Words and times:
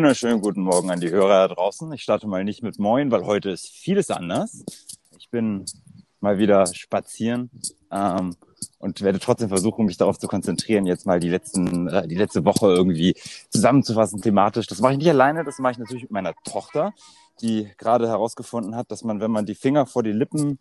wunderschönen 0.00 0.40
guten 0.40 0.62
Morgen 0.62 0.90
an 0.90 0.98
die 0.98 1.10
Hörer 1.10 1.46
da 1.46 1.54
draußen. 1.54 1.92
Ich 1.92 2.02
starte 2.02 2.26
mal 2.26 2.42
nicht 2.42 2.62
mit 2.62 2.78
Moin, 2.78 3.10
weil 3.10 3.26
heute 3.26 3.50
ist 3.50 3.68
vieles 3.68 4.10
anders. 4.10 4.64
Ich 5.18 5.28
bin 5.28 5.66
mal 6.20 6.38
wieder 6.38 6.64
spazieren 6.64 7.50
ähm, 7.90 8.34
und 8.78 9.02
werde 9.02 9.18
trotzdem 9.18 9.50
versuchen, 9.50 9.84
mich 9.84 9.98
darauf 9.98 10.18
zu 10.18 10.26
konzentrieren, 10.26 10.86
jetzt 10.86 11.04
mal 11.04 11.20
die 11.20 11.28
letzten, 11.28 11.86
äh, 11.88 12.08
die 12.08 12.14
letzte 12.14 12.46
Woche 12.46 12.68
irgendwie 12.68 13.14
zusammenzufassen 13.50 14.22
thematisch. 14.22 14.66
Das 14.68 14.80
mache 14.80 14.92
ich 14.92 14.98
nicht 15.00 15.10
alleine, 15.10 15.44
das 15.44 15.58
mache 15.58 15.72
ich 15.72 15.78
natürlich 15.78 16.04
mit 16.04 16.12
meiner 16.12 16.32
Tochter, 16.44 16.94
die 17.42 17.70
gerade 17.76 18.08
herausgefunden 18.08 18.76
hat, 18.76 18.90
dass 18.90 19.04
man, 19.04 19.20
wenn 19.20 19.30
man 19.30 19.44
die 19.44 19.54
Finger 19.54 19.84
vor 19.84 20.02
die 20.02 20.12
Lippen 20.12 20.58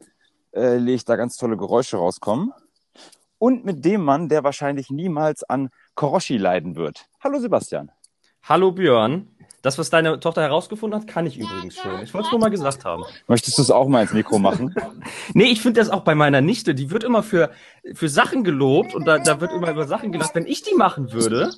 äh, 0.51 0.75
legt, 0.75 1.07
da 1.07 1.15
ganz 1.15 1.37
tolle 1.37 1.55
Geräusche 1.55 1.95
rauskommen. 1.95 2.51
Und 3.37 3.63
mit 3.63 3.85
dem 3.85 4.03
Mann, 4.03 4.27
der 4.27 4.43
wahrscheinlich 4.43 4.89
niemals 4.89 5.45
an 5.45 5.69
Koroshi 5.95 6.35
leiden 6.35 6.75
wird. 6.75 7.05
Hallo 7.21 7.39
Sebastian. 7.39 7.89
Hallo 8.43 8.71
Björn. 8.71 9.27
Das, 9.61 9.77
was 9.77 9.89
deine 9.89 10.19
Tochter 10.21 10.41
herausgefunden 10.41 11.00
hat, 11.00 11.07
kann 11.07 11.25
ich 11.25 11.37
übrigens 11.37 11.75
schon. 11.75 12.01
Ich 12.01 12.14
wollte 12.14 12.27
es 12.27 12.32
nur 12.32 12.39
mal 12.39 12.50
gesagt 12.50 12.86
haben. 12.86 13.04
Möchtest 13.27 13.57
du 13.57 13.61
es 13.61 13.71
auch 13.71 13.89
mal 13.89 14.01
ins 14.01 14.14
Mikro 14.14 14.39
machen? 14.39 14.73
nee, 15.33 15.51
ich 15.51 15.61
finde 15.61 15.81
das 15.81 15.89
auch 15.89 16.04
bei 16.04 16.15
meiner 16.15 16.39
Nichte. 16.39 16.73
Die 16.73 16.91
wird 16.91 17.04
immer 17.04 17.23
für, 17.23 17.51
für 17.93 18.07
Sachen 18.07 18.45
gelobt 18.45 18.95
und 18.95 19.05
da, 19.05 19.19
da 19.19 19.41
wird 19.41 19.51
immer 19.51 19.69
über 19.69 19.86
Sachen 19.86 20.14
gelacht. 20.14 20.33
Wenn 20.33 20.45
ich 20.45 20.61
die 20.61 20.75
machen 20.75 21.11
würde, 21.11 21.51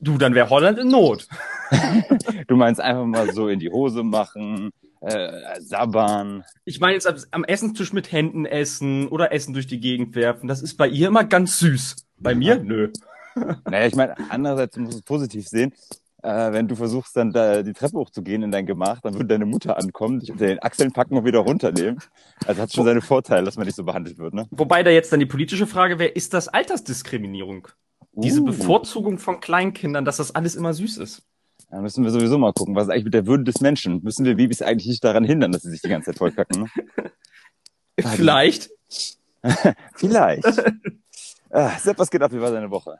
du, 0.00 0.16
dann 0.16 0.34
wäre 0.34 0.48
Holland 0.48 0.78
in 0.78 0.88
Not. 0.88 1.28
du 2.46 2.56
meinst 2.56 2.80
einfach 2.80 3.04
mal 3.04 3.30
so 3.34 3.48
in 3.48 3.58
die 3.58 3.70
Hose 3.70 4.02
machen, 4.02 4.70
äh, 5.00 5.60
sabbern. 5.60 6.44
Ich 6.64 6.80
meine 6.80 6.94
jetzt 6.94 7.06
am, 7.06 7.16
am 7.30 7.44
Essenstisch 7.44 7.92
mit 7.92 8.10
Händen 8.10 8.46
essen 8.46 9.08
oder 9.08 9.32
Essen 9.32 9.52
durch 9.52 9.66
die 9.66 9.80
Gegend 9.80 10.14
werfen. 10.14 10.48
Das 10.48 10.62
ist 10.62 10.76
bei 10.76 10.88
ihr 10.88 11.08
immer 11.08 11.24
ganz 11.24 11.58
süß. 11.58 11.96
Bei 12.18 12.34
mir? 12.34 12.56
Nö. 12.56 12.90
Naja, 13.34 13.86
ich 13.86 13.94
meine, 13.94 14.14
andererseits 14.30 14.76
muss 14.76 14.94
es 14.94 15.02
positiv 15.02 15.48
sehen. 15.48 15.72
Äh, 16.22 16.52
wenn 16.52 16.68
du 16.68 16.74
versuchst, 16.74 17.14
dann 17.16 17.32
da 17.32 17.62
die 17.62 17.74
Treppe 17.74 17.98
hochzugehen 17.98 18.42
in 18.42 18.50
dein 18.50 18.64
Gemach, 18.64 19.00
dann 19.02 19.12
würde 19.14 19.26
deine 19.26 19.44
Mutter 19.44 19.76
ankommen, 19.76 20.20
dich 20.20 20.32
unter 20.32 20.46
den 20.46 20.62
Achseln 20.62 20.90
packen 20.90 21.18
und 21.18 21.26
wieder 21.26 21.40
runternehmen. 21.40 21.98
Also 22.46 22.62
hat 22.62 22.72
schon 22.72 22.86
seine 22.86 23.02
Vorteile, 23.02 23.44
dass 23.44 23.56
man 23.56 23.66
nicht 23.66 23.76
so 23.76 23.84
behandelt 23.84 24.16
wird, 24.16 24.32
ne? 24.32 24.46
Wobei 24.50 24.82
da 24.82 24.90
jetzt 24.90 25.12
dann 25.12 25.20
die 25.20 25.26
politische 25.26 25.66
Frage 25.66 25.98
wäre, 25.98 26.10
ist 26.10 26.32
das 26.32 26.48
Altersdiskriminierung? 26.48 27.68
Uh. 28.14 28.22
Diese 28.22 28.40
Bevorzugung 28.40 29.18
von 29.18 29.40
Kleinkindern, 29.40 30.06
dass 30.06 30.16
das 30.16 30.34
alles 30.34 30.54
immer 30.54 30.72
süß 30.72 30.96
ist. 30.96 31.24
Da 31.70 31.80
müssen 31.80 32.04
wir 32.04 32.10
sowieso 32.10 32.38
mal 32.38 32.52
gucken, 32.52 32.74
was 32.74 32.84
ist 32.84 32.90
eigentlich 32.90 33.04
mit 33.04 33.14
der 33.14 33.26
Würde 33.26 33.44
des 33.44 33.60
Menschen? 33.60 34.02
Müssen 34.02 34.24
wir 34.24 34.36
Babys 34.36 34.62
eigentlich 34.62 34.86
nicht 34.86 35.04
daran 35.04 35.24
hindern, 35.24 35.52
dass 35.52 35.62
sie 35.62 35.70
sich 35.70 35.82
die 35.82 35.88
ganze 35.88 36.12
Zeit 36.12 36.18
vollkacken? 36.18 36.62
Ne? 36.62 37.10
Vielleicht. 38.00 38.70
Vielleicht. 39.94 40.46
ah, 41.50 41.76
Sepp, 41.78 41.98
was 41.98 42.10
geht 42.10 42.22
ab? 42.22 42.32
Wie 42.32 42.40
war 42.40 42.50
deine 42.50 42.70
Woche? 42.70 42.98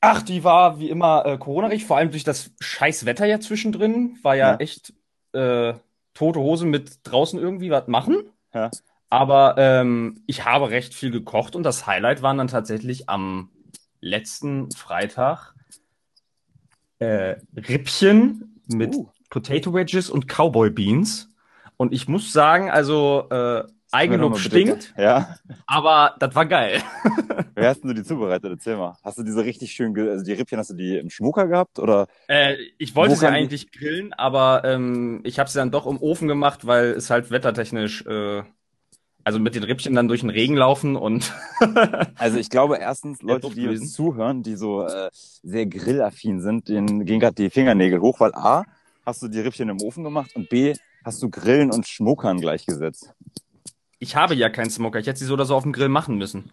Ach, 0.00 0.22
die 0.22 0.44
war 0.44 0.78
wie 0.80 0.88
immer 0.88 1.26
äh, 1.26 1.38
Corona-recht, 1.38 1.86
vor 1.86 1.98
allem 1.98 2.10
durch 2.10 2.24
das 2.24 2.52
scheiß 2.60 3.04
Wetter 3.04 3.26
ja 3.26 3.38
zwischendrin. 3.40 4.18
War 4.22 4.34
ja, 4.34 4.52
ja. 4.52 4.56
echt 4.56 4.94
äh, 5.32 5.74
tote 6.14 6.40
Hose 6.40 6.66
mit 6.66 7.00
draußen 7.04 7.38
irgendwie 7.38 7.70
was 7.70 7.86
machen. 7.86 8.24
Ja. 8.54 8.70
Aber 9.10 9.56
ähm, 9.58 10.22
ich 10.26 10.44
habe 10.44 10.70
recht 10.70 10.94
viel 10.94 11.10
gekocht 11.10 11.56
und 11.56 11.64
das 11.64 11.86
Highlight 11.86 12.22
waren 12.22 12.38
dann 12.38 12.48
tatsächlich 12.48 13.08
am 13.08 13.50
letzten 14.00 14.70
Freitag 14.70 15.54
äh, 16.98 17.36
Rippchen 17.56 18.62
mit 18.66 18.94
uh. 18.94 19.08
Potato 19.28 19.74
Wedges 19.74 20.08
und 20.10 20.26
Cowboy 20.28 20.70
Beans. 20.70 21.28
Und 21.76 21.92
ich 21.92 22.08
muss 22.08 22.32
sagen, 22.32 22.70
also 22.70 23.26
äh, 23.30 23.64
Eigenlob 23.92 24.38
stinkt, 24.38 24.94
ja. 24.96 25.36
aber 25.66 26.14
das 26.20 26.34
war 26.34 26.46
geil. 26.46 26.80
Wie 27.60 27.66
hast 27.66 27.84
du 27.84 27.92
die 27.92 28.02
zubereitet? 28.02 28.50
Erzähl 28.50 28.76
mal. 28.76 28.96
Hast 29.02 29.18
du 29.18 29.22
diese 29.22 29.44
richtig 29.44 29.72
schön, 29.72 29.96
also 29.98 30.24
die 30.24 30.32
Rippchen, 30.32 30.58
hast 30.58 30.70
du 30.70 30.74
die 30.74 30.98
im 30.98 31.10
Schmucker 31.10 31.46
gehabt 31.46 31.78
oder? 31.78 32.06
Äh, 32.28 32.56
ich 32.78 32.94
wollte 32.94 33.16
sie 33.16 33.28
eigentlich 33.28 33.72
grillen, 33.72 34.12
aber 34.12 34.62
ähm, 34.64 35.20
ich 35.24 35.38
habe 35.38 35.50
sie 35.50 35.58
dann 35.58 35.70
doch 35.70 35.86
im 35.86 35.98
Ofen 35.98 36.28
gemacht, 36.28 36.66
weil 36.66 36.90
es 36.90 37.10
halt 37.10 37.30
wettertechnisch, 37.30 38.04
äh, 38.06 38.42
also 39.24 39.38
mit 39.38 39.54
den 39.54 39.64
Rippchen 39.64 39.94
dann 39.94 40.08
durch 40.08 40.20
den 40.20 40.30
Regen 40.30 40.56
laufen 40.56 40.96
und. 40.96 41.32
also 42.16 42.38
ich 42.38 42.50
glaube 42.50 42.78
erstens 42.78 43.22
Leute, 43.22 43.50
die 43.50 43.68
uns 43.68 43.92
zuhören, 43.92 44.42
die 44.42 44.56
so 44.56 44.82
äh, 44.86 45.10
sehr 45.12 45.66
grillaffin 45.66 46.40
sind, 46.40 46.68
denen 46.68 47.04
gehen 47.04 47.20
gerade 47.20 47.34
die 47.34 47.50
Fingernägel 47.50 48.00
hoch, 48.00 48.20
weil 48.20 48.34
a 48.34 48.64
hast 49.04 49.22
du 49.22 49.28
die 49.28 49.40
Rippchen 49.40 49.68
im 49.68 49.80
Ofen 49.82 50.04
gemacht 50.04 50.34
und 50.34 50.48
b 50.48 50.74
hast 51.04 51.22
du 51.22 51.30
Grillen 51.30 51.70
und 51.70 51.86
Schmuckern 51.86 52.40
gleichgesetzt. 52.40 53.12
Ich 53.98 54.16
habe 54.16 54.34
ja 54.34 54.48
keinen 54.48 54.70
Smoker. 54.70 54.98
Ich 54.98 55.06
hätte 55.06 55.18
sie 55.18 55.26
so 55.26 55.34
oder 55.34 55.44
so 55.44 55.54
auf 55.54 55.62
dem 55.62 55.72
Grill 55.72 55.88
machen 55.88 56.16
müssen. 56.16 56.50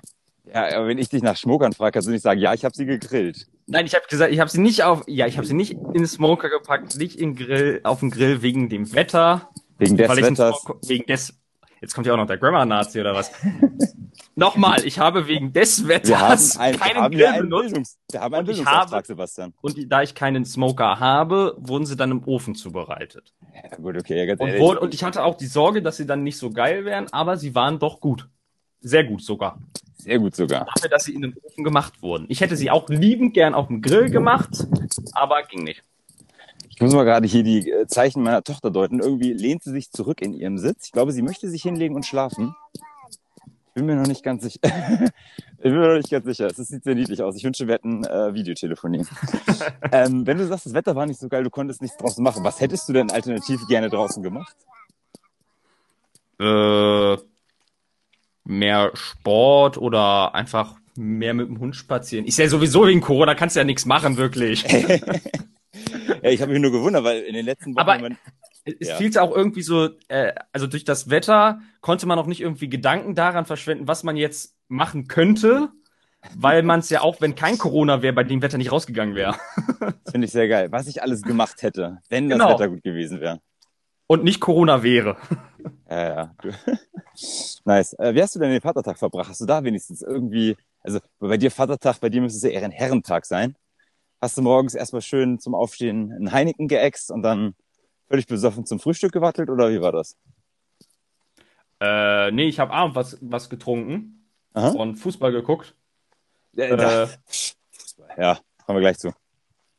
Ja, 0.54 0.78
aber 0.78 0.88
wenn 0.88 0.98
ich 0.98 1.10
dich 1.10 1.22
nach 1.22 1.36
Schmokern 1.36 1.74
frage, 1.74 1.94
kannst 1.94 2.08
du 2.08 2.12
nicht 2.12 2.22
sagen, 2.22 2.40
ja, 2.40 2.54
ich 2.54 2.64
habe 2.64 2.76
sie 2.76 2.86
gegrillt. 2.86 3.48
Nein, 3.68 3.86
ich 3.86 3.96
habe 3.96 4.06
gesagt, 4.08 4.32
ich 4.32 4.40
habe 4.40 4.50
sie 4.50 4.62
nicht 4.62 4.84
auf, 4.84 5.04
ja, 5.08 5.28
ich 5.28 5.38
habe 5.38 5.46
sie 5.46 5.54
nicht 5.54 5.74
in 5.74 5.94
den 5.94 6.08
Smoker 6.08 6.50
gepackt, 6.50 6.98
nicht 6.98 7.20
in 7.20 7.36
Grill, 7.36 7.82
auf 7.84 8.00
den 8.00 8.12
Grill 8.12 8.42
wegen 8.42 8.70
dem 8.70 8.94
Wetter. 8.94 9.50
Wegen 9.78 9.98
des 9.98 10.10
Wetters. 10.10 10.66
Wegen 10.86 11.06
des, 11.06 11.38
jetzt 11.82 11.94
kommt 11.94 12.08
ja 12.08 12.14
auch 12.14 12.18
noch 12.18 12.28
der 12.28 12.38
Grammar-Nazi 12.38 13.00
oder 13.02 13.14
was. 13.14 13.32
Nochmal, 14.36 14.86
ich 14.86 15.00
habe 15.00 15.28
wegen 15.28 15.52
des 15.52 15.88
Wetters 15.88 16.58
ein, 16.58 16.78
keinen 16.78 17.12
Grill 17.12 17.42
benutzt. 17.42 17.68
Bildungs, 17.68 17.98
wir 18.12 18.22
haben 18.22 18.34
einen 18.36 18.46
Bildungsauftrag, 18.46 18.92
habe, 18.92 19.08
Sebastian. 19.08 19.54
Und 19.62 19.92
da 19.92 20.04
ich 20.04 20.14
keinen 20.14 20.46
Smoker 20.46 21.00
habe, 21.00 21.56
wurden 21.58 21.86
sie 21.86 21.96
dann 21.96 22.12
im 22.12 22.24
Ofen 22.24 22.54
zubereitet. 22.54 23.34
Ja, 23.54 23.76
gut, 23.78 23.98
okay, 23.98 24.18
ja, 24.18 24.26
ganz 24.28 24.40
und, 24.40 24.60
wurde, 24.60 24.80
und 24.80 24.94
ich 24.94 25.04
hatte 25.04 25.24
auch 25.24 25.36
die 25.36 25.48
Sorge, 25.48 25.82
dass 25.82 25.98
sie 25.98 26.06
dann 26.06 26.24
nicht 26.24 26.38
so 26.38 26.52
geil 26.52 26.86
wären, 26.86 27.12
aber 27.12 27.36
sie 27.38 27.56
waren 27.56 27.80
doch 27.80 28.00
gut. 28.00 28.30
Sehr 28.80 29.04
gut 29.04 29.24
sogar. 29.24 29.60
Sehr 29.98 30.20
gut 30.20 30.36
sogar. 30.36 30.66
Dafür, 30.76 30.90
dass 30.90 31.06
sie 31.06 31.14
in 31.14 31.22
den 31.22 31.36
Ofen 31.44 31.64
gemacht 31.64 32.02
wurden. 32.02 32.26
Ich 32.30 32.42
hätte 32.42 32.56
sie 32.56 32.70
auch 32.70 32.88
liebend 32.90 33.34
gern 33.34 33.54
auf 33.54 33.68
dem 33.68 33.82
Grill 33.82 34.10
gemacht, 34.10 34.68
aber 35.14 35.44
ging 35.44 35.64
nicht. 35.64 35.84
Ich 36.70 36.82
muss 36.82 36.94
mal 36.94 37.04
gerade 37.04 37.28
hier 37.28 37.44
die 37.44 37.72
äh, 37.72 37.88
Zeichen 37.88 38.22
meiner 38.22 38.44
Tochter 38.44 38.70
deuten. 38.70 39.00
Irgendwie 39.00 39.34
lehnt 39.34 39.64
sie 39.64 39.72
sich 39.72 39.92
zurück 39.92 40.22
in 40.22 40.34
ihrem 40.34 40.60
Sitz. 40.60 40.86
Ich 40.86 40.92
glaube, 40.92 41.12
sie 41.12 41.24
möchte 41.24 41.50
sich 41.50 41.64
hinlegen 41.64 41.96
und 41.96 42.06
schlafen 42.06 42.54
bin 43.78 43.86
mir 43.86 43.96
noch 43.96 44.08
nicht 44.08 44.24
ganz 44.24 44.44
sicher. 44.44 44.60
ich 44.64 45.64
bin 45.64 45.78
mir 45.78 45.88
noch 45.88 45.98
nicht 45.98 46.10
ganz 46.10 46.26
sicher. 46.26 46.48
Es 46.48 46.58
sieht 46.58 46.84
sehr 46.84 46.96
niedlich 46.96 47.22
aus. 47.22 47.36
Ich 47.36 47.44
wünsche, 47.44 47.68
wir 47.68 47.76
hätten 47.76 48.04
äh, 48.06 48.34
Videotelefonie. 48.34 49.06
ähm, 49.92 50.26
wenn 50.26 50.40
du 50.40 50.48
sagst, 50.48 50.66
das 50.66 50.74
Wetter 50.74 50.96
war 50.96 51.06
nicht 51.06 51.20
so 51.20 51.30
geil, 51.30 51.44
du 51.44 51.52
konntest 51.52 51.84
nichts 51.84 51.96
draußen 51.98 52.24
machen, 52.24 52.44
was 52.44 52.60
hättest 52.60 52.90
du 52.90 52.94
denn 52.94 53.12
alternativ 53.12 53.68
gerne 53.68 53.90
draußen 53.90 54.24
gemacht? 54.24 54.56
Äh, 56.40 57.18
mehr 58.48 58.92
Sport 58.94 59.78
oder 59.78 60.34
einfach 60.34 60.76
mehr 60.96 61.34
mit 61.34 61.48
dem 61.48 61.60
Hund 61.60 61.76
spazieren. 61.76 62.26
Ich 62.26 62.36
sehe 62.36 62.50
sowieso 62.50 62.88
wegen 62.88 63.02
Corona, 63.02 63.36
kannst 63.36 63.56
du 63.56 63.60
ja 63.60 63.64
nichts 63.64 63.86
machen, 63.86 64.18
wirklich. 64.18 64.64
ja, 66.24 66.30
ich 66.30 66.42
habe 66.42 66.52
mich 66.52 66.62
nur 66.62 66.72
gewundert, 66.72 67.04
weil 67.04 67.22
in 67.22 67.34
den 67.34 67.46
letzten 67.46 67.76
Wochen. 67.76 67.80
Aber 67.80 68.10
es 68.80 68.88
ja. 68.90 68.96
fiel 68.96 69.18
auch 69.18 69.36
irgendwie 69.36 69.62
so, 69.62 69.90
äh, 70.08 70.34
also 70.52 70.68
durch 70.68 70.84
das 70.84 71.10
Wetter 71.10 71.60
konnte 71.82 72.06
man 72.06 72.20
auch 72.20 72.26
nicht 72.26 72.42
irgendwie 72.42 72.70
Gedanken 72.70 73.16
daran 73.16 73.46
verschwenden, 73.46 73.88
was 73.88 74.04
man 74.04 74.18
jetzt 74.18 74.56
machen 74.68 75.08
könnte, 75.08 75.70
weil 76.36 76.64
man 76.64 76.80
es 76.82 76.90
ja 76.90 77.02
auch, 77.02 77.22
wenn 77.22 77.36
kein 77.36 77.58
Corona 77.58 78.02
wäre, 78.02 78.14
bei 78.14 78.24
dem 78.24 78.42
Wetter 78.42 78.58
nicht 78.58 78.72
rausgegangen 78.72 79.16
wäre. 79.16 79.36
Finde 80.12 80.26
ich 80.26 80.32
sehr 80.32 80.48
geil. 80.48 80.72
Was 80.72 80.88
ich 80.88 81.02
alles 81.02 81.22
gemacht 81.22 81.62
hätte, 81.62 82.00
wenn 82.10 82.28
das 82.28 82.40
genau. 82.40 82.52
Wetter 82.52 82.70
gut 82.70 82.84
gewesen 82.84 83.22
wäre. 83.22 83.40
Und 84.08 84.24
nicht 84.24 84.40
Corona 84.40 84.84
wäre. 84.84 85.18
Ja, 85.90 86.08
ja. 86.08 86.36
nice. 87.66 87.94
Äh, 87.94 88.14
wie 88.14 88.22
hast 88.22 88.36
du 88.36 88.40
denn 88.40 88.52
den 88.52 88.62
Vatertag 88.62 88.98
verbracht? 88.98 89.30
Hast 89.30 89.42
du 89.42 89.46
da 89.46 89.64
wenigstens 89.64 90.02
irgendwie, 90.02 90.56
also 90.82 91.00
bei 91.20 91.36
dir 91.36 91.52
Vatertag, 91.52 92.00
bei 92.00 92.10
dir 92.10 92.22
müsste 92.22 92.38
es 92.38 92.44
ja 92.44 92.58
eher 92.58 92.64
ein 92.66 92.72
Herrentag 92.72 93.26
sein. 93.26 93.56
Hast 94.22 94.38
du 94.38 94.42
morgens 94.42 94.76
erstmal 94.76 95.02
schön 95.02 95.40
zum 95.40 95.56
Aufstehen 95.56 96.14
einen 96.14 96.32
Heineken 96.32 96.68
geäxt 96.68 97.12
und 97.12 97.22
dann 97.22 97.54
völlig 98.08 98.28
besoffen 98.28 98.66
zum 98.66 98.80
Frühstück 98.80 99.12
gewattelt 99.12 99.50
oder 99.50 99.70
wie 99.70 99.82
war 99.82 99.92
das? 99.92 100.16
Äh, 101.80 102.32
nee, 102.32 102.48
ich 102.48 102.60
habe 102.60 102.72
abends 102.72 102.96
was, 102.96 103.18
was 103.22 103.50
getrunken 103.50 104.30
Aha. 104.54 104.70
und 104.70 104.96
Fußball 104.96 105.32
geguckt. 105.32 105.76
Ja, 106.54 106.66
äh, 106.66 107.08
Fußball, 107.72 108.10
ja, 108.18 108.40
kommen 108.66 108.78
wir 108.78 108.82
gleich 108.82 108.98
zu. 109.00 109.14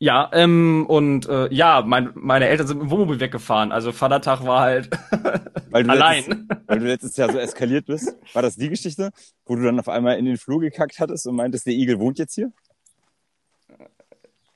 Ja, 0.01 0.31
ähm, 0.33 0.87
und 0.87 1.29
äh, 1.29 1.53
ja, 1.53 1.83
mein, 1.85 2.11
meine 2.15 2.47
Eltern 2.47 2.69
sind 2.69 2.79
mit 2.79 2.87
dem 2.87 2.91
Wohnmobil 2.91 3.19
weggefahren. 3.19 3.73
Also 3.73 3.91
Vatertag 3.91 4.45
war 4.45 4.61
halt 4.61 4.91
weil 5.71 5.91
allein. 5.91 6.25
Letztes, 6.25 6.59
weil 6.67 6.79
du 6.79 6.87
letztes 6.87 7.17
Jahr 7.17 7.33
so 7.33 7.39
eskaliert 7.39 7.87
bist. 7.87 8.15
War 8.33 8.43
das 8.43 8.55
die 8.55 8.69
Geschichte, 8.69 9.11
wo 9.45 9.57
du 9.57 9.63
dann 9.63 9.81
auf 9.81 9.89
einmal 9.89 10.17
in 10.19 10.25
den 10.25 10.37
Flur 10.37 10.61
gekackt 10.61 11.01
hattest 11.01 11.27
und 11.27 11.35
meintest, 11.35 11.67
der 11.67 11.75
Igel 11.75 11.99
wohnt 11.99 12.19
jetzt 12.19 12.35
hier? 12.35 12.53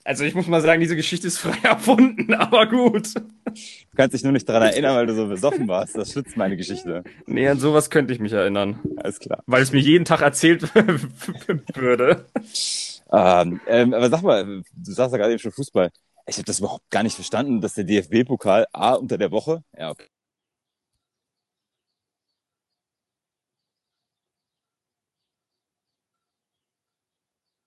Also 0.05 0.25
ich 0.25 0.35
muss 0.35 0.49
mal 0.49 0.61
sagen, 0.61 0.81
diese 0.81 0.97
Geschichte 0.97 1.29
ist 1.29 1.39
frei 1.39 1.57
erfunden, 1.63 2.35
aber 2.35 2.67
gut. 2.67 3.15
Du 3.15 3.97
kannst 3.97 4.15
dich 4.15 4.25
nur 4.25 4.33
nicht 4.33 4.49
daran 4.49 4.63
erinnern, 4.63 4.97
weil 4.97 5.07
du 5.07 5.15
so 5.15 5.29
besoffen 5.29 5.69
warst. 5.69 5.97
Das 5.97 6.13
schützt 6.13 6.37
meine 6.37 6.57
Geschichte. 6.57 7.05
Nee, 7.27 7.49
an 7.49 7.59
sowas 7.61 7.89
könnte 7.91 8.13
ich 8.13 8.19
mich 8.19 8.33
erinnern. 8.33 8.81
Alles 8.97 9.21
klar. 9.21 9.43
Weil 9.47 9.63
es 9.63 9.71
mir 9.73 9.81
jeden 9.81 10.05
Tag 10.05 10.23
erzählt 10.23 10.63
würde. 11.75 12.27
Ähm, 13.13 13.61
ähm, 13.69 13.95
aber 13.95 14.09
sag 14.11 14.23
mal, 14.23 14.63
du 14.75 14.93
sagst 14.93 15.13
ja 15.13 15.19
gerade 15.19 15.33
eben 15.33 15.39
schon 15.39 15.53
Fußball. 15.53 15.91
Ich 16.27 16.37
habe 16.37 16.45
das 16.45 16.59
überhaupt 16.61 16.89
gar 16.91 17.03
nicht 17.03 17.15
verstanden, 17.15 17.61
dass 17.61 17.75
der 17.75 17.85
DFB-Pokal 17.85 18.67
A 18.73 18.95
unter 18.95 19.19
der 19.19 19.31
Woche, 19.31 19.63
ja, 19.77 19.91
okay, 19.91 20.07
Hallöchen, 20.61 20.61
Heike. 20.61 20.97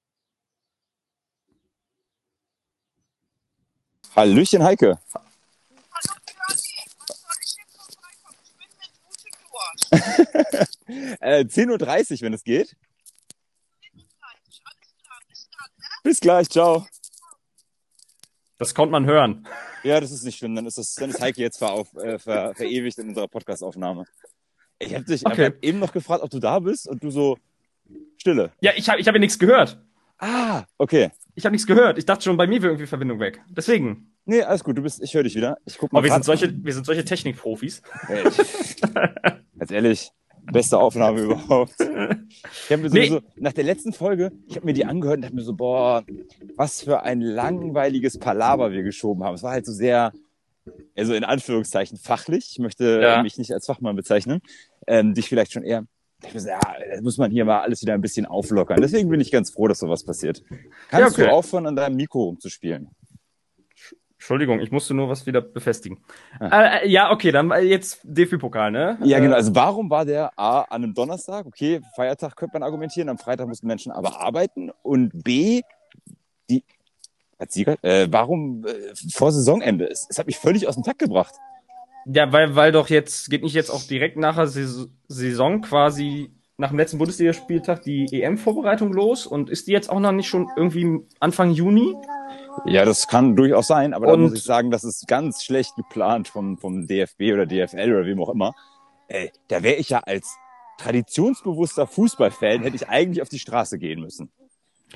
Hallo 0.10 0.36
Ferdi, 2.86 3.06
was 3.06 3.12
soll 3.12 3.12
ich 3.14 3.14
jetzt 3.14 3.14
vorbeikommen? 3.14 3.62
Ich 3.92 4.02
bin 4.02 4.05
mit 8.58 8.70
Musiktour. 9.04 9.66
äh, 11.20 11.44
10.30 11.44 12.14
Uhr, 12.14 12.22
wenn 12.22 12.34
es 12.34 12.44
geht. 12.44 12.76
Alles 13.94 14.12
klar, 15.02 15.20
bis 15.28 15.50
dann? 15.50 15.70
Bis 16.04 16.20
gleich, 16.20 16.50
ciao. 16.50 16.88
Das 18.58 18.74
konnte 18.74 18.92
man 18.92 19.06
hören. 19.06 19.46
Ja, 19.84 20.00
das 20.00 20.12
ist 20.12 20.24
nicht 20.24 20.38
schlimm. 20.38 20.56
Dann 20.56 20.66
ist, 20.66 20.78
das, 20.78 20.96
dann 20.96 21.10
ist 21.10 21.20
Heike 21.22 21.42
jetzt 21.42 21.58
verauf, 21.58 21.94
äh, 21.96 22.18
ver, 22.18 22.56
verewigt 22.56 22.98
in 22.98 23.10
unserer 23.10 23.28
Podcast-Aufnahme. 23.28 24.06
Ich 24.80 24.94
habe 24.94 25.04
dich 25.04 25.26
Okay. 25.26 25.46
hab 25.48 25.64
eben 25.64 25.80
noch 25.80 25.92
gefragt, 25.92 26.24
ob 26.24 26.30
du 26.30 26.40
da 26.40 26.60
bist 26.60 26.88
und 26.88 27.04
du 27.04 27.12
so 27.12 27.38
Stille. 28.18 28.52
Ja, 28.62 28.72
ich 28.76 28.90
habe 28.90 29.00
ich 29.00 29.08
hab 29.08 29.14
ja 29.14 29.20
nichts 29.20 29.38
gehört. 29.38 29.78
Ah, 30.20 30.64
okay. 30.78 31.12
Ich 31.36 31.46
habe 31.46 31.52
nichts 31.54 31.68
gehört. 31.68 31.98
Ich 31.98 32.06
dachte 32.06 32.24
schon, 32.24 32.38
bei 32.38 32.48
mir 32.48 32.62
wäre 32.62 32.72
irgendwie 32.72 32.88
Verbindung 32.88 33.20
weg. 33.20 33.42
Deswegen. 33.50 34.12
Nee, 34.26 34.42
alles 34.42 34.64
gut. 34.64 34.78
Du 34.78 34.82
bist, 34.82 35.02
ich 35.04 35.14
höre 35.14 35.24
dich 35.24 35.36
wieder. 35.36 35.58
Ich 35.66 35.78
guck 35.78 35.92
mal. 35.92 36.00
Aber 36.00 36.08
wir 36.08 36.14
sind 36.14 36.26
solche, 36.26 36.54
wir 36.64 36.74
sind 36.74 36.86
solche 36.86 37.04
Technikprofis. 37.06 37.82
Ey, 38.08 38.24
Ganz 39.60 39.72
ehrlich, 39.72 40.12
beste 40.52 40.78
Aufnahme 40.80 41.22
überhaupt. 41.22 41.74
Ich 41.80 42.72
habe 42.72 42.82
mir 42.84 42.90
Nee. 42.90 43.08
sowieso, 43.08 43.22
nach 43.36 43.54
der 43.54 43.64
letzten 43.66 43.94
Folge, 43.94 44.32
ich 44.48 44.56
habe 44.56 44.66
mir 44.66 44.74
die 44.74 44.86
angehört 44.86 45.18
und 45.18 45.22
dachte 45.24 45.36
mir 45.36 45.42
so, 45.44 45.54
boah, 45.54 46.04
was 46.56 46.82
für 46.84 47.04
ein 47.04 47.22
langweiliges 47.22 48.18
Palaver 48.18 48.72
wir 48.72 48.84
geschoben 48.84 49.24
haben. 49.24 49.36
Es 49.36 49.44
war 49.44 49.52
halt 49.52 49.66
so 49.66 49.74
sehr, 49.74 50.12
also 50.96 51.14
in 51.14 51.24
Anführungszeichen 51.24 51.98
fachlich. 51.98 52.50
Ich 52.52 52.60
möchte 52.60 53.00
Ja. 53.02 53.22
mich 53.22 53.38
nicht 53.38 53.52
als 53.54 53.66
Fachmann 53.66 53.96
bezeichnen. 53.96 54.42
Ähm, 54.88 55.14
dich 55.14 55.28
vielleicht 55.30 55.52
schon 55.52 55.64
eher. 55.64 55.86
Ja, 56.34 56.60
das 56.92 57.02
muss 57.02 57.18
man 57.18 57.30
hier 57.32 57.46
mal 57.46 57.62
alles 57.62 57.82
wieder 57.82 57.94
ein 57.94 58.02
bisschen 58.02 58.26
auflockern. 58.26 58.82
Deswegen 58.82 59.10
bin 59.10 59.20
ich 59.20 59.32
ganz 59.32 59.52
froh, 59.52 59.68
dass 59.68 59.80
sowas 59.80 60.04
passiert. 60.04 60.44
Kannst 60.90 60.92
Ja, 60.92 61.08
okay. 61.08 61.30
du 61.30 61.32
aufhören, 61.32 61.68
an 61.68 61.76
deinem 61.76 61.96
Mikro 61.96 62.24
rumzuspielen? 62.24 62.90
Entschuldigung, 64.18 64.60
ich 64.60 64.72
musste 64.72 64.96
nur 64.96 65.08
was 65.08 65.28
wieder 65.28 65.40
befestigen. 65.42 66.00
Äh, 66.40 66.86
äh, 66.86 66.90
ja, 66.90 67.12
okay, 67.12 67.32
dann 67.32 67.52
äh, 67.52 67.60
jetzt 67.60 68.00
DFB-Pokal, 68.04 68.72
ne? 68.72 68.98
Ja, 69.04 69.20
genau. 69.20 69.34
Äh, 69.34 69.38
Also 69.38 69.54
warum 69.54 69.90
war 69.92 70.04
der 70.04 70.32
A 70.40 70.62
an 70.62 70.84
einem 70.84 70.94
Donnerstag? 70.96 71.46
Okay, 71.46 71.82
Feiertag 71.96 72.36
könnte 72.36 72.56
man 72.56 72.64
argumentieren, 72.64 73.10
am 73.10 73.20
Freitag 73.20 73.48
mussten 73.48 73.68
Menschen 73.68 73.92
aber 73.92 74.20
arbeiten. 74.20 74.72
Und 74.82 75.24
B, 75.24 75.62
die 76.50 76.64
als 77.38 77.54
Sieger, 77.54 77.76
äh, 77.84 78.08
warum 78.10 78.66
äh, 78.66 78.94
vor 79.14 79.32
Saisonende 79.32 79.86
ist. 79.86 80.08
Es 80.10 80.18
hat 80.18 80.26
mich 80.26 80.38
völlig 80.40 80.68
aus 80.68 80.74
dem 80.74 80.84
Takt 80.84 81.00
gebracht. 81.00 81.36
Ja, 82.06 82.32
weil, 82.32 82.56
weil 82.56 82.72
doch 82.72 82.90
jetzt, 82.90 83.30
geht 83.30 83.44
nicht 83.44 83.56
jetzt 83.56 83.70
auch 83.70 83.84
direkt 83.84 84.18
nach 84.18 84.36
der 84.36 84.48
Saison, 84.48 85.62
quasi 85.62 86.32
nach 86.58 86.70
dem 86.70 86.78
letzten 86.78 87.00
Bundesligaspieltag 87.00 87.82
die 87.82 88.08
EM-Vorbereitung 88.12 88.94
los 88.94 89.26
und 89.26 89.50
ist 89.50 89.68
die 89.68 89.72
jetzt 89.72 89.90
auch 89.90 90.00
noch 90.00 90.12
nicht 90.12 90.28
schon 90.28 90.48
irgendwie 90.56 91.00
Anfang 91.20 91.52
Juni? 91.52 91.96
Ja, 92.66 92.86
das 92.86 93.08
kann 93.08 93.36
durchaus 93.36 93.68
sein, 93.68 93.94
aber 93.94 94.08
da 94.08 94.18
muss 94.18 94.34
ich 94.34 94.44
sagen, 94.44 94.72
das 94.72 94.84
ist 94.86 95.08
ganz 95.08 95.44
schlecht 95.44 95.76
geplant 95.76 96.30
vom, 96.30 96.58
vom 96.58 96.88
DFB 96.88 97.34
oder 97.34 97.46
DFL 97.46 97.92
oder 97.92 98.06
wem 98.06 98.22
auch 98.22 98.30
immer. 98.30 98.54
Äh, 99.08 99.30
da 99.50 99.62
wäre 99.64 99.76
ich 99.76 99.90
ja 99.90 100.00
als 100.00 100.38
traditionsbewusster 100.78 101.88
Fußballfan, 101.88 102.62
hätte 102.62 102.76
ich 102.76 102.88
eigentlich 102.88 103.22
auf 103.22 103.30
die 103.30 103.40
Straße 103.40 103.78
gehen 103.78 104.00
müssen. 104.00 104.32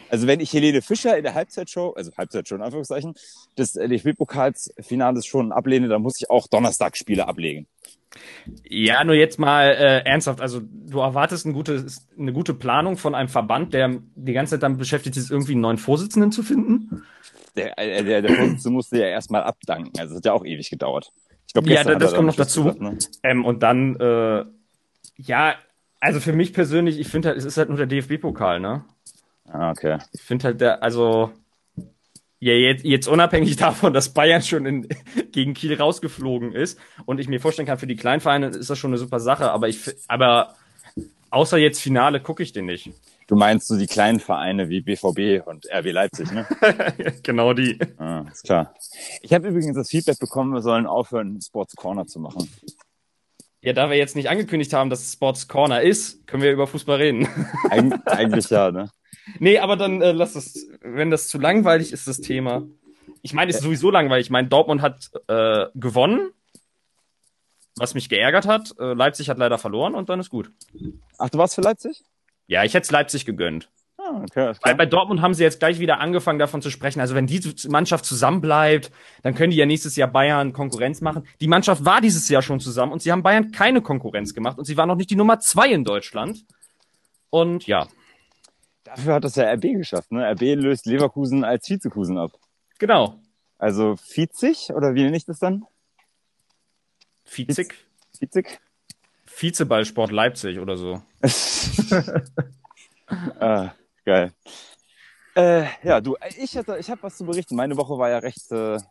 Also 0.09 0.27
wenn 0.27 0.39
ich 0.39 0.53
Helene 0.53 0.81
Fischer 0.81 1.18
in 1.18 1.24
der 1.24 1.33
Halbzeitshow, 1.33 1.91
also 1.91 2.12
Halbzeitshow 2.18 2.56
in 2.56 2.62
Anführungszeichen, 2.62 3.13
des 3.57 3.74
DFB-Pokalsfinales 3.74 5.25
schon 5.25 5.51
ablehne, 5.51 5.88
dann 5.88 6.01
muss 6.01 6.19
ich 6.19 6.30
auch 6.30 6.47
Donnerstagsspiele 6.47 7.27
ablegen. 7.27 7.68
Ja, 8.68 9.03
nur 9.03 9.15
jetzt 9.15 9.38
mal 9.39 9.69
äh, 9.69 10.00
ernsthaft. 10.03 10.41
Also 10.41 10.62
du 10.63 11.00
erwartest 11.00 11.45
ein 11.45 11.53
gutes, 11.53 12.07
eine 12.18 12.33
gute 12.33 12.53
Planung 12.53 12.97
von 12.97 13.13
einem 13.13 13.30
Verband, 13.30 13.74
der 13.74 14.00
die 14.15 14.33
ganze 14.33 14.51
Zeit 14.56 14.63
damit 14.63 14.80
beschäftigt 14.80 15.15
ist, 15.18 15.30
irgendwie 15.30 15.51
einen 15.51 15.62
neuen 15.62 15.77
Vorsitzenden 15.77 16.31
zu 16.31 16.42
finden. 16.42 17.03
Der, 17.56 17.77
äh, 17.77 18.03
der, 18.03 18.21
der 18.21 18.35
Vorsitzende 18.35 18.71
musste 18.71 18.97
ja 18.97 19.07
erstmal 19.07 19.44
abdanken, 19.44 19.92
also 20.00 20.13
das 20.13 20.18
hat 20.18 20.25
ja 20.25 20.33
auch 20.33 20.45
ewig 20.45 20.69
gedauert. 20.69 21.12
Ich 21.45 21.53
glaub, 21.53 21.68
Ja, 21.68 21.83
hat 21.85 22.01
das 22.01 22.13
kommt 22.13 22.27
noch 22.27 22.35
dazu. 22.35 22.63
gesagt, 22.63 22.81
ne? 22.81 22.97
Ähm, 23.24 23.45
und 23.45 23.62
dann, 23.63 23.95
äh, 23.97 24.45
ja, 25.18 25.56
also 26.00 26.19
für 26.19 26.33
mich 26.33 26.53
persönlich, 26.53 27.00
ich 27.00 27.07
finde 27.07 27.30
halt, 27.30 27.38
es 27.38 27.45
ist 27.45 27.57
halt 27.57 27.69
nur 27.69 27.77
der 27.77 27.88
DFB-Pokal, 27.88 28.59
ne? 28.59 28.85
Ah, 29.51 29.71
okay. 29.71 29.97
Ich 30.13 30.21
finde 30.21 30.45
halt 30.45 30.61
der, 30.61 30.83
also 30.83 31.31
ja, 32.39 32.53
jetzt, 32.53 32.85
jetzt 32.85 33.07
unabhängig 33.07 33.55
davon, 33.57 33.93
dass 33.93 34.13
Bayern 34.13 34.41
schon 34.41 34.65
in, 34.65 34.87
gegen 35.31 35.53
Kiel 35.53 35.75
rausgeflogen 35.75 36.53
ist 36.53 36.79
und 37.05 37.19
ich 37.19 37.27
mir 37.27 37.41
vorstellen 37.41 37.67
kann, 37.67 37.77
für 37.77 37.87
die 37.87 37.95
Kleinvereine 37.95 38.47
ist 38.47 38.69
das 38.69 38.79
schon 38.79 38.91
eine 38.91 38.97
super 38.97 39.19
Sache, 39.19 39.51
aber 39.51 39.67
ich, 39.67 39.79
aber 40.07 40.55
außer 41.29 41.57
jetzt 41.57 41.81
Finale 41.81 42.21
gucke 42.21 42.43
ich 42.43 42.53
den 42.53 42.65
nicht. 42.65 42.91
Du 43.27 43.35
meinst 43.35 43.67
so 43.67 43.77
die 43.77 43.85
kleinen 43.85 44.19
Vereine 44.19 44.69
wie 44.69 44.81
BVB 44.81 45.45
und 45.45 45.67
RB 45.71 45.91
Leipzig, 45.91 46.31
ne? 46.31 46.47
genau 47.23 47.53
die. 47.53 47.77
Ah, 47.99 48.25
ist 48.31 48.43
klar. 48.43 48.73
Ich 49.21 49.33
habe 49.33 49.47
übrigens 49.49 49.75
das 49.75 49.89
Feedback 49.89 50.17
bekommen, 50.17 50.51
wir 50.51 50.61
sollen 50.61 50.87
aufhören, 50.87 51.39
Sports 51.39 51.75
Corner 51.75 52.07
zu 52.07 52.19
machen. 52.19 52.49
Ja, 53.61 53.73
da 53.73 53.89
wir 53.89 53.97
jetzt 53.97 54.15
nicht 54.15 54.29
angekündigt 54.29 54.73
haben, 54.73 54.89
dass 54.89 55.01
es 55.01 55.13
Sports 55.13 55.47
Corner 55.47 55.81
ist, 55.81 56.25
können 56.25 56.41
wir 56.41 56.51
über 56.51 56.65
Fußball 56.65 56.97
reden. 56.97 57.27
Eig 57.69 57.93
eigentlich 58.05 58.49
ja, 58.49 58.71
ne? 58.71 58.89
Nee, 59.39 59.59
aber 59.59 59.75
dann 59.75 60.01
äh, 60.01 60.11
lass 60.11 60.35
es, 60.35 60.69
wenn 60.81 61.11
das 61.11 61.27
zu 61.27 61.37
langweilig 61.39 61.91
ist, 61.91 62.07
das 62.07 62.21
Thema. 62.21 62.63
Ich 63.21 63.33
meine, 63.33 63.51
es 63.51 63.57
ist 63.57 63.63
sowieso 63.63 63.91
langweilig. 63.91 64.27
Ich 64.27 64.31
meine, 64.31 64.47
Dortmund 64.47 64.81
hat 64.81 65.11
äh, 65.27 65.65
gewonnen, 65.75 66.31
was 67.75 67.93
mich 67.93 68.09
geärgert 68.09 68.47
hat. 68.47 68.73
Äh, 68.79 68.93
Leipzig 68.93 69.29
hat 69.29 69.37
leider 69.37 69.57
verloren 69.57 69.95
und 69.95 70.09
dann 70.09 70.19
ist 70.19 70.29
gut. 70.29 70.51
Ach, 71.17 71.29
du 71.29 71.37
warst 71.37 71.55
für 71.55 71.61
Leipzig? 71.61 72.03
Ja, 72.47 72.63
ich 72.63 72.73
hätte 72.73 72.85
es 72.85 72.91
Leipzig 72.91 73.25
gegönnt. 73.25 73.69
Ah, 73.97 74.21
okay. 74.23 74.53
Weil 74.63 74.75
bei 74.75 74.85
Dortmund 74.85 75.21
haben 75.21 75.33
sie 75.33 75.43
jetzt 75.43 75.59
gleich 75.59 75.79
wieder 75.79 75.99
angefangen 75.99 76.39
davon 76.39 76.61
zu 76.61 76.71
sprechen. 76.71 77.01
Also 77.01 77.15
wenn 77.15 77.27
diese 77.27 77.69
Mannschaft 77.69 78.05
zusammenbleibt, 78.05 78.91
dann 79.23 79.35
können 79.35 79.51
die 79.51 79.57
ja 79.57 79.65
nächstes 79.65 79.95
Jahr 79.95 80.07
Bayern 80.07 80.53
Konkurrenz 80.53 81.01
machen. 81.01 81.27
Die 81.41 81.47
Mannschaft 81.47 81.83
war 81.85 81.99
dieses 82.01 82.29
Jahr 82.29 82.41
schon 82.41 82.59
zusammen 82.59 82.93
und 82.93 83.01
sie 83.01 83.11
haben 83.11 83.23
Bayern 83.23 83.51
keine 83.51 83.81
Konkurrenz 83.81 84.33
gemacht 84.33 84.57
und 84.57 84.65
sie 84.65 84.77
waren 84.77 84.87
noch 84.87 84.95
nicht 84.95 85.09
die 85.09 85.15
Nummer 85.15 85.39
zwei 85.39 85.69
in 85.69 85.83
Deutschland. 85.83 86.45
Und 87.29 87.67
ja, 87.67 87.87
Dafür 88.95 89.13
hat 89.13 89.24
das 89.24 89.36
ja 89.36 89.51
RB 89.53 89.62
geschafft, 89.77 90.12
ne? 90.12 90.31
RB 90.31 90.56
löst 90.56 90.86
Leverkusen 90.86 91.44
als 91.44 91.69
Vizekusen 91.69 92.18
ab. 92.18 92.31
genau. 92.80 93.19
Also 93.57 93.97
Vizig, 93.97 94.71
oder 94.74 94.95
wie 94.95 95.03
nenne 95.03 95.18
ich 95.18 95.25
das 95.25 95.39
dann? 95.39 95.65
Vizig, 97.25 97.75
Vizig? 98.18 98.59
Vizeballsport 99.25 100.12
Leipzig 100.12 100.59
oder 100.59 100.77
so. 100.77 101.01
ah, 103.39 103.71
geil. 104.06 104.31
Äh, 105.35 105.65
ja, 105.83 106.01
du, 106.01 106.15
ich 106.38 106.57
hatte, 106.57 106.77
ich 106.80 106.89
habe 106.89 107.03
was 107.03 107.18
zu 107.18 107.25
berichten. 107.25 107.56
Meine 107.56 107.77
Woche 107.77 107.97
war 107.97 108.09
ja 108.09 108.18
recht, 108.18 108.51
äh, 108.51 108.77
war 108.77 108.81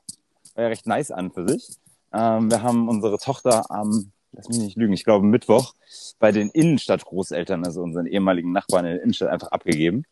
ja 0.56 0.68
recht 0.68 0.86
nice 0.86 1.10
an 1.10 1.32
für 1.32 1.48
sich. 1.48 1.76
Ähm, 2.12 2.50
wir 2.50 2.62
haben 2.62 2.88
unsere 2.88 3.18
Tochter 3.18 3.70
am, 3.70 4.12
lass 4.32 4.48
mich 4.48 4.58
nicht 4.58 4.76
lügen, 4.76 4.92
ich 4.92 5.04
glaube 5.04 5.26
Mittwoch 5.26 5.74
bei 6.18 6.32
den 6.32 6.50
Innenstadtgroßeltern, 6.50 7.64
also 7.64 7.82
unseren 7.82 8.06
ehemaligen 8.06 8.52
Nachbarn 8.52 8.84
in 8.84 8.92
der 8.92 9.02
Innenstadt, 9.02 9.30
einfach 9.30 9.48
abgegeben. 9.48 10.04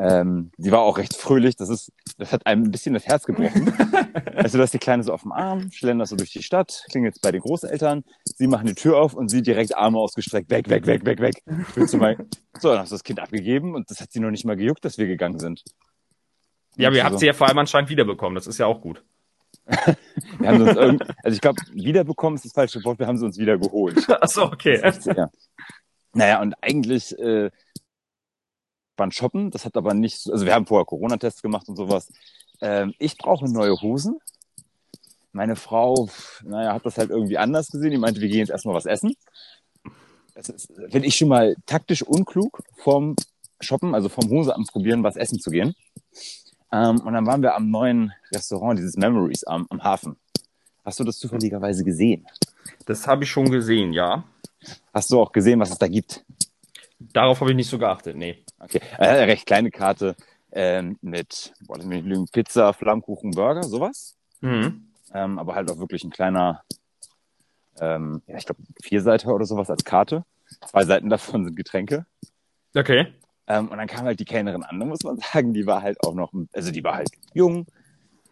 Ähm, 0.00 0.52
die 0.56 0.70
war 0.70 0.80
auch 0.80 0.98
recht 0.98 1.16
fröhlich. 1.16 1.56
Das 1.56 1.68
ist, 1.68 1.92
das 2.18 2.30
hat 2.30 2.46
einem 2.46 2.64
ein 2.64 2.70
bisschen 2.70 2.94
das 2.94 3.06
Herz 3.06 3.24
gebrochen. 3.24 3.72
also 4.36 4.56
du 4.56 4.62
hast 4.62 4.72
die 4.72 4.78
Kleine 4.78 5.02
so 5.02 5.12
auf 5.12 5.22
dem 5.22 5.32
Arm, 5.32 5.72
schlenderst 5.72 6.10
so 6.10 6.16
durch 6.16 6.30
die 6.30 6.42
Stadt, 6.44 6.84
klingelt 6.90 7.20
bei 7.20 7.32
den 7.32 7.40
Großeltern, 7.40 8.04
sie 8.24 8.46
machen 8.46 8.68
die 8.68 8.74
Tür 8.74 8.98
auf 8.98 9.14
und 9.14 9.28
sie 9.28 9.42
direkt 9.42 9.76
Arme 9.76 9.98
ausgestreckt, 9.98 10.50
weg, 10.50 10.70
weg, 10.70 10.86
weg, 10.86 11.04
weg, 11.04 11.20
weg. 11.20 11.42
Willst 11.74 11.94
du 11.94 11.98
mal, 11.98 12.16
so, 12.60 12.70
dann 12.70 12.78
hast 12.78 12.92
du 12.92 12.94
das 12.94 13.02
Kind 13.02 13.18
abgegeben 13.18 13.74
und 13.74 13.90
das 13.90 14.00
hat 14.00 14.12
sie 14.12 14.20
noch 14.20 14.30
nicht 14.30 14.44
mal 14.44 14.56
gejuckt, 14.56 14.84
dass 14.84 14.98
wir 14.98 15.06
gegangen 15.06 15.40
sind. 15.40 15.64
Ja, 16.76 16.88
aber 16.88 16.96
ihr 16.96 17.02
Also, 17.02 17.14
habt 17.14 17.20
sie 17.20 17.26
ja 17.26 17.32
vor 17.32 17.48
allem 17.48 17.58
anscheinend 17.58 17.90
wiederbekommen. 17.90 18.36
Das 18.36 18.46
ist 18.46 18.58
ja 18.58 18.66
auch 18.66 18.80
gut. 18.80 19.02
Wir 20.38 20.48
haben 20.48 20.62
uns 20.62 20.76
irgend, 20.76 21.02
also 21.22 21.34
ich 21.34 21.40
glaube, 21.40 21.60
wiederbekommen 21.72 22.36
ist 22.36 22.44
das 22.44 22.52
falsche 22.52 22.82
Wort, 22.84 22.98
wir 22.98 23.06
haben 23.06 23.18
sie 23.18 23.24
uns 23.26 23.38
wieder 23.38 23.58
geholt. 23.58 24.08
Achso, 24.22 24.44
okay. 24.44 24.80
Ja. 25.16 25.30
Naja, 26.14 26.40
und 26.40 26.54
eigentlich 26.62 27.16
äh, 27.18 27.50
waren 28.96 29.12
shoppen, 29.12 29.50
das 29.50 29.64
hat 29.64 29.76
aber 29.76 29.94
nicht, 29.94 30.18
so- 30.20 30.32
also 30.32 30.46
wir 30.46 30.54
haben 30.54 30.66
vorher 30.66 30.86
Corona-Tests 30.86 31.42
gemacht 31.42 31.68
und 31.68 31.76
sowas. 31.76 32.10
Ähm, 32.60 32.94
ich 32.98 33.16
brauche 33.18 33.44
neue 33.50 33.80
Hosen. 33.80 34.18
Meine 35.32 35.54
Frau, 35.56 36.08
naja, 36.42 36.72
hat 36.72 36.86
das 36.86 36.96
halt 36.98 37.10
irgendwie 37.10 37.38
anders 37.38 37.68
gesehen. 37.68 37.90
Die 37.90 37.98
meinte, 37.98 38.20
wir 38.20 38.28
gehen 38.28 38.38
jetzt 38.38 38.50
erstmal 38.50 38.74
was 38.74 38.86
essen. 38.86 39.14
Das 40.34 40.48
ist, 40.48 40.68
finde 40.90 41.06
ich 41.06 41.14
schon 41.16 41.28
mal 41.28 41.54
taktisch 41.66 42.02
unklug, 42.02 42.60
vom 42.76 43.14
Shoppen, 43.60 43.94
also 43.94 44.08
vom 44.08 44.28
Hose 44.30 44.54
am 44.54 44.64
Probieren, 44.64 45.02
was 45.04 45.16
essen 45.16 45.38
zu 45.38 45.50
gehen. 45.50 45.74
Ähm, 46.72 47.00
und 47.00 47.12
dann 47.12 47.26
waren 47.26 47.42
wir 47.42 47.54
am 47.54 47.70
neuen 47.70 48.12
Restaurant, 48.32 48.78
dieses 48.78 48.96
Memories 48.96 49.44
am, 49.44 49.66
am 49.70 49.82
Hafen. 49.82 50.16
Hast 50.84 51.00
du 51.00 51.04
das 51.04 51.18
zufälligerweise 51.18 51.84
gesehen? 51.84 52.26
Das 52.86 53.06
habe 53.06 53.24
ich 53.24 53.30
schon 53.30 53.50
gesehen, 53.50 53.92
ja. 53.92 54.24
Hast 54.92 55.10
du 55.10 55.20
auch 55.20 55.32
gesehen, 55.32 55.60
was 55.60 55.70
es 55.70 55.78
da 55.78 55.88
gibt? 55.88 56.24
Darauf 56.98 57.40
habe 57.40 57.50
ich 57.50 57.56
nicht 57.56 57.70
so 57.70 57.78
geachtet, 57.78 58.16
nee. 58.16 58.44
Okay, 58.58 58.80
äh, 58.98 59.24
recht 59.24 59.46
kleine 59.46 59.70
Karte 59.70 60.16
ähm, 60.50 60.98
mit 61.00 61.52
boah, 61.66 61.76
lass 61.76 61.86
mich 61.86 62.04
lügen, 62.04 62.26
Pizza, 62.28 62.72
Flammkuchen, 62.72 63.30
Burger, 63.32 63.62
sowas. 63.62 64.16
Mhm. 64.40 64.88
Ähm, 65.14 65.38
aber 65.38 65.54
halt 65.54 65.70
auch 65.70 65.78
wirklich 65.78 66.04
ein 66.04 66.10
kleiner, 66.10 66.62
ähm, 67.80 68.22
ja, 68.26 68.36
ich 68.36 68.46
glaube, 68.46 68.62
Vierseiter 68.82 69.34
oder 69.34 69.46
sowas 69.46 69.70
als 69.70 69.84
Karte. 69.84 70.24
Zwei 70.66 70.84
Seiten 70.84 71.08
davon 71.08 71.44
sind 71.44 71.56
Getränke. 71.56 72.06
Okay. 72.74 73.12
Ähm, 73.48 73.68
und 73.68 73.78
dann 73.78 73.88
kam 73.88 74.04
halt 74.04 74.20
die 74.20 74.24
Kellnerin 74.26 74.62
an, 74.62 74.78
da 74.78 74.86
muss 74.86 75.02
man 75.02 75.18
sagen, 75.32 75.54
die 75.54 75.66
war 75.66 75.82
halt 75.82 76.02
auch 76.04 76.14
noch, 76.14 76.32
also 76.52 76.70
die 76.70 76.84
war 76.84 76.94
halt 76.94 77.10
jung, 77.34 77.66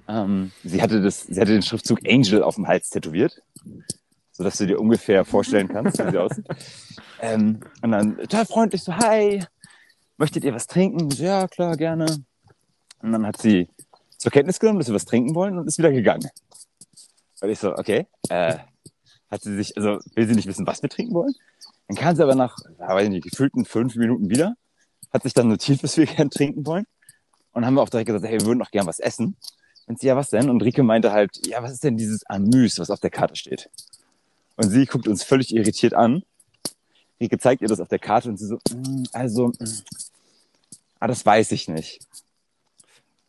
Ähm, 0.08 0.52
sie 0.62 0.82
hatte 0.82 1.02
das, 1.02 1.22
sie 1.22 1.40
hatte 1.40 1.52
den 1.52 1.62
Schriftzug 1.62 2.00
Angel 2.08 2.42
auf 2.42 2.54
dem 2.56 2.68
Hals 2.68 2.90
tätowiert, 2.90 3.42
so 4.32 4.44
dass 4.44 4.58
du 4.58 4.66
dir 4.66 4.78
ungefähr 4.80 5.24
vorstellen 5.24 5.68
kannst, 5.68 5.98
wie 5.98 6.10
sie 6.10 6.18
aussieht. 6.18 6.46
Ähm, 7.18 7.60
und 7.80 7.92
dann 7.92 8.18
total 8.18 8.44
freundlich 8.44 8.82
so, 8.82 8.94
hi, 8.94 9.42
möchtet 10.18 10.44
ihr 10.44 10.52
was 10.52 10.66
trinken? 10.66 11.10
So, 11.10 11.24
ja, 11.24 11.48
klar, 11.48 11.74
gerne. 11.78 12.04
Und 13.00 13.12
dann 13.12 13.26
hat 13.26 13.38
sie 13.40 13.70
zur 14.18 14.30
Kenntnis 14.30 14.60
genommen, 14.60 14.80
dass 14.80 14.88
wir 14.88 14.94
was 14.94 15.06
trinken 15.06 15.34
wollen 15.34 15.58
und 15.58 15.66
ist 15.66 15.78
wieder 15.78 15.92
gegangen. 15.92 16.28
Und 17.40 17.48
ich 17.48 17.58
so, 17.58 17.74
okay, 17.74 18.06
äh, 18.28 18.58
hat 19.30 19.42
sie 19.42 19.56
sich, 19.56 19.78
also 19.78 19.98
will 20.14 20.28
sie 20.28 20.34
nicht 20.34 20.46
wissen, 20.46 20.66
was 20.66 20.82
wir 20.82 20.90
trinken 20.90 21.14
wollen? 21.14 21.32
Dann 21.88 21.96
kam 21.96 22.14
sie 22.14 22.22
aber 22.22 22.34
nach, 22.34 22.58
weiß 22.76 23.08
nicht, 23.08 23.30
gefühlten 23.30 23.64
fünf 23.64 23.96
Minuten 23.96 24.28
wieder, 24.28 24.56
hat 25.16 25.24
sich 25.24 25.34
dann 25.34 25.48
notiert, 25.48 25.82
was 25.82 25.96
wir 25.96 26.06
gern 26.06 26.30
trinken 26.30 26.64
wollen. 26.66 26.86
Und 27.52 27.64
haben 27.64 27.74
wir 27.74 27.82
auch 27.82 27.88
direkt 27.88 28.06
gesagt, 28.06 28.24
hey, 28.24 28.38
wir 28.38 28.46
würden 28.46 28.58
noch 28.58 28.70
gern 28.70 28.86
was 28.86 29.00
essen. 29.00 29.36
Und 29.86 30.00
sie, 30.00 30.08
ja, 30.08 30.16
was 30.16 30.30
denn? 30.30 30.50
Und 30.50 30.62
Rike 30.62 30.82
meinte 30.82 31.12
halt, 31.12 31.46
ja, 31.46 31.62
was 31.62 31.72
ist 31.72 31.84
denn 31.84 31.96
dieses 31.96 32.26
Amüs, 32.26 32.78
was 32.78 32.90
auf 32.90 33.00
der 33.00 33.10
Karte 33.10 33.36
steht? 33.36 33.70
Und 34.56 34.68
sie 34.68 34.84
guckt 34.84 35.08
uns 35.08 35.22
völlig 35.22 35.54
irritiert 35.54 35.94
an. 35.94 36.22
Rike 37.20 37.38
zeigt 37.38 37.62
ihr 37.62 37.68
das 37.68 37.80
auf 37.80 37.88
der 37.88 37.98
Karte 37.98 38.28
und 38.28 38.36
sie 38.36 38.46
so, 38.46 38.58
mm, 38.70 39.04
also, 39.12 39.48
mm, 39.48 39.82
ah, 41.00 41.06
das 41.06 41.24
weiß 41.24 41.52
ich 41.52 41.68
nicht. 41.68 42.00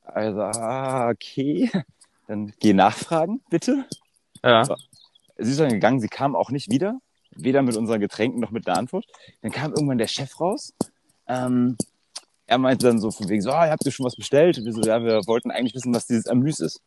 Also, 0.03 0.41
ah, 0.41 1.09
okay. 1.09 1.69
Dann 2.27 2.51
geh 2.59 2.73
nachfragen, 2.73 3.41
bitte. 3.49 3.85
Ja. 4.43 4.65
So. 4.65 4.75
Sie 5.37 5.51
ist 5.51 5.59
dann 5.59 5.69
gegangen, 5.69 5.99
sie 6.01 6.09
kam 6.09 6.35
auch 6.35 6.49
nicht 6.49 6.69
wieder, 6.69 6.99
weder 7.31 7.61
mit 7.61 7.77
unseren 7.77 8.01
Getränken 8.01 8.41
noch 8.41 8.51
mit 8.51 8.67
einer 8.67 8.77
Antwort. 8.77 9.05
Dann 9.41 9.51
kam 9.51 9.71
irgendwann 9.71 9.99
der 9.99 10.07
Chef 10.07 10.39
raus. 10.41 10.73
Ähm, 11.27 11.77
er 12.45 12.57
meinte 12.57 12.85
dann 12.85 12.99
so 12.99 13.11
von 13.11 13.27
wegen 13.27 13.41
so, 13.41 13.51
ah, 13.51 13.69
habt 13.69 13.85
ihr 13.85 13.91
schon 13.91 14.05
was 14.05 14.15
bestellt? 14.15 14.57
Und 14.57 14.65
wir 14.65 14.73
so, 14.73 14.81
ja, 14.81 15.03
wir 15.03 15.27
wollten 15.27 15.51
eigentlich 15.51 15.75
wissen, 15.75 15.93
was 15.93 16.07
dieses 16.07 16.27
Amüs 16.27 16.59
ist. 16.59 16.81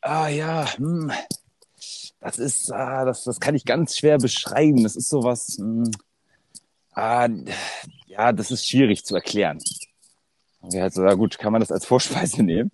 Ah 0.00 0.28
ja, 0.28 0.66
hm, 0.76 1.12
das 2.20 2.38
ist, 2.38 2.72
ah, 2.72 3.04
das, 3.04 3.24
das 3.24 3.38
kann 3.38 3.54
ich 3.54 3.64
ganz 3.64 3.96
schwer 3.96 4.18
beschreiben. 4.18 4.82
Das 4.82 4.96
ist 4.96 5.08
sowas, 5.08 5.56
hm, 5.58 5.90
ah, 6.92 7.28
ja, 8.06 8.32
das 8.32 8.50
ist 8.50 8.66
schwierig 8.66 9.04
zu 9.04 9.14
erklären. 9.14 9.58
Und 10.60 10.72
wir 10.72 10.82
halt 10.82 10.94
so, 10.94 11.04
ja 11.04 11.14
gut, 11.14 11.38
kann 11.38 11.52
man 11.52 11.60
das 11.60 11.70
als 11.72 11.84
Vorspeise 11.84 12.42
nehmen? 12.44 12.70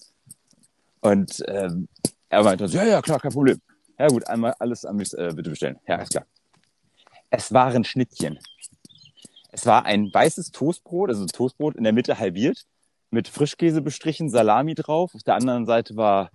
Und 1.00 1.42
ähm, 1.48 1.88
er 2.28 2.44
meinte 2.44 2.68
so, 2.68 2.76
ja, 2.76 2.84
ja, 2.84 3.02
klar, 3.02 3.18
kein 3.18 3.32
Problem. 3.32 3.60
Ja 3.98 4.08
gut, 4.08 4.26
einmal 4.28 4.54
alles 4.58 4.84
Amüs 4.84 5.12
äh, 5.14 5.32
bitte 5.34 5.50
bestellen. 5.50 5.78
Ja, 5.86 5.96
ist 5.96 6.10
klar. 6.10 6.26
Es 7.30 7.52
waren 7.52 7.84
Schnittchen. 7.84 8.38
Es 9.58 9.66
war 9.66 9.86
ein 9.86 10.14
weißes 10.14 10.52
Toastbrot, 10.52 11.08
also 11.08 11.26
Toastbrot 11.26 11.74
in 11.74 11.82
der 11.82 11.92
Mitte 11.92 12.20
halbiert, 12.20 12.64
mit 13.10 13.26
Frischkäse 13.26 13.82
bestrichen, 13.82 14.30
Salami 14.30 14.76
drauf. 14.76 15.16
Auf 15.16 15.24
der 15.24 15.34
anderen 15.34 15.66
Seite 15.66 15.96
war 15.96 16.30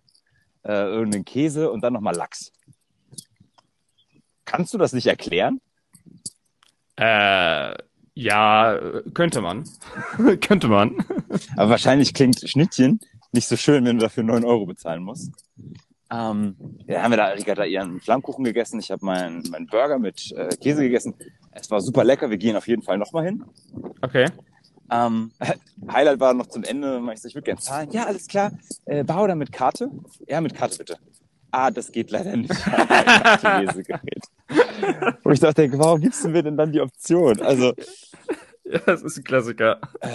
äh, 0.64 0.74
irgendein 0.74 1.24
Käse 1.24 1.72
und 1.72 1.82
dann 1.82 1.94
nochmal 1.94 2.18
Lachs. 2.18 2.52
Kannst 4.44 4.74
du 4.74 4.78
das 4.78 4.92
nicht 4.92 5.08
erklären? 5.08 5.62
Äh, 6.98 7.74
ja, 8.14 8.80
könnte 9.14 9.40
man. 9.40 9.70
könnte 10.42 10.68
man. 10.68 10.98
Aber 11.56 11.70
wahrscheinlich 11.70 12.14
klingt 12.14 12.42
Schnittchen 12.42 13.00
nicht 13.32 13.48
so 13.48 13.56
schön, 13.56 13.86
wenn 13.86 14.00
du 14.00 14.04
dafür 14.04 14.24
neun 14.24 14.44
Euro 14.44 14.66
bezahlen 14.66 15.02
musst. 15.02 15.32
Ähm, 16.14 16.56
ja, 16.86 17.02
haben 17.02 17.12
wir 17.12 17.18
da, 17.18 17.28
Rika 17.30 17.56
da 17.56 17.64
ihren 17.64 18.00
Flammkuchen 18.00 18.44
gegessen. 18.44 18.80
Ich 18.80 18.92
habe 18.92 19.04
meinen 19.04 19.44
mein 19.50 19.66
Burger 19.66 19.98
mit 19.98 20.32
äh, 20.34 20.56
Käse 20.58 20.84
gegessen. 20.84 21.16
Es 21.52 21.72
war 21.72 21.82
super 21.82 22.04
lecker. 22.04 22.30
Wir 22.30 22.38
gehen 22.38 22.56
auf 22.56 22.68
jeden 22.68 22.84
Fall 22.84 23.00
nochmal 23.00 23.26
hin. 23.26 23.44
Okay. 24.02 24.28
Ähm, 24.92 25.32
Highlight 25.92 26.20
war 26.20 26.36
noch 26.36 26.48
zum 26.48 26.64
Ende. 26.64 27.02
Ich, 27.14 27.22
so, 27.22 27.28
ich 27.28 27.36
würde 27.36 27.46
gerne 27.46 27.62
zahlen. 27.62 27.90
Ja, 27.92 28.06
alles 28.06 28.28
klar. 28.28 28.52
Äh, 28.86 29.04
Bar 29.04 29.24
oder 29.24 29.36
mit 29.36 29.52
Karte? 29.52 29.90
Ja, 30.28 30.40
mit 30.40 30.54
Karte 30.54 30.78
bitte. 30.78 30.98
Ah, 31.50 31.72
das 31.72 31.92
geht 31.92 32.12
leider 32.12 32.36
nicht. 32.36 32.50
Lesegerät. 33.60 34.24
Wo 35.24 35.32
ich 35.32 35.40
dachte, 35.40 35.72
warum 35.80 36.02
gibst 36.02 36.24
du 36.24 36.30
mir 36.30 36.44
denn 36.44 36.58
dann 36.58 36.72
die 36.72 36.82
Option? 36.82 37.42
Also. 37.42 37.74
Ja, 38.66 38.80
das 38.80 39.04
ist 39.04 39.18
ein 39.18 39.26
Klassiker. 39.26 39.82
Äh, 40.00 40.10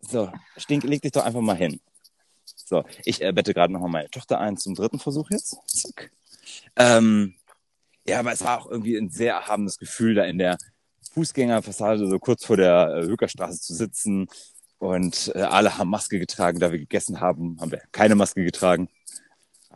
so, 0.00 0.28
Stink, 0.56 0.82
leg 0.82 1.00
dich 1.00 1.12
doch 1.12 1.24
einfach 1.24 1.40
mal 1.40 1.56
hin. 1.56 1.80
So, 2.64 2.84
ich 3.04 3.22
äh, 3.22 3.32
bette 3.32 3.54
gerade 3.54 3.72
nochmal 3.72 3.90
meine 3.90 4.10
Tochter 4.10 4.40
ein 4.40 4.56
zum 4.56 4.74
dritten 4.74 4.98
Versuch 4.98 5.30
jetzt. 5.30 5.56
Zack. 5.66 6.10
Ähm, 6.76 7.34
ja, 8.06 8.20
aber 8.20 8.32
es 8.32 8.44
war 8.44 8.60
auch 8.60 8.70
irgendwie 8.70 8.96
ein 8.96 9.10
sehr 9.10 9.34
erhabenes 9.34 9.78
Gefühl, 9.78 10.14
da 10.14 10.24
in 10.24 10.38
der 10.38 10.58
Fußgängerfassade 11.12 12.08
so 12.08 12.18
kurz 12.18 12.44
vor 12.44 12.56
der 12.56 12.96
äh, 12.96 13.02
Hökerstraße 13.06 13.60
zu 13.60 13.74
sitzen. 13.74 14.28
Und 14.78 15.32
äh, 15.34 15.40
alle 15.40 15.78
haben 15.78 15.88
Maske 15.88 16.18
getragen, 16.18 16.58
da 16.58 16.72
wir 16.72 16.78
gegessen 16.78 17.20
haben, 17.20 17.56
haben 17.60 17.70
wir 17.70 17.82
keine 17.92 18.14
Maske 18.14 18.44
getragen. 18.44 18.88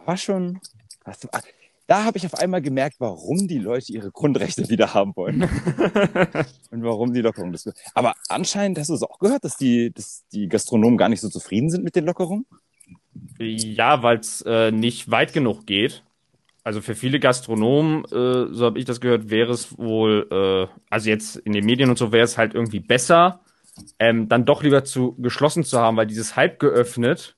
War 0.05 0.17
schon. 0.17 0.61
Du, 1.05 1.29
ah, 1.33 1.41
da 1.87 2.05
habe 2.05 2.19
ich 2.19 2.27
auf 2.27 2.35
einmal 2.35 2.61
gemerkt, 2.61 2.97
warum 2.99 3.49
die 3.49 3.59
Leute 3.59 3.93
ihre 3.93 4.11
Grundrechte 4.11 4.69
wieder 4.69 4.93
haben 4.93 5.17
wollen. 5.17 5.43
und 6.71 6.83
warum 6.83 7.15
die 7.15 7.23
Lockerung 7.23 7.53
das. 7.53 7.71
Aber 7.95 8.15
anscheinend 8.29 8.79
hast 8.79 8.91
du 8.91 8.95
es 8.95 9.03
auch 9.03 9.19
gehört, 9.19 9.45
dass 9.45 9.57
die, 9.57 9.91
dass 9.93 10.25
die 10.31 10.49
Gastronomen 10.49 10.99
gar 10.99 11.09
nicht 11.09 11.23
so 11.23 11.31
zufrieden 11.31 11.71
sind 11.71 11.85
mit 11.85 11.97
den 11.97 12.05
Lockerungen. 12.05 12.45
Ja, 13.39 14.03
weil 14.03 14.19
es 14.19 14.43
äh, 14.43 14.71
nicht 14.71 15.11
weit 15.11 15.33
genug 15.33 15.67
geht. 15.67 16.03
Also 16.65 16.81
für 16.81 16.95
viele 16.95 17.19
Gastronomen, 17.19 18.05
äh, 18.07 18.53
so 18.53 18.67
habe 18.67 18.79
ich 18.79 18.85
das 18.85 19.01
gehört, 19.01 19.31
wäre 19.31 19.53
es 19.53 19.79
wohl, 19.79 20.27
äh, 20.31 20.67
also 20.91 21.09
jetzt 21.09 21.37
in 21.37 21.53
den 21.53 21.65
Medien 21.65 21.89
und 21.89 21.97
so 21.97 22.13
wäre 22.13 22.25
es 22.25 22.37
halt 22.37 22.55
irgendwie 22.55 22.81
besser, 22.81 23.41
ähm, 23.99 24.29
dann 24.29 24.45
doch 24.45 24.63
lieber 24.63 24.85
zu 24.85 25.15
geschlossen 25.19 25.65
zu 25.65 25.79
haben, 25.79 25.97
weil 25.97 26.07
dieses 26.07 26.37
halb 26.37 26.59
geöffnet 26.59 27.37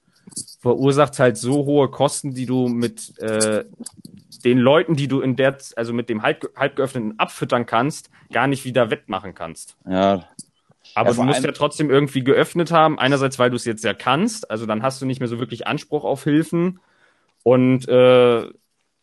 verursacht 0.60 1.18
halt 1.18 1.36
so 1.36 1.64
hohe 1.64 1.88
Kosten, 1.90 2.34
die 2.34 2.46
du 2.46 2.68
mit 2.68 3.18
äh, 3.18 3.64
den 4.44 4.58
Leuten, 4.58 4.96
die 4.96 5.08
du 5.08 5.20
in 5.20 5.36
der, 5.36 5.58
also 5.76 5.92
mit 5.92 6.08
dem 6.08 6.22
halb, 6.22 6.50
halb 6.56 6.76
geöffneten 6.76 7.18
abfüttern 7.18 7.66
kannst, 7.66 8.10
gar 8.32 8.46
nicht 8.46 8.64
wieder 8.64 8.90
wettmachen 8.90 9.34
kannst. 9.34 9.76
Ja, 9.88 10.28
aber 10.94 11.10
ja, 11.10 11.16
du 11.16 11.22
musst 11.22 11.44
ja 11.44 11.52
trotzdem 11.52 11.90
irgendwie 11.90 12.24
geöffnet 12.24 12.70
haben. 12.70 12.98
Einerseits, 12.98 13.38
weil 13.38 13.50
du 13.50 13.56
es 13.56 13.64
jetzt 13.64 13.84
ja 13.84 13.94
kannst, 13.94 14.50
also 14.50 14.66
dann 14.66 14.82
hast 14.82 15.00
du 15.00 15.06
nicht 15.06 15.20
mehr 15.20 15.28
so 15.28 15.38
wirklich 15.38 15.66
Anspruch 15.66 16.04
auf 16.04 16.24
Hilfen. 16.24 16.80
Und 17.42 17.88
äh, 17.88 18.46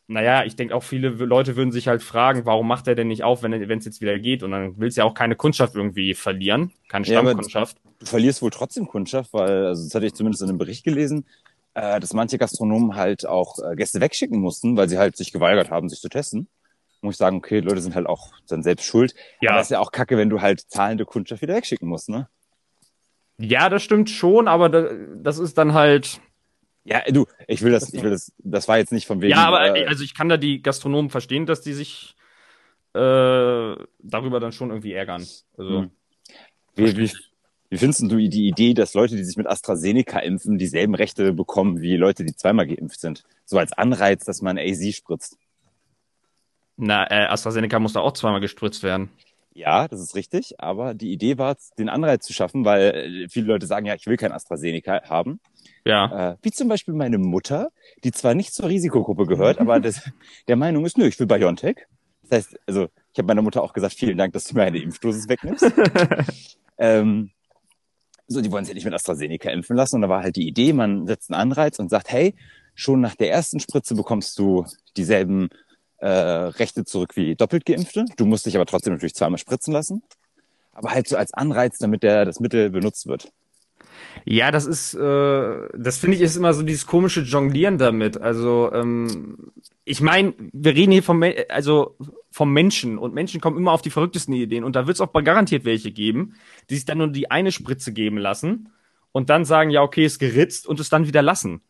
naja, 0.08 0.46
ich 0.46 0.56
denke 0.56 0.76
auch 0.76 0.84
viele 0.84 1.10
Leute 1.10 1.56
würden 1.56 1.72
sich 1.72 1.88
halt 1.88 2.02
fragen, 2.02 2.46
warum 2.46 2.68
macht 2.68 2.88
er 2.88 2.96
denn 2.96 3.08
nicht 3.08 3.24
auf, 3.24 3.44
wenn 3.44 3.54
es 3.54 3.86
jetzt 3.86 4.02
wieder 4.02 4.18
geht? 4.20 4.44
Und 4.44 4.52
dann 4.52 4.78
willst 4.78 4.98
du 4.98 5.02
ja 5.02 5.06
auch 5.06 5.14
keine 5.14 5.36
Kundschaft 5.36 5.76
irgendwie 5.76 6.14
verlieren, 6.14 6.72
keine 6.88 7.06
Stammkundschaft. 7.06 7.78
Ja, 7.84 7.92
du 8.00 8.06
verlierst 8.06 8.42
wohl 8.42 8.52
trotzdem 8.52 8.88
Kundschaft, 8.88 9.34
weil, 9.34 9.66
also 9.66 9.84
das 9.84 9.94
hatte 9.94 10.06
ich 10.06 10.14
zumindest 10.14 10.42
in 10.44 10.50
einem 10.50 10.58
Bericht 10.58 10.84
gelesen, 10.84 11.26
äh, 11.74 12.00
dass 12.00 12.14
manche 12.14 12.38
Gastronomen 12.38 12.96
halt 12.96 13.26
auch 13.26 13.60
äh, 13.60 13.76
Gäste 13.76 14.00
wegschicken 14.00 14.40
mussten, 14.40 14.78
weil 14.78 14.88
sie 14.88 14.98
halt 14.98 15.18
sich 15.18 15.34
geweigert 15.34 15.72
haben, 15.72 15.90
sich 15.90 16.00
zu 16.00 16.10
testen 16.10 16.48
muss 17.02 17.16
ich 17.16 17.18
sagen, 17.18 17.38
okay, 17.38 17.60
Leute 17.60 17.82
sind 17.82 17.96
halt 17.96 18.08
auch 18.08 18.34
dann 18.48 18.64
selbst 18.64 18.86
schuld. 18.86 19.14
Ja. 19.42 19.52
Aber 19.52 19.60
das 19.60 19.68
ist 19.68 19.72
ja 19.72 19.80
auch 19.80 19.92
kacke, 19.92 20.18
wenn 20.18 20.30
du 20.30 20.42
halt 20.42 20.62
zahlende 20.62 21.06
Kundschaft 21.06 21.42
wieder 21.42 21.56
wegschicken 21.56 21.88
musst, 21.88 22.10
ne? 22.10 22.28
Ja, 23.40 23.70
das 23.70 23.84
stimmt 23.84 24.10
schon, 24.10 24.48
aber 24.48 24.70
das 24.70 25.38
ist 25.38 25.58
dann 25.58 25.74
halt. 25.74 26.20
Ja, 26.84 27.02
du, 27.10 27.28
ich 27.48 27.62
will 27.62 27.72
das, 27.72 27.94
ich 27.94 28.02
will 28.02 28.10
das, 28.10 28.32
das 28.40 28.68
war 28.68 28.78
jetzt 28.78 28.92
nicht 28.92 29.06
von 29.06 29.22
wegen. 29.22 29.32
Ja, 29.32 29.46
aber 29.46 29.76
äh, 29.76 29.86
also 29.86 30.04
ich 30.04 30.16
kann 30.16 30.30
da 30.30 30.38
die 30.38 30.62
Gastronomen 30.62 31.10
verstehen, 31.10 31.46
dass 31.46 31.62
die 31.62 31.74
sich 31.74 32.16
äh, 32.94 33.76
darüber 34.00 34.40
dann 34.40 34.54
schon 34.54 34.70
irgendwie 34.70 34.94
ärgern. 34.94 35.28
Also, 35.58 35.82
hm. 35.82 35.92
wie, 36.76 36.98
wie, 36.98 37.12
wie 37.70 37.78
findest 37.78 38.02
du 38.02 38.18
die 38.18 38.48
Idee, 38.48 38.74
dass 38.74 38.94
Leute, 38.94 39.16
die 39.16 39.24
sich 39.24 39.38
mit 39.38 39.48
AstraZeneca 39.48 40.20
impfen, 40.20 40.58
dieselben 40.58 40.96
Rechte 40.96 41.34
bekommen 41.34 41.82
wie 41.82 41.98
Leute, 41.98 42.24
die 42.24 42.36
zweimal 42.36 42.66
geimpft 42.66 43.02
sind? 43.02 43.24
So 43.46 43.60
als 43.60 43.74
Anreiz, 43.74 44.24
dass 44.26 44.42
man 44.42 44.58
AZ 44.58 44.96
spritzt. 44.96 45.38
Na, 46.78 47.10
äh, 47.10 47.26
AstraZeneca 47.26 47.80
muss 47.80 47.94
da 47.94 48.02
auch 48.02 48.14
zweimal 48.14 48.40
gespritzt 48.40 48.84
werden. 48.84 49.10
Ja, 49.54 49.88
das 49.88 50.00
ist 50.00 50.16
richtig. 50.16 50.60
Aber 50.60 50.94
die 50.94 51.12
Idee 51.12 51.40
war, 51.40 51.58
den 51.80 51.90
Anreiz 51.90 52.26
zu 52.26 52.32
schaffen, 52.32 52.64
weil 52.64 52.82
äh, 53.24 53.30
viele 53.30 53.48
Leute 53.48 53.66
sagen, 53.66 53.88
ja, 53.88 53.96
ich 53.96 54.06
will 54.06 54.16
kein 54.16 54.32
AstraZeneca 54.32 55.10
haben. 55.10 55.40
Ja. 55.84 56.34
Äh, 56.34 56.38
wie 56.44 56.52
zum 56.52 56.68
Beispiel 56.68 56.94
meine 56.94 57.18
Mutter, 57.18 57.72
die 58.04 58.12
zwar 58.12 58.36
nicht 58.36 58.54
zur 58.54 58.70
Risikogruppe 58.70 59.26
gehört, 59.26 59.58
aber 59.60 59.80
das, 59.82 60.12
der 60.48 60.56
Meinung 60.56 60.86
ist, 60.86 61.00
nö, 61.00 61.08
ich 61.08 61.20
will 61.20 61.26
BioNTech. 61.26 61.88
Das 62.30 62.38
heißt, 62.40 62.60
also 62.68 62.88
ich 63.12 63.18
habe 63.18 63.28
meiner 63.28 63.42
Mutter 63.42 63.64
auch 63.64 63.74
gesagt, 63.74 63.96
vielen 63.96 64.18
Dank, 64.18 64.34
dass 64.34 64.46
du 64.46 64.54
mir 64.54 64.64
eine 64.64 64.78
Impfdosis 64.78 65.28
wegnimmst. 65.28 65.72
ähm, 66.78 67.32
so, 68.28 68.42
die 68.42 68.52
wollen 68.52 68.66
sich 68.66 68.74
ja 68.74 68.76
nicht 68.76 68.86
mit 68.86 68.94
AstraZeneca 68.94 69.50
impfen 69.50 69.76
lassen. 69.76 69.96
Und 69.96 70.02
da 70.04 70.10
war 70.10 70.22
halt 70.22 70.36
die 70.36 70.48
Idee, 70.48 70.74
man 70.74 71.08
setzt 71.08 71.32
einen 71.32 71.42
Anreiz 71.42 71.80
und 71.80 71.90
sagt, 71.90 72.12
hey, 72.12 72.36
schon 72.76 73.02
nach 73.02 73.16
der 73.16 73.32
ersten 73.32 73.60
Spritze 73.60 73.96
bekommst 73.96 74.38
du 74.38 74.66
dieselben 74.98 75.50
äh, 76.00 76.08
Rechte 76.08 76.86
zurück 76.86 77.16
wie 77.16 77.36
doppelt 77.36 77.66
geimpfte. 77.66 78.06
Du 78.18 78.26
musst 78.26 78.46
dich 78.46 78.56
aber 78.56 78.66
trotzdem 78.66 78.94
natürlich 78.94 79.16
zweimal 79.16 79.38
spritzen 79.38 79.74
lassen. 79.74 80.04
Aber 80.74 80.92
halt 80.92 81.08
so 81.08 81.18
als 81.18 81.34
Anreiz, 81.34 81.80
damit 81.80 82.04
der, 82.04 82.26
das 82.26 82.40
Mittel 82.40 82.70
benutzt 82.70 83.08
wird. 83.08 83.32
Ja, 84.26 84.52
das 84.52 84.66
ist, 84.66 84.94
äh, 84.94 85.68
das 85.74 85.98
finde 85.98 86.18
ich 86.18 86.22
ist 86.22 86.36
immer 86.36 86.54
so 86.54 86.64
dieses 86.64 86.86
komische 86.86 87.22
Jonglieren 87.22 87.78
damit. 87.78 88.20
Also 88.20 88.72
ähm, 88.74 89.52
ich 89.86 90.02
meine, 90.02 90.34
wir 90.38 90.76
reden 90.76 90.92
hier 90.92 91.04
vom, 91.04 91.24
also 91.50 91.96
vom 92.32 92.52
Menschen 92.52 92.98
und 92.98 93.14
Menschen 93.14 93.42
kommen 93.42 93.58
immer 93.58 93.72
auf 93.72 93.82
die 93.82 93.90
verrücktesten 93.90 94.34
Ideen 94.34 94.64
und 94.64 94.76
da 94.76 94.86
wird 94.86 94.96
es 94.96 95.02
auch 95.02 95.14
garantiert 95.14 95.66
welche 95.66 95.92
geben, 95.92 96.36
die 96.70 96.76
sich 96.76 96.86
dann 96.86 96.98
nur 96.98 97.08
die 97.08 97.32
eine 97.32 97.52
Spritze 97.52 97.94
geben 97.94 98.18
lassen 98.18 98.70
und 99.12 99.30
dann 99.30 99.46
sagen, 99.46 99.70
ja 99.70 99.82
okay, 99.82 100.06
ist 100.06 100.20
geritzt 100.20 100.68
und 100.68 100.80
es 100.80 100.90
dann 100.90 101.08
wieder 101.08 101.22
lassen. 101.22 101.62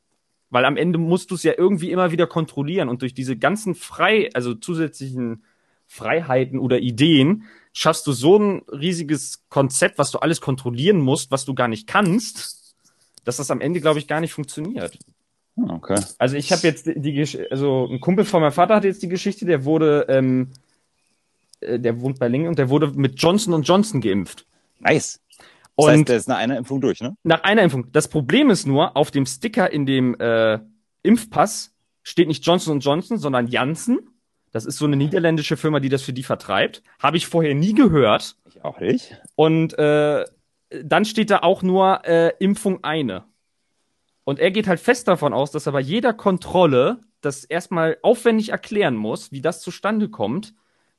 Weil 0.49 0.65
am 0.65 0.77
Ende 0.77 0.97
musst 0.97 1.31
du 1.31 1.35
es 1.35 1.43
ja 1.43 1.53
irgendwie 1.57 1.91
immer 1.91 2.11
wieder 2.11 2.27
kontrollieren 2.27 2.89
und 2.89 3.01
durch 3.01 3.13
diese 3.13 3.37
ganzen 3.37 3.75
frei, 3.75 4.29
also 4.33 4.53
zusätzlichen 4.53 5.43
Freiheiten 5.87 6.59
oder 6.59 6.79
Ideen 6.79 7.43
schaffst 7.73 8.07
du 8.07 8.11
so 8.11 8.37
ein 8.37 8.61
riesiges 8.69 9.43
Konzept, 9.49 9.97
was 9.97 10.11
du 10.11 10.19
alles 10.19 10.41
kontrollieren 10.41 10.99
musst, 10.99 11.31
was 11.31 11.45
du 11.45 11.53
gar 11.53 11.67
nicht 11.67 11.87
kannst, 11.87 12.75
dass 13.23 13.37
das 13.37 13.51
am 13.51 13.61
Ende, 13.61 13.81
glaube 13.81 13.99
ich, 13.99 14.07
gar 14.07 14.19
nicht 14.19 14.33
funktioniert. 14.33 14.97
Hm, 15.55 15.69
okay. 15.69 15.99
Also 16.17 16.37
ich 16.37 16.51
habe 16.51 16.61
jetzt 16.63 16.87
die, 16.87 17.13
Gesch 17.13 17.37
also 17.51 17.87
ein 17.89 17.99
Kumpel 17.99 18.25
von 18.25 18.41
meinem 18.41 18.51
Vater 18.51 18.75
hat 18.75 18.83
jetzt 18.83 19.03
die 19.03 19.09
Geschichte, 19.09 19.45
der 19.45 19.65
wurde, 19.65 20.05
ähm, 20.09 20.51
äh, 21.59 21.79
der 21.79 21.99
wohnt 22.01 22.19
bei 22.19 22.27
Lingen 22.27 22.47
und 22.47 22.57
der 22.57 22.69
wurde 22.69 22.91
mit 22.95 23.21
Johnson 23.21 23.61
Johnson 23.63 24.01
geimpft. 24.01 24.45
Nice. 24.79 25.19
Das 25.77 25.85
und 25.85 25.91
heißt, 25.91 26.09
der 26.09 26.17
ist 26.17 26.27
nach 26.27 26.37
einer 26.37 26.57
Impfung 26.57 26.81
durch, 26.81 27.01
ne? 27.01 27.15
Nach 27.23 27.43
einer 27.43 27.61
Impfung. 27.61 27.91
Das 27.91 28.07
Problem 28.07 28.49
ist 28.49 28.65
nur, 28.65 28.97
auf 28.97 29.11
dem 29.11 29.25
Sticker 29.25 29.71
in 29.71 29.85
dem 29.85 30.19
äh, 30.19 30.59
Impfpass 31.03 31.75
steht 32.03 32.27
nicht 32.27 32.45
Johnson 32.45 32.79
Johnson, 32.79 33.17
sondern 33.17 33.47
Janssen. 33.47 33.99
Das 34.51 34.65
ist 34.65 34.77
so 34.77 34.85
eine 34.85 34.95
niederländische 34.95 35.55
Firma, 35.55 35.79
die 35.79 35.89
das 35.89 36.01
für 36.01 36.13
die 36.13 36.23
vertreibt. 36.23 36.81
Habe 36.99 37.17
ich 37.17 37.27
vorher 37.27 37.53
nie 37.53 37.73
gehört. 37.73 38.37
Ich 38.45 38.63
auch 38.63 38.79
nicht. 38.79 39.21
Und 39.35 39.77
äh, 39.77 40.25
dann 40.83 41.05
steht 41.05 41.29
da 41.29 41.39
auch 41.39 41.61
nur 41.61 42.05
äh, 42.05 42.33
Impfung 42.39 42.83
eine. 42.83 43.25
Und 44.23 44.39
er 44.39 44.51
geht 44.51 44.67
halt 44.67 44.79
fest 44.79 45.07
davon 45.07 45.33
aus, 45.33 45.51
dass 45.51 45.67
er 45.67 45.73
bei 45.73 45.79
jeder 45.79 46.13
Kontrolle 46.13 47.01
das 47.21 47.43
erstmal 47.43 47.97
aufwendig 48.01 48.49
erklären 48.49 48.95
muss, 48.95 49.31
wie 49.31 49.41
das 49.41 49.61
zustande 49.61 50.09
kommt. 50.09 50.53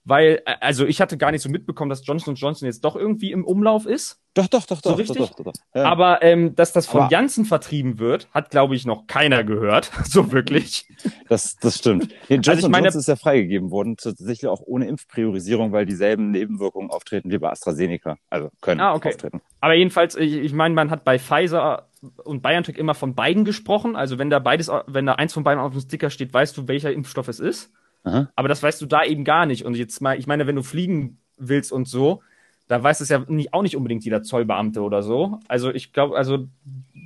Weil, 0.09 0.41
äh, 0.47 0.55
also 0.61 0.87
ich 0.87 1.03
hatte 1.03 1.19
gar 1.19 1.33
nicht 1.33 1.43
so 1.43 1.51
mitbekommen, 1.51 1.91
dass 1.91 2.07
Johnson 2.07 2.35
Johnson 2.35 2.65
jetzt 2.65 2.83
doch 2.83 2.97
irgendwie 2.97 3.31
im 3.31 3.45
Umlauf 3.45 3.85
ist. 3.85 4.23
Doch, 4.33 4.47
doch, 4.47 4.65
doch, 4.65 4.81
so 4.83 4.91
doch, 4.91 4.99
richtig? 4.99 5.19
doch, 5.19 5.35
doch, 5.35 5.45
doch, 5.45 5.53
ja. 5.75 5.85
Aber 5.85 6.23
ähm, 6.23 6.55
dass 6.55 6.73
das 6.73 6.87
von 6.87 7.03
Aber 7.03 7.11
Janssen 7.11 7.45
vertrieben 7.45 7.99
wird, 7.99 8.27
hat, 8.33 8.51
glaube 8.51 8.75
ich, 8.75 8.87
noch 8.87 9.07
keiner 9.07 9.45
gehört. 9.45 9.91
so 10.05 10.33
wirklich. 10.33 10.89
Das, 11.29 11.57
das 11.57 11.77
stimmt. 11.77 12.09
Nee, 12.29 12.37
Johnson 12.37 12.55
also 12.55 12.67
ich 12.69 12.73
meine, 12.73 12.87
Johnson 12.87 13.01
ist 13.01 13.09
ja 13.09 13.17
freigegeben 13.17 13.71
worden, 13.71 13.99
tatsächlich 13.99 14.49
auch 14.49 14.63
ohne 14.65 14.87
Impfpriorisierung, 14.89 15.73
weil 15.73 15.85
dieselben 15.85 16.31
Nebenwirkungen 16.31 16.91
auftreten 16.91 17.31
wie 17.31 17.39
bei 17.39 17.51
AstraZeneca. 17.51 18.17
Also 18.31 18.49
können 18.63 18.81
ah, 18.81 18.95
okay. 18.95 19.11
auftreten. 19.11 19.43
Aber 19.61 19.75
jedenfalls, 19.75 20.17
ich, 20.17 20.33
ich 20.37 20.55
meine, 20.55 20.75
man 20.75 20.91
hat 20.91 21.05
bei 21.05 21.19
Pfizer 21.19 21.89
und 22.25 22.43
BioNTech 22.43 22.79
immer 22.79 22.95
von 22.95 23.15
beiden 23.15 23.45
gesprochen. 23.45 23.95
Also 23.95 24.19
wenn 24.19 24.31
da 24.31 24.39
beides, 24.39 24.71
wenn 24.87 25.05
da 25.05 25.15
eins 25.17 25.35
von 25.35 25.45
beiden 25.45 25.63
auf 25.63 25.73
dem 25.73 25.83
Sticker 25.83 26.09
steht, 26.09 26.33
weißt 26.33 26.57
du, 26.57 26.67
welcher 26.67 26.93
Impfstoff 26.93 27.29
es 27.29 27.41
ist. 27.41 27.73
Aha. 28.05 28.31
Aber 28.37 28.49
das 28.49 28.63
weißt 28.63 28.81
du 28.81 28.87
da 28.87 29.05
eben 29.05 29.25
gar 29.25 29.47
nicht. 29.47 29.65
Und 29.65 29.77
jetzt 29.77 30.01
mal, 30.01 30.19
ich 30.19 30.27
meine, 30.27 30.47
wenn 30.47 30.57
du 30.57 30.63
fliegen 30.63 31.19
willst 31.37 31.73
und 31.73 31.89
so, 31.89 32.23
da 32.69 32.83
weiß 32.83 33.01
es 33.01 33.09
ja 33.09 33.25
nicht, 33.29 33.55
auch 33.55 33.63
nicht 33.63 33.77
unbedingt 33.77 34.05
jeder 34.05 34.23
Zollbeamte 34.23 34.83
oder 34.83 35.03
so. 35.03 35.41
Also 35.49 35.73
ich 35.73 35.93
glaube, 35.93 36.17
also 36.17 36.49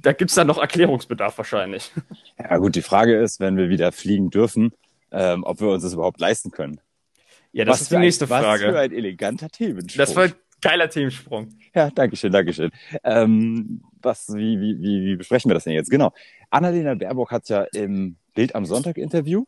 da 0.03 0.13
gibt's 0.13 0.35
dann 0.35 0.49
noch 0.49 0.59
Erklärungsbedarf 0.59 1.39
wahrscheinlich. 1.39 1.93
Ja 2.39 2.57
gut, 2.59 2.75
die 2.75 2.83
Frage 2.83 3.17
ist, 3.17 3.39
wenn 3.41 3.57
wir 3.57 3.69
wieder 3.69 3.93
fliegen 3.93 4.31
dürfen, 4.31 4.73
ähm, 5.13 5.45
ob 5.45 5.61
wir 5.61 5.69
uns 5.69 5.85
das 5.85 5.93
überhaupt 5.93 6.21
leisten 6.21 6.51
können. 6.51 6.81
Ja, 7.53 7.65
das 7.65 7.75
was 7.75 7.83
ist 7.83 7.93
die 7.93 7.99
nächste 7.99 8.25
ein, 8.25 8.29
Frage. 8.29 8.65
Was 8.65 8.73
für 8.73 8.79
ein 8.81 8.93
eleganter 8.93 9.49
Themensprung. 9.49 9.99
Das 9.99 10.17
war 10.17 10.25
ein 10.25 10.33
geiler 10.61 10.89
Themensprung. 10.89 11.51
Ja, 11.75 11.91
dankeschön, 11.91 12.33
dankeschön. 12.33 12.71
Ähm, 13.05 13.83
was, 14.01 14.29
wie, 14.35 14.59
wie, 14.59 14.81
wie, 14.81 15.05
wie 15.05 15.17
besprechen 15.17 15.51
wir 15.51 15.55
das 15.55 15.65
denn 15.65 15.75
jetzt? 15.75 15.91
Genau. 15.91 16.13
Annalena 16.51 16.95
Baerbock 16.95 17.31
hat 17.31 17.49
ja 17.49 17.63
im 17.75 18.17
Bild 18.35 18.55
am 18.55 18.65
Sonntag 18.65 18.97
Interview 18.97 19.45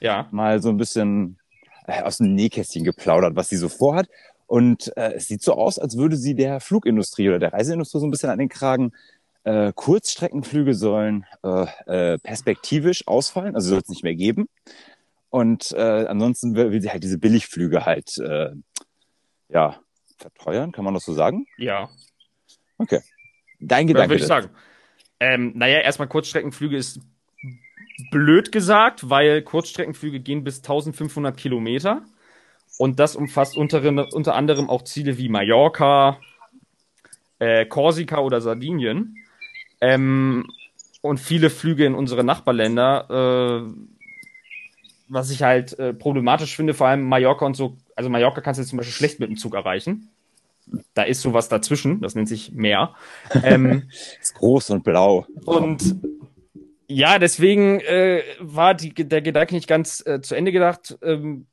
ja. 0.00 0.28
mal 0.30 0.60
so 0.62 0.68
ein 0.68 0.76
bisschen 0.76 1.38
äh, 1.86 2.02
aus 2.02 2.18
dem 2.18 2.34
Nähkästchen 2.34 2.84
geplaudert, 2.84 3.36
was 3.36 3.48
sie 3.48 3.56
so 3.56 3.68
vorhat. 3.68 4.08
Und 4.46 4.96
äh, 4.96 5.12
es 5.12 5.28
sieht 5.28 5.42
so 5.42 5.54
aus, 5.54 5.78
als 5.78 5.96
würde 5.96 6.16
sie 6.16 6.34
der 6.34 6.60
Flugindustrie 6.60 7.28
oder 7.28 7.38
der 7.38 7.52
Reiseindustrie 7.52 8.00
so 8.00 8.06
ein 8.06 8.10
bisschen 8.10 8.30
an 8.30 8.38
den 8.38 8.48
Kragen. 8.48 8.92
Äh, 9.44 9.72
Kurzstreckenflüge 9.74 10.74
sollen 10.74 11.24
äh, 11.44 11.66
äh, 11.86 12.18
perspektivisch 12.18 13.06
ausfallen, 13.06 13.54
also 13.54 13.70
soll 13.70 13.78
es 13.78 13.88
nicht 13.88 14.02
mehr 14.02 14.16
geben. 14.16 14.48
Und 15.30 15.72
äh, 15.72 16.06
ansonsten 16.06 16.56
will, 16.56 16.72
will 16.72 16.82
sie 16.82 16.90
halt 16.90 17.04
diese 17.04 17.18
Billigflüge 17.18 17.86
halt 17.86 18.18
äh, 18.18 18.50
ja 19.48 19.78
verteuern, 20.18 20.72
kann 20.72 20.84
man 20.84 20.94
das 20.94 21.04
so 21.04 21.14
sagen? 21.14 21.46
Ja. 21.56 21.88
Okay. 22.76 23.00
Dein 23.60 23.86
Gedanke. 23.86 24.06
Ja, 24.06 24.10
würde 24.10 24.22
ich 24.22 24.26
sagen. 24.26 24.50
Ähm, 25.20 25.52
naja, 25.54 25.78
erstmal 25.80 26.08
Kurzstreckenflüge 26.08 26.76
ist 26.76 27.00
blöd 28.10 28.52
gesagt, 28.52 29.10
weil 29.10 29.42
Kurzstreckenflüge 29.42 30.20
gehen 30.20 30.44
bis 30.44 30.58
1500 30.58 31.36
Kilometer. 31.36 32.02
Und 32.78 32.98
das 32.98 33.16
umfasst 33.16 33.56
unter, 33.56 33.82
unter 34.12 34.34
anderem 34.34 34.70
auch 34.70 34.82
Ziele 34.82 35.18
wie 35.18 35.28
Mallorca, 35.28 36.18
äh, 37.38 37.66
Korsika 37.66 38.20
oder 38.20 38.40
Sardinien. 38.40 39.16
Ähm, 39.80 40.46
und 41.02 41.18
viele 41.18 41.50
Flüge 41.50 41.86
in 41.86 41.94
unsere 41.94 42.24
Nachbarländer, 42.24 43.66
äh, 43.66 43.72
was 45.08 45.30
ich 45.30 45.42
halt 45.42 45.78
äh, 45.78 45.92
problematisch 45.92 46.54
finde, 46.54 46.74
vor 46.74 46.86
allem 46.86 47.08
Mallorca 47.08 47.44
und 47.44 47.54
so. 47.54 47.76
Also 47.96 48.10
Mallorca 48.10 48.40
kannst 48.40 48.60
du 48.60 48.64
zum 48.64 48.76
Beispiel 48.76 48.94
schlecht 48.94 49.20
mit 49.20 49.28
dem 49.28 49.36
Zug 49.36 49.54
erreichen. 49.54 50.08
Da 50.94 51.02
ist 51.02 51.20
sowas 51.20 51.48
dazwischen, 51.48 52.00
das 52.00 52.14
nennt 52.14 52.28
sich 52.28 52.52
Meer. 52.52 52.94
Ähm, 53.42 53.90
ist 54.20 54.34
groß 54.36 54.70
und 54.70 54.84
blau. 54.84 55.26
Und 55.44 55.96
ja, 56.90 57.20
deswegen 57.20 57.80
äh, 57.80 58.22
war 58.40 58.74
die, 58.74 58.92
der 58.92 59.22
Gedanke 59.22 59.54
nicht 59.54 59.68
ganz 59.68 60.04
äh, 60.04 60.20
zu 60.20 60.34
Ende 60.34 60.50
gedacht. 60.50 60.98
Ähm, 61.02 61.46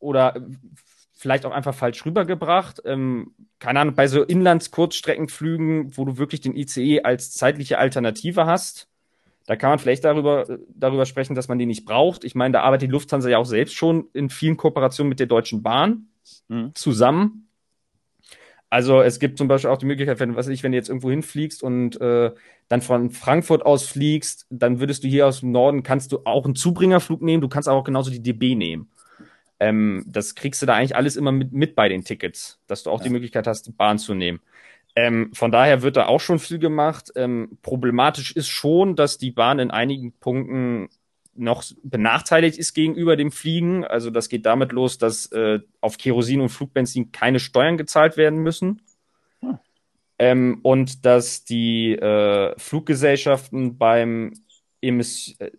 oder 0.00 0.34
vielleicht 1.12 1.46
auch 1.46 1.52
einfach 1.52 1.74
falsch 1.74 2.04
rübergebracht. 2.04 2.82
Ähm, 2.84 3.34
keine 3.60 3.80
Ahnung, 3.80 3.94
bei 3.94 4.08
so 4.08 4.24
Inlands-Kurzstreckenflügen, 4.24 5.96
wo 5.96 6.04
du 6.04 6.18
wirklich 6.18 6.40
den 6.40 6.56
ICE 6.56 7.02
als 7.02 7.30
zeitliche 7.32 7.78
Alternative 7.78 8.46
hast, 8.46 8.88
da 9.46 9.54
kann 9.54 9.70
man 9.70 9.78
vielleicht 9.78 10.04
darüber, 10.04 10.58
darüber 10.74 11.06
sprechen, 11.06 11.34
dass 11.34 11.48
man 11.48 11.58
die 11.58 11.66
nicht 11.66 11.84
braucht. 11.84 12.24
Ich 12.24 12.34
meine, 12.34 12.52
da 12.52 12.62
arbeitet 12.62 12.88
die 12.88 12.92
Lufthansa 12.92 13.28
ja 13.28 13.38
auch 13.38 13.46
selbst 13.46 13.74
schon 13.74 14.08
in 14.14 14.30
vielen 14.30 14.56
Kooperationen 14.56 15.08
mit 15.08 15.20
der 15.20 15.26
Deutschen 15.26 15.62
Bahn 15.62 16.08
mhm. 16.48 16.74
zusammen. 16.74 17.49
Also 18.70 19.02
es 19.02 19.18
gibt 19.18 19.36
zum 19.36 19.48
Beispiel 19.48 19.68
auch 19.68 19.78
die 19.78 19.86
Möglichkeit, 19.86 20.20
wenn, 20.20 20.36
was 20.36 20.46
ich, 20.46 20.62
wenn 20.62 20.70
du 20.70 20.78
jetzt 20.78 20.88
irgendwo 20.88 21.10
hinfliegst 21.10 21.62
und 21.62 22.00
äh, 22.00 22.30
dann 22.68 22.80
von 22.80 23.10
Frankfurt 23.10 23.66
aus 23.66 23.84
fliegst, 23.84 24.46
dann 24.48 24.78
würdest 24.78 25.02
du 25.02 25.08
hier 25.08 25.26
aus 25.26 25.40
dem 25.40 25.50
Norden, 25.50 25.82
kannst 25.82 26.12
du 26.12 26.20
auch 26.24 26.44
einen 26.44 26.54
Zubringerflug 26.54 27.20
nehmen, 27.20 27.40
du 27.40 27.48
kannst 27.48 27.68
aber 27.68 27.78
auch 27.78 27.84
genauso 27.84 28.12
die 28.12 28.22
DB 28.22 28.54
nehmen. 28.54 28.88
Ähm, 29.58 30.04
das 30.06 30.36
kriegst 30.36 30.62
du 30.62 30.66
da 30.66 30.74
eigentlich 30.74 30.94
alles 30.94 31.16
immer 31.16 31.32
mit, 31.32 31.52
mit 31.52 31.74
bei 31.74 31.88
den 31.88 32.04
Tickets, 32.04 32.60
dass 32.68 32.84
du 32.84 32.90
auch 32.90 33.00
ja. 33.00 33.04
die 33.04 33.10
Möglichkeit 33.10 33.48
hast, 33.48 33.76
Bahn 33.76 33.98
zu 33.98 34.14
nehmen. 34.14 34.40
Ähm, 34.94 35.30
von 35.34 35.50
daher 35.50 35.82
wird 35.82 35.96
da 35.96 36.06
auch 36.06 36.20
schon 36.20 36.38
viel 36.38 36.60
gemacht. 36.60 37.12
Ähm, 37.16 37.58
problematisch 37.62 38.36
ist 38.36 38.48
schon, 38.48 38.94
dass 38.94 39.18
die 39.18 39.32
Bahn 39.32 39.58
in 39.58 39.72
einigen 39.72 40.12
Punkten 40.12 40.88
noch 41.34 41.64
benachteiligt 41.82 42.58
ist 42.58 42.74
gegenüber 42.74 43.16
dem 43.16 43.30
Fliegen. 43.30 43.84
Also 43.84 44.10
das 44.10 44.28
geht 44.28 44.46
damit 44.46 44.72
los, 44.72 44.98
dass 44.98 45.30
äh, 45.32 45.60
auf 45.80 45.98
Kerosin 45.98 46.40
und 46.40 46.48
Flugbenzin 46.48 47.12
keine 47.12 47.40
Steuern 47.40 47.76
gezahlt 47.76 48.16
werden 48.16 48.40
müssen. 48.40 48.82
Hm. 49.40 49.58
Ähm, 50.18 50.60
und 50.62 51.06
dass 51.06 51.44
die 51.44 51.92
äh, 51.92 52.54
Fluggesellschaften 52.58 53.78
beim 53.78 54.34
Emiss 54.82 55.36
äh, 55.38 55.50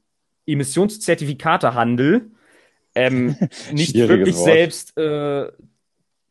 Emissionszertifikatehandel 0.46 2.32
ähm, 2.96 3.36
nicht 3.72 3.96
wirklich 3.96 4.36
Wort. 4.36 4.46
selbst 4.46 4.98
äh, 4.98 5.52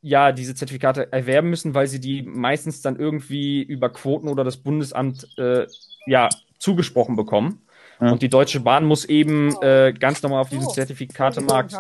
ja 0.03 0.33
diese 0.33 0.55
Zertifikate 0.55 1.12
erwerben 1.12 1.50
müssen, 1.50 1.74
weil 1.74 1.87
sie 1.87 2.00
die 2.00 2.22
meistens 2.22 2.83
dann 2.83 2.96
irgendwie 2.96 3.62
über 3.62 3.90
Quoten 3.90 4.29
oder 4.29 4.44
das 4.44 4.59
Bundesamt 4.59 5.26
äh, 5.38 5.66
ja 6.07 6.29
zugesprochen 6.59 7.16
bekommen. 7.16 7.62
Ja. 8.00 8.12
Und 8.12 8.22
die 8.22 8.28
Deutsche 8.28 8.60
Bahn 8.60 8.84
muss 8.84 9.04
eben 9.04 9.54
äh, 9.60 9.92
ganz 9.98 10.22
normal 10.22 10.40
auf 10.40 10.48
diesem 10.48 10.66
oh, 10.66 10.72
Zertifikatemarkt 10.72 11.74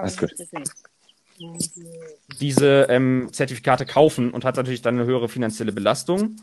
diese 2.40 2.86
ähm, 2.90 3.28
Zertifikate 3.32 3.86
kaufen 3.86 4.30
und 4.30 4.44
hat 4.44 4.56
natürlich 4.56 4.82
dann 4.82 4.96
eine 4.96 5.06
höhere 5.06 5.28
finanzielle 5.28 5.72
Belastung. 5.72 6.36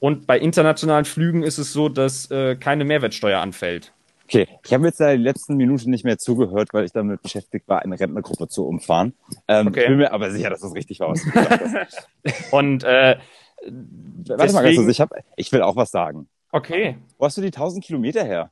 Und 0.00 0.26
bei 0.26 0.38
internationalen 0.38 1.04
Flügen 1.04 1.44
ist 1.44 1.58
es 1.58 1.72
so, 1.72 1.88
dass 1.88 2.28
äh, 2.30 2.56
keine 2.56 2.84
Mehrwertsteuer 2.84 3.40
anfällt. 3.40 3.92
Okay, 4.24 4.48
ich 4.64 4.72
habe 4.72 4.86
jetzt 4.86 4.98
da 4.98 5.12
die 5.12 5.22
letzten 5.22 5.56
Minuten 5.56 5.90
nicht 5.90 6.04
mehr 6.04 6.18
zugehört, 6.18 6.70
weil 6.72 6.84
ich 6.84 6.92
damit 6.92 7.22
beschäftigt 7.22 7.68
war, 7.68 7.82
eine 7.82 8.00
Rentnergruppe 8.00 8.48
zu 8.48 8.66
umfahren. 8.66 9.14
Ähm, 9.46 9.68
okay. 9.68 9.86
bin 9.88 9.98
mir 9.98 10.12
aber 10.12 10.30
sicher, 10.30 10.50
dass 10.50 10.60
das 10.60 10.74
richtig 10.74 11.00
war. 11.00 11.10
Was 11.10 11.22
Und 12.50 12.82
äh, 12.82 13.18
Warte 13.64 14.52
mal 14.52 14.62
ganz 14.64 14.76
kurz, 14.76 14.88
ich, 14.88 15.00
hab, 15.00 15.10
ich 15.36 15.52
will 15.52 15.62
auch 15.62 15.76
was 15.76 15.90
sagen. 15.90 16.28
Okay. 16.50 16.96
Wo 17.18 17.26
hast 17.26 17.36
du 17.36 17.40
die 17.40 17.48
1000 17.48 17.84
Kilometer 17.84 18.24
her? 18.24 18.50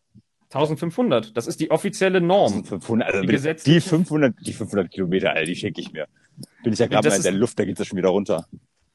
1500, 0.52 1.36
das 1.36 1.46
ist 1.46 1.60
die 1.60 1.70
offizielle 1.70 2.20
Norm. 2.20 2.52
1500, 2.52 3.14
also 3.14 3.20
die, 3.22 3.56
die 3.64 3.80
500, 3.80 4.34
die 4.40 4.52
500 4.52 4.90
Kilometer, 4.90 5.30
Alter, 5.30 5.46
die 5.46 5.56
schenke 5.56 5.80
ich 5.80 5.92
mir. 5.92 6.06
Bin 6.64 6.72
ich 6.72 6.78
ja 6.78 6.86
gerade 6.86 7.08
mal 7.08 7.16
in 7.16 7.22
der 7.22 7.32
Luft, 7.32 7.58
da 7.58 7.64
geht 7.64 7.78
es 7.78 7.86
schon 7.86 7.98
wieder 7.98 8.08
runter. 8.08 8.46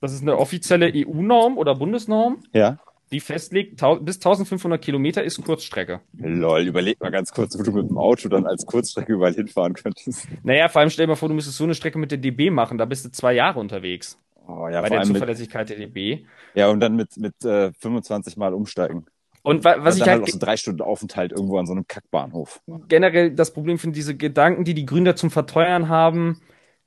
Das 0.01 0.13
ist 0.13 0.21
eine 0.21 0.37
offizielle 0.37 0.91
EU-Norm 0.93 1.57
oder 1.57 1.75
Bundesnorm. 1.75 2.43
Ja 2.53 2.79
die 3.11 3.19
festlegt, 3.19 3.81
bis 4.01 4.15
1500 4.17 4.81
Kilometer 4.81 5.23
ist 5.23 5.41
Kurzstrecke. 5.43 6.01
Lol, 6.17 6.61
überleg 6.61 6.99
mal 6.99 7.11
ganz 7.11 7.31
kurz, 7.31 7.57
wo 7.57 7.63
du 7.63 7.71
mit 7.71 7.89
dem 7.89 7.97
Auto 7.97 8.29
dann 8.29 8.45
als 8.45 8.65
Kurzstrecke 8.65 9.13
überall 9.13 9.33
hinfahren 9.33 9.73
könntest. 9.73 10.27
Naja, 10.43 10.67
vor 10.69 10.81
allem 10.81 10.89
stell 10.89 11.05
dir 11.05 11.11
mal 11.11 11.15
vor, 11.15 11.29
du 11.29 11.35
müsstest 11.35 11.57
so 11.57 11.63
eine 11.63 11.75
Strecke 11.75 11.99
mit 11.99 12.11
der 12.11 12.17
DB 12.17 12.49
machen, 12.49 12.77
da 12.77 12.85
bist 12.85 13.05
du 13.05 13.11
zwei 13.11 13.33
Jahre 13.33 13.59
unterwegs. 13.59 14.19
Oh, 14.47 14.67
ja, 14.67 14.81
bei 14.81 14.89
der 14.89 15.03
Zuverlässigkeit 15.03 15.69
mit, 15.69 15.79
der 15.79 15.87
DB. 15.87 16.25
Ja, 16.53 16.69
und 16.69 16.79
dann 16.79 16.95
mit, 16.95 17.17
mit 17.17 17.43
äh, 17.45 17.71
25 17.73 18.37
Mal 18.37 18.53
umsteigen. 18.53 19.05
Und 19.45 19.63
wa 19.63 19.75
was 19.79 19.95
Und 19.95 19.99
ich 19.99 20.03
dann 20.05 20.09
halt, 20.13 20.21
halt 20.21 20.29
auch 20.29 20.33
so 20.33 20.39
drei 20.39 20.57
Stunden 20.57 20.81
Aufenthalt 20.81 21.31
irgendwo 21.31 21.57
an 21.57 21.67
so 21.67 21.73
einem 21.73 21.87
Kackbahnhof. 21.87 22.61
generell 22.87 23.31
das 23.31 23.53
Problem 23.53 23.77
finde, 23.77 23.95
diese 23.95 24.17
Gedanken, 24.17 24.63
die 24.63 24.73
die 24.73 24.85
Gründer 24.85 25.15
zum 25.15 25.29
Verteuern 25.31 25.87
haben, 25.87 26.41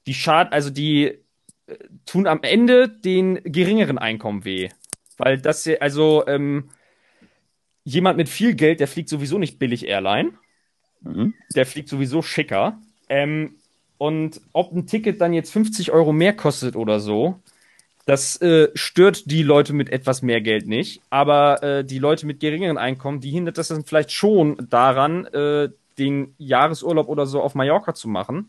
die 0.06 0.14
schad, 0.14 0.52
also 0.52 0.70
die 0.70 1.04
äh, 1.04 1.18
tun 2.04 2.26
am 2.26 2.40
Ende 2.42 2.88
den 2.88 3.40
geringeren 3.44 3.98
Einkommen 3.98 4.44
weh. 4.44 4.70
Weil 5.18 5.38
das, 5.38 5.64
ja- 5.64 5.78
also, 5.78 6.26
ähm, 6.26 6.70
jemand 7.84 8.16
mit 8.18 8.28
viel 8.28 8.54
Geld, 8.54 8.80
der 8.80 8.88
fliegt 8.88 9.08
sowieso 9.08 9.38
nicht 9.38 9.58
billig 9.58 9.86
Airline. 9.86 10.32
Mhm. 11.02 11.34
Der 11.54 11.64
fliegt 11.66 11.88
sowieso 11.88 12.22
schicker. 12.22 12.78
Ähm, 13.08 13.56
und 13.98 14.40
ob 14.52 14.72
ein 14.72 14.86
Ticket 14.86 15.20
dann 15.20 15.32
jetzt 15.32 15.52
50 15.52 15.90
Euro 15.92 16.12
mehr 16.12 16.34
kostet 16.34 16.76
oder 16.76 17.00
so, 17.00 17.40
das 18.08 18.40
äh, 18.40 18.70
stört 18.72 19.30
die 19.30 19.42
Leute 19.42 19.74
mit 19.74 19.90
etwas 19.90 20.22
mehr 20.22 20.40
Geld 20.40 20.66
nicht. 20.66 21.02
Aber 21.10 21.62
äh, 21.62 21.84
die 21.84 21.98
Leute 21.98 22.24
mit 22.24 22.40
geringeren 22.40 22.78
Einkommen, 22.78 23.20
die 23.20 23.30
hindert 23.30 23.58
das 23.58 23.68
dann 23.68 23.84
vielleicht 23.84 24.12
schon 24.12 24.56
daran, 24.70 25.26
äh, 25.26 25.68
den 25.98 26.34
Jahresurlaub 26.38 27.06
oder 27.06 27.26
so 27.26 27.42
auf 27.42 27.54
Mallorca 27.54 27.92
zu 27.92 28.08
machen. 28.08 28.48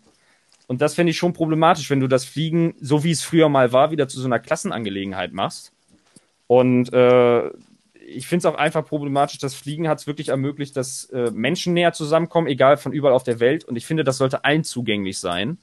Und 0.67 0.79
das 0.79 0.93
fände 0.95 1.11
ich 1.11 1.17
schon 1.17 1.33
problematisch, 1.33 1.89
wenn 1.89 1.99
du 1.99 2.07
das 2.07 2.23
Fliegen, 2.23 2.73
so 2.79 3.03
wie 3.03 3.11
es 3.11 3.21
früher 3.21 3.49
mal 3.49 3.73
war, 3.73 3.91
wieder 3.91 4.07
zu 4.07 4.21
so 4.21 4.27
einer 4.27 4.39
Klassenangelegenheit 4.39 5.33
machst. 5.33 5.73
Und 6.47 6.93
äh, 6.93 7.49
ich 8.07 8.27
finde 8.27 8.37
es 8.37 8.45
auch 8.45 8.57
einfach 8.57 8.85
problematisch, 8.85 9.39
das 9.39 9.55
Fliegen 9.55 9.89
hat 9.89 9.99
es 9.99 10.07
wirklich 10.07 10.29
ermöglicht, 10.29 10.77
dass 10.77 11.03
äh, 11.09 11.31
Menschen 11.31 11.73
näher 11.73 11.91
zusammenkommen, 11.91 12.47
egal 12.47 12.77
von 12.77 12.93
überall 12.93 13.13
auf 13.13 13.23
der 13.23 13.41
Welt. 13.41 13.65
Und 13.65 13.75
ich 13.75 13.85
finde, 13.85 14.05
das 14.05 14.19
sollte 14.19 14.45
allen 14.45 14.63
zugänglich 14.63 15.19
sein. 15.19 15.57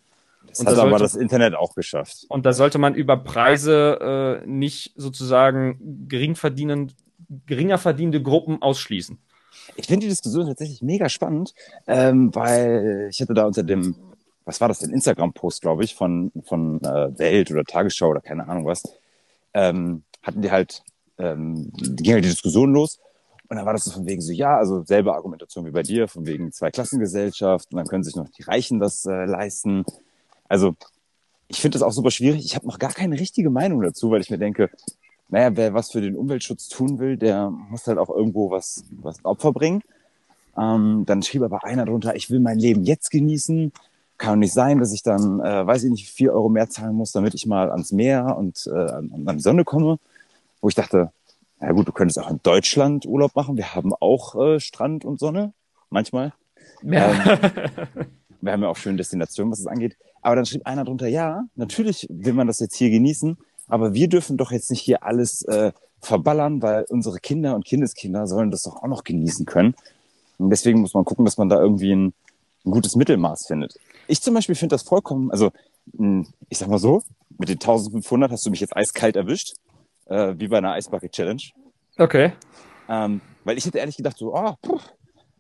Das 0.49 0.61
Und 0.61 0.67
hat 0.69 0.77
da 0.77 0.81
aber 0.83 0.91
sollte- 0.91 1.05
das 1.05 1.15
Internet 1.17 1.55
auch 1.55 1.75
geschafft. 1.75 2.25
Und 2.29 2.47
da 2.47 2.53
sollte 2.53 2.79
man 2.79 2.95
über 2.95 3.17
Preise 3.17 4.43
äh, 4.43 4.47
nicht 4.47 4.93
sozusagen 4.97 6.07
geringer 6.09 7.79
verdienende 7.79 8.23
Gruppen 8.23 8.63
ausschließen. 8.63 9.19
Ich 9.77 9.87
finde 9.87 10.05
die 10.05 10.11
Diskussion 10.11 10.47
tatsächlich 10.47 10.83
mega 10.83 11.09
spannend, 11.09 11.55
ähm, 11.87 12.35
weil 12.35 13.09
ich 13.11 13.21
hatte 13.21 13.35
da 13.35 13.47
unter 13.47 13.63
dem, 13.63 13.97
was 14.45 14.61
war 14.61 14.69
das 14.69 14.79
denn, 14.79 14.91
Instagram-Post, 14.91 15.63
glaube 15.63 15.85
ich, 15.85 15.95
von, 15.95 16.31
von 16.45 16.81
äh, 16.83 17.19
Welt 17.19 17.51
oder 17.51 17.65
Tagesschau 17.65 18.09
oder 18.11 18.21
keine 18.21 18.49
Ahnung 18.49 18.65
was, 18.67 18.83
ähm, 19.55 20.05
hatten 20.23 20.43
die 20.43 20.51
halt, 20.51 20.83
ähm, 21.19 21.73
die 21.75 22.03
ging 22.03 22.13
halt 22.15 22.25
die 22.25 22.29
Diskussion 22.31 22.73
los. 22.73 23.01
Und 23.49 23.57
dann 23.57 23.67
war 23.67 23.73
das 23.73 23.85
so 23.85 23.93
von 23.93 24.07
wegen 24.07 24.21
so, 24.21 24.33
ja, 24.33 24.57
also 24.57 24.83
selbe 24.85 25.15
Argumentation 25.15 25.67
wie 25.67 25.71
bei 25.71 25.83
dir, 25.83 26.09
von 26.09 26.27
wegen 26.27 26.51
Zweiklassengesellschaft 26.53 27.71
und 27.73 27.77
dann 27.77 27.87
können 27.87 28.03
sich 28.03 28.17
noch 28.17 28.29
die 28.29 28.43
Reichen 28.43 28.81
das 28.81 29.05
äh, 29.07 29.25
leisten. 29.25 29.85
Also 30.49 30.75
ich 31.49 31.61
finde 31.61 31.79
das 31.79 31.83
auch 31.83 31.93
super 31.93 32.11
schwierig. 32.11 32.45
Ich 32.45 32.57
habe 32.57 32.67
noch 32.67 32.79
gar 32.79 32.93
keine 32.93 33.19
richtige 33.19 33.51
Meinung 33.51 33.83
dazu, 33.83 34.11
weil 34.11 34.21
ich 34.21 34.31
mir 34.31 34.39
denke, 34.39 34.71
naja, 35.29 35.57
wer 35.57 35.75
was 35.75 35.91
für 35.91 36.01
den 36.01 36.17
Umweltschutz 36.17 36.69
tun 36.69 36.99
will, 36.99 37.17
der 37.17 37.51
muss 37.51 37.87
halt 37.87 37.99
auch 37.99 38.11
irgendwo 38.11 38.51
was, 38.51 38.85
was 38.91 39.25
Opfer 39.25 39.53
bringen. 39.53 39.83
Ähm, 40.57 41.05
dann 41.07 41.23
schrieb 41.23 41.43
aber 41.43 41.65
einer 41.65 41.85
drunter, 41.85 42.17
ich 42.17 42.31
will 42.31 42.41
mein 42.41 42.59
Leben 42.59 42.85
jetzt 42.85 43.11
genießen. 43.11 43.73
Kann 44.19 44.35
doch 44.35 44.37
nicht 44.37 44.55
sein, 44.55 44.79
dass 44.79 44.93
ich 44.93 45.03
dann, 45.03 45.41
äh, 45.41 45.67
weiß 45.67 45.85
ich 45.85 45.91
nicht, 45.91 46.09
vier 46.09 46.33
Euro 46.33 46.49
mehr 46.49 46.71
zahlen 46.71 46.95
muss, 46.95 47.13
damit 47.13 47.35
ich 47.35 47.47
mal 47.47 47.71
ans 47.71 47.93
Meer 47.93 48.37
und 48.39 48.67
äh, 48.67 48.71
an, 48.71 49.25
an 49.27 49.37
die 49.37 49.43
Sonne 49.43 49.65
komme. 49.65 49.99
Wo 50.63 50.69
ich 50.69 50.75
dachte, 50.75 51.13
na 51.61 51.73
gut, 51.73 51.87
du 51.87 51.93
könntest 51.93 52.19
auch 52.19 52.31
in 52.31 52.41
Deutschland 52.43 53.05
Urlaub 53.05 53.35
machen. 53.35 53.57
Wir 53.57 53.75
haben 53.75 53.93
auch 53.95 54.35
äh, 54.37 54.61
Strand 54.61 55.05
und 55.05 55.19
Sonne, 55.19 55.53
manchmal. 55.91 56.33
Ähm, 57.11 57.39
wir 58.41 58.53
haben 58.53 58.63
ja 58.63 58.69
auch 58.69 58.77
schöne 58.77 58.97
Destinationen, 58.97 59.53
was 59.53 59.61
es 59.61 59.67
angeht. 59.67 59.97
Aber 60.27 60.35
dann 60.35 60.45
schrieb 60.45 60.67
einer 60.67 60.83
drunter, 60.83 61.07
ja, 61.07 61.45
natürlich 61.55 62.09
will 62.11 62.33
man 62.33 62.49
das 62.49 62.59
jetzt 62.59 62.75
hier 62.75 62.91
genießen, 62.91 63.39
aber 63.69 63.95
wir 63.95 64.09
dürfen 64.09 64.37
doch 64.37 64.51
jetzt 64.51 64.73
nicht 64.73 64.81
hier 64.81 65.05
alles 65.05 65.43
äh, 65.43 65.71
verballern, 66.01 66.61
weil 66.63 66.85
unsere 66.89 67.21
Kinder 67.21 67.55
und 67.55 67.65
Kindeskinder 67.65 68.27
sollen 68.27 68.51
das 68.51 68.63
doch 68.63 68.83
auch 68.83 68.89
noch 68.89 69.05
genießen 69.05 69.47
können. 69.47 69.77
Und 70.39 70.51
deswegen 70.51 70.81
muss 70.81 70.95
man 70.95 71.05
gucken, 71.05 71.25
dass 71.25 71.39
man 71.39 71.49
da 71.49 71.61
irgendwie 71.61 71.95
ein, 71.95 72.13
ein 72.65 72.71
gutes 72.73 72.97
Mittelmaß 72.97 73.47
findet. 73.47 73.79
Ich 74.09 74.21
zum 74.21 74.35
Beispiel 74.35 74.57
finde 74.57 74.75
das 74.75 74.83
vollkommen, 74.83 75.31
also 75.31 75.53
mh, 75.93 76.27
ich 76.49 76.59
sag 76.59 76.67
mal 76.67 76.81
so, 76.81 77.05
mit 77.39 77.49
den 77.49 77.61
1500 77.61 78.33
hast 78.33 78.45
du 78.45 78.51
mich 78.51 78.59
jetzt 78.59 78.77
eiskalt 78.77 79.15
erwischt, 79.15 79.55
äh, 80.07 80.35
wie 80.39 80.49
bei 80.49 80.59
einer 80.59 80.73
Eisbucket 80.73 81.13
Challenge. 81.13 81.43
Okay. 81.99 82.33
Ähm, 82.89 83.21
weil 83.45 83.59
ich 83.59 83.65
hätte 83.65 83.79
ehrlich 83.79 83.97
gedacht, 83.97 84.19
so, 84.19 84.35
oh, 84.35 84.55
puh, 84.61 84.81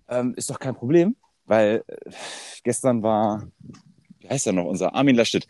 ähm, 0.08 0.34
ist 0.36 0.48
doch 0.48 0.60
kein 0.60 0.76
Problem, 0.76 1.16
weil 1.44 1.82
äh, 1.88 2.10
gestern 2.62 3.02
war, 3.02 3.48
wie 4.26 4.34
heißt 4.34 4.46
er 4.46 4.52
noch, 4.52 4.64
unser 4.64 4.94
Armin 4.94 5.16
Laschet, 5.16 5.46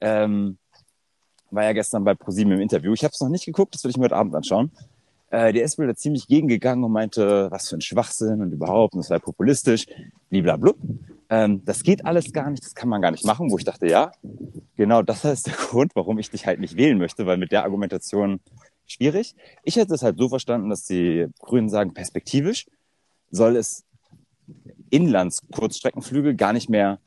ähm, 0.00 0.58
war 1.50 1.64
ja 1.64 1.72
gestern 1.72 2.04
bei 2.04 2.14
ProSieben 2.14 2.52
im 2.52 2.60
Interview. 2.60 2.92
Ich 2.92 3.04
habe 3.04 3.12
es 3.12 3.20
noch 3.20 3.28
nicht 3.28 3.46
geguckt, 3.46 3.74
das 3.74 3.84
will 3.84 3.90
ich 3.90 3.96
mir 3.96 4.04
heute 4.04 4.16
Abend 4.16 4.34
anschauen. 4.34 4.72
Äh, 5.30 5.52
der 5.52 5.64
ist 5.64 5.78
wohl 5.78 5.86
da 5.86 5.94
ziemlich 5.94 6.26
gegengegangen 6.26 6.84
und 6.84 6.92
meinte, 6.92 7.50
was 7.50 7.68
für 7.68 7.76
ein 7.76 7.80
Schwachsinn 7.80 8.40
und 8.40 8.52
überhaupt, 8.52 8.94
und 8.94 8.98
das 9.00 9.08
sei 9.08 9.18
populistisch, 9.18 9.86
bliblablub. 10.28 10.76
Ähm, 11.28 11.64
das 11.64 11.82
geht 11.82 12.04
alles 12.04 12.32
gar 12.32 12.50
nicht, 12.50 12.64
das 12.64 12.74
kann 12.74 12.88
man 12.88 13.00
gar 13.00 13.10
nicht 13.10 13.24
machen, 13.24 13.50
wo 13.50 13.58
ich 13.58 13.64
dachte, 13.64 13.88
ja, 13.88 14.12
genau 14.76 15.02
das 15.02 15.24
ist 15.24 15.46
der 15.46 15.54
Grund, 15.70 15.92
warum 15.94 16.18
ich 16.18 16.30
dich 16.30 16.46
halt 16.46 16.60
nicht 16.60 16.76
wählen 16.76 16.98
möchte, 16.98 17.26
weil 17.26 17.36
mit 17.36 17.52
der 17.52 17.64
Argumentation 17.64 18.40
schwierig. 18.86 19.34
Ich 19.62 19.76
hätte 19.76 19.94
es 19.94 20.02
halt 20.02 20.18
so 20.18 20.28
verstanden, 20.28 20.70
dass 20.70 20.84
die 20.84 21.26
Grünen 21.40 21.68
sagen, 21.68 21.94
perspektivisch 21.94 22.66
soll 23.30 23.56
es 23.56 23.84
Inlands-Kurzstreckenflüge 24.90 26.36
gar 26.36 26.52
nicht 26.52 26.70
mehr 26.70 27.00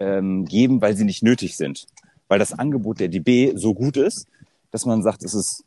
ähm, 0.00 0.44
geben, 0.44 0.80
weil 0.80 0.96
sie 0.96 1.04
nicht 1.04 1.22
nötig 1.22 1.56
sind. 1.56 1.86
Weil 2.28 2.38
das 2.38 2.52
Angebot 2.52 3.00
der 3.00 3.08
DB 3.08 3.52
so 3.56 3.74
gut 3.74 3.96
ist, 3.96 4.26
dass 4.70 4.84
man 4.86 5.02
sagt, 5.02 5.24
es 5.24 5.34
ist 5.34 5.64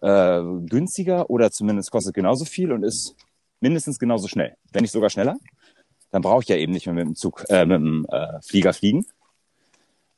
äh, 0.00 0.42
günstiger 0.66 1.30
oder 1.30 1.50
zumindest 1.50 1.90
kostet 1.90 2.14
genauso 2.14 2.44
viel 2.44 2.72
und 2.72 2.82
ist 2.82 3.16
mindestens 3.60 3.98
genauso 3.98 4.28
schnell. 4.28 4.56
Wenn 4.72 4.82
nicht 4.82 4.92
sogar 4.92 5.10
schneller, 5.10 5.36
dann 6.10 6.22
brauche 6.22 6.42
ich 6.42 6.48
ja 6.48 6.56
eben 6.56 6.72
nicht 6.72 6.86
mehr 6.86 6.94
mit 6.94 7.06
dem 7.06 7.14
Zug, 7.14 7.44
äh, 7.48 7.64
mit 7.64 7.76
dem 7.76 8.06
äh, 8.10 8.40
Flieger 8.42 8.72
fliegen. 8.72 9.06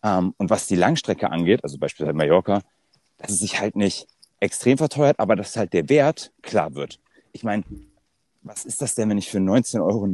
Ähm, 0.03 0.35
und 0.37 0.51
was 0.51 0.67
die 0.67 0.77
Langstrecke 0.77 1.31
angeht, 1.31 1.63
also 1.63 1.79
beispielsweise 1.79 2.17
Mallorca, 2.17 2.63
dass 3.19 3.31
es 3.31 3.39
sich 3.39 3.61
halt 3.61 3.77
nicht 3.77 4.07
extrem 4.41 4.79
verteuert, 4.79 5.19
aber 5.19 5.37
dass 5.37 5.57
halt 5.57 5.73
der 5.73 5.89
Wert 5.89 6.33
klar 6.43 6.75
wird. 6.75 7.01
Ich 7.33 7.43
meine, 7.43 7.65
was 8.43 8.65
ist 8.65 8.81
das 8.81 8.95
denn, 8.95 9.11
wenn 9.11 9.19
ich 9.19 9.31
für 9.31 9.39
19,99 9.39 9.81
Euro 9.81 10.07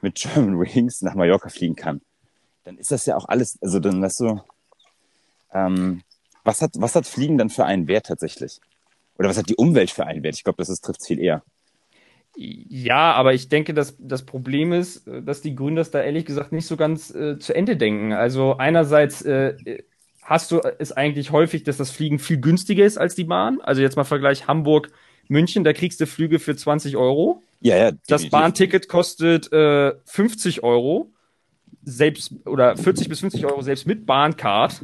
mit 0.00 0.14
German 0.16 0.58
Wings 0.60 1.02
nach 1.02 1.14
Mallorca 1.14 1.48
fliegen 1.48 1.76
kann? 1.76 2.00
Dann 2.64 2.78
ist 2.78 2.90
das 2.90 3.06
ja 3.06 3.16
auch 3.16 3.26
alles, 3.28 3.58
also 3.62 3.80
dann 3.80 4.00
weißt 4.02 4.20
du, 4.20 4.40
ähm, 5.52 6.02
was 6.44 6.62
hat, 6.62 6.72
was 6.76 6.94
hat 6.94 7.06
Fliegen 7.06 7.38
dann 7.38 7.50
für 7.50 7.64
einen 7.64 7.88
Wert 7.88 8.06
tatsächlich? 8.06 8.60
Oder 9.18 9.28
was 9.28 9.38
hat 9.38 9.48
die 9.48 9.56
Umwelt 9.56 9.90
für 9.90 10.06
einen 10.06 10.22
Wert? 10.22 10.36
Ich 10.36 10.44
glaube, 10.44 10.64
das 10.64 10.80
trifft 10.80 11.06
viel 11.06 11.20
eher. 11.20 11.42
Ja, 12.34 13.12
aber 13.12 13.34
ich 13.34 13.50
denke, 13.50 13.74
dass 13.74 13.94
das 13.98 14.24
Problem 14.24 14.72
ist, 14.72 15.06
äh, 15.06 15.22
dass 15.22 15.42
die 15.42 15.54
Gründer 15.54 15.80
das 15.80 15.90
da 15.90 16.00
ehrlich 16.00 16.24
gesagt 16.24 16.52
nicht 16.52 16.66
so 16.66 16.76
ganz 16.76 17.14
äh, 17.14 17.38
zu 17.38 17.54
Ende 17.54 17.76
denken. 17.76 18.12
Also 18.12 18.56
einerseits 18.56 19.22
äh, 19.22 19.82
hast 20.22 20.50
du 20.50 20.60
es 20.78 20.92
eigentlich 20.92 21.30
häufig, 21.30 21.64
dass 21.64 21.76
das 21.76 21.90
Fliegen 21.90 22.18
viel 22.18 22.40
günstiger 22.40 22.84
ist 22.84 22.96
als 22.96 23.14
die 23.14 23.24
Bahn. 23.24 23.60
Also 23.60 23.82
jetzt 23.82 23.96
mal 23.96 24.04
Vergleich 24.04 24.46
Hamburg, 24.46 24.90
München, 25.28 25.62
da 25.64 25.72
kriegst 25.72 26.00
du 26.00 26.06
Flüge 26.06 26.38
für 26.38 26.56
20 26.56 26.96
Euro. 26.96 27.42
Ja, 27.60 27.76
ja. 27.76 27.92
Das. 28.08 28.28
Bahnticket 28.28 28.88
kostet 28.88 29.52
äh, 29.52 29.92
50 30.06 30.62
Euro. 30.62 31.10
Selbst 31.84 32.34
oder 32.46 32.76
40 32.76 33.08
bis 33.08 33.20
50 33.20 33.44
Euro 33.44 33.62
selbst 33.62 33.86
mit 33.86 34.06
Bahncard, 34.06 34.82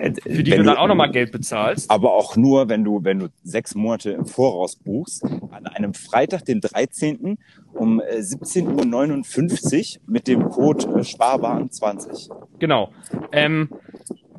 Äh, 0.00 0.12
für 0.14 0.42
die 0.42 0.50
wenn 0.52 0.58
du 0.58 0.64
dann 0.64 0.76
auch 0.76 0.86
nochmal 0.86 1.10
Geld 1.10 1.32
bezahlst. 1.32 1.90
Aber 1.90 2.14
auch 2.14 2.36
nur, 2.36 2.68
wenn 2.68 2.84
du, 2.84 3.02
wenn 3.02 3.18
du 3.18 3.28
sechs 3.42 3.74
Monate 3.74 4.10
im 4.12 4.26
Voraus 4.26 4.76
buchst, 4.76 5.24
an 5.24 5.66
einem 5.66 5.94
Freitag, 5.94 6.44
den 6.44 6.60
13. 6.60 7.38
um 7.74 8.00
äh, 8.00 8.18
17.59 8.18 9.96
Uhr 9.96 10.02
mit 10.06 10.28
dem 10.28 10.48
Code 10.48 10.86
äh, 10.86 11.00
Sparbahn20. 11.00 12.30
Genau. 12.58 12.90
Ähm, 13.32 13.70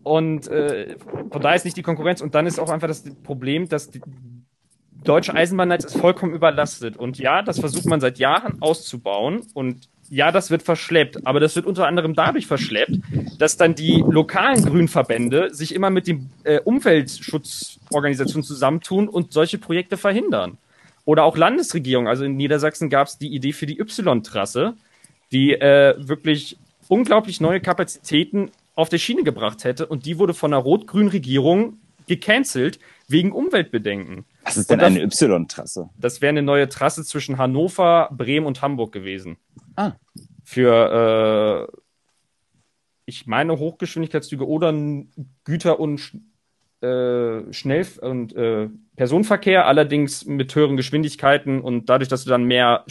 und 0.03 0.47
äh, 0.47 0.95
von 1.29 1.41
daher 1.41 1.55
ist 1.55 1.65
nicht 1.65 1.77
die 1.77 1.83
Konkurrenz. 1.83 2.21
Und 2.21 2.35
dann 2.35 2.45
ist 2.45 2.59
auch 2.59 2.69
einfach 2.69 2.87
das 2.87 3.03
Problem, 3.23 3.67
dass 3.67 3.89
die 3.89 4.01
deutsche 5.03 5.33
Eisenbahnnetz 5.33 5.85
ist 5.85 5.97
vollkommen 5.97 6.33
überlastet. 6.33 6.97
Und 6.97 7.17
ja, 7.19 7.41
das 7.41 7.59
versucht 7.59 7.85
man 7.85 7.99
seit 7.99 8.19
Jahren 8.19 8.61
auszubauen. 8.61 9.41
Und 9.53 9.89
ja, 10.09 10.31
das 10.31 10.49
wird 10.51 10.63
verschleppt. 10.63 11.25
Aber 11.27 11.39
das 11.39 11.55
wird 11.55 11.65
unter 11.65 11.87
anderem 11.87 12.13
dadurch 12.15 12.47
verschleppt, 12.47 12.97
dass 13.37 13.57
dann 13.57 13.75
die 13.75 14.03
lokalen 14.09 14.63
Grünverbände 14.65 15.53
sich 15.53 15.73
immer 15.75 15.89
mit 15.89 16.07
den 16.07 16.29
äh, 16.43 16.59
Umweltschutzorganisationen 16.61 18.43
zusammentun 18.43 19.07
und 19.07 19.33
solche 19.33 19.57
Projekte 19.57 19.97
verhindern. 19.97 20.57
Oder 21.05 21.23
auch 21.23 21.37
Landesregierungen. 21.37 22.07
Also 22.09 22.23
in 22.25 22.35
Niedersachsen 22.37 22.89
gab 22.89 23.07
es 23.07 23.17
die 23.17 23.33
Idee 23.33 23.51
für 23.53 23.65
die 23.65 23.79
Y-Trasse, 23.79 24.73
die 25.31 25.53
äh, 25.53 25.95
wirklich 25.97 26.57
unglaublich 26.87 27.41
neue 27.41 27.61
Kapazitäten 27.61 28.51
auf 28.75 28.89
der 28.89 28.97
Schiene 28.97 29.23
gebracht 29.23 29.63
hätte. 29.63 29.85
Und 29.87 30.05
die 30.05 30.19
wurde 30.19 30.33
von 30.33 30.51
der 30.51 30.59
rot-grünen 30.59 31.09
Regierung 31.09 31.77
gecancelt 32.07 32.79
wegen 33.07 33.31
Umweltbedenken. 33.31 34.25
Was 34.43 34.57
ist 34.57 34.69
denn 34.69 34.79
das- 34.79 34.87
eine 34.87 35.01
Y-Trasse? 35.03 35.89
Das 35.99 36.21
wäre 36.21 36.29
eine 36.29 36.41
neue 36.41 36.69
Trasse 36.69 37.03
zwischen 37.03 37.37
Hannover, 37.37 38.09
Bremen 38.11 38.45
und 38.45 38.61
Hamburg 38.61 38.91
gewesen. 38.91 39.37
Ah. 39.79 39.93
Für, 40.43 41.69
äh, 41.69 41.77
ich 43.05 43.27
meine, 43.27 43.57
Hochgeschwindigkeitszüge 43.57 44.45
oder 44.45 44.73
Güter- 45.45 45.79
und 45.79 46.01
Sch- 46.01 46.19
äh, 46.85 47.53
Schnell- 47.53 47.87
und 48.01 48.35
äh, 48.35 48.67
Personenverkehr, 48.97 49.67
allerdings 49.67 50.25
mit 50.25 50.53
höheren 50.53 50.75
Geschwindigkeiten 50.75 51.61
und 51.61 51.87
dadurch, 51.87 52.09
dass 52.09 52.25
du 52.25 52.29
dann 52.29 52.43
mehr 52.43 52.83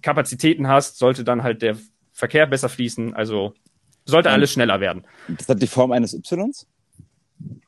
Kapazitäten 0.00 0.66
hast, 0.66 0.96
sollte 0.96 1.24
dann 1.24 1.42
halt 1.42 1.60
der 1.60 1.76
Verkehr 2.14 2.46
besser 2.46 2.70
fließen. 2.70 3.12
Also 3.12 3.52
sollte 4.06 4.30
alles 4.30 4.50
schneller 4.50 4.80
werden. 4.80 5.04
Das 5.28 5.46
hat 5.50 5.60
die 5.60 5.66
Form 5.66 5.92
eines 5.92 6.14
Ys? 6.14 6.66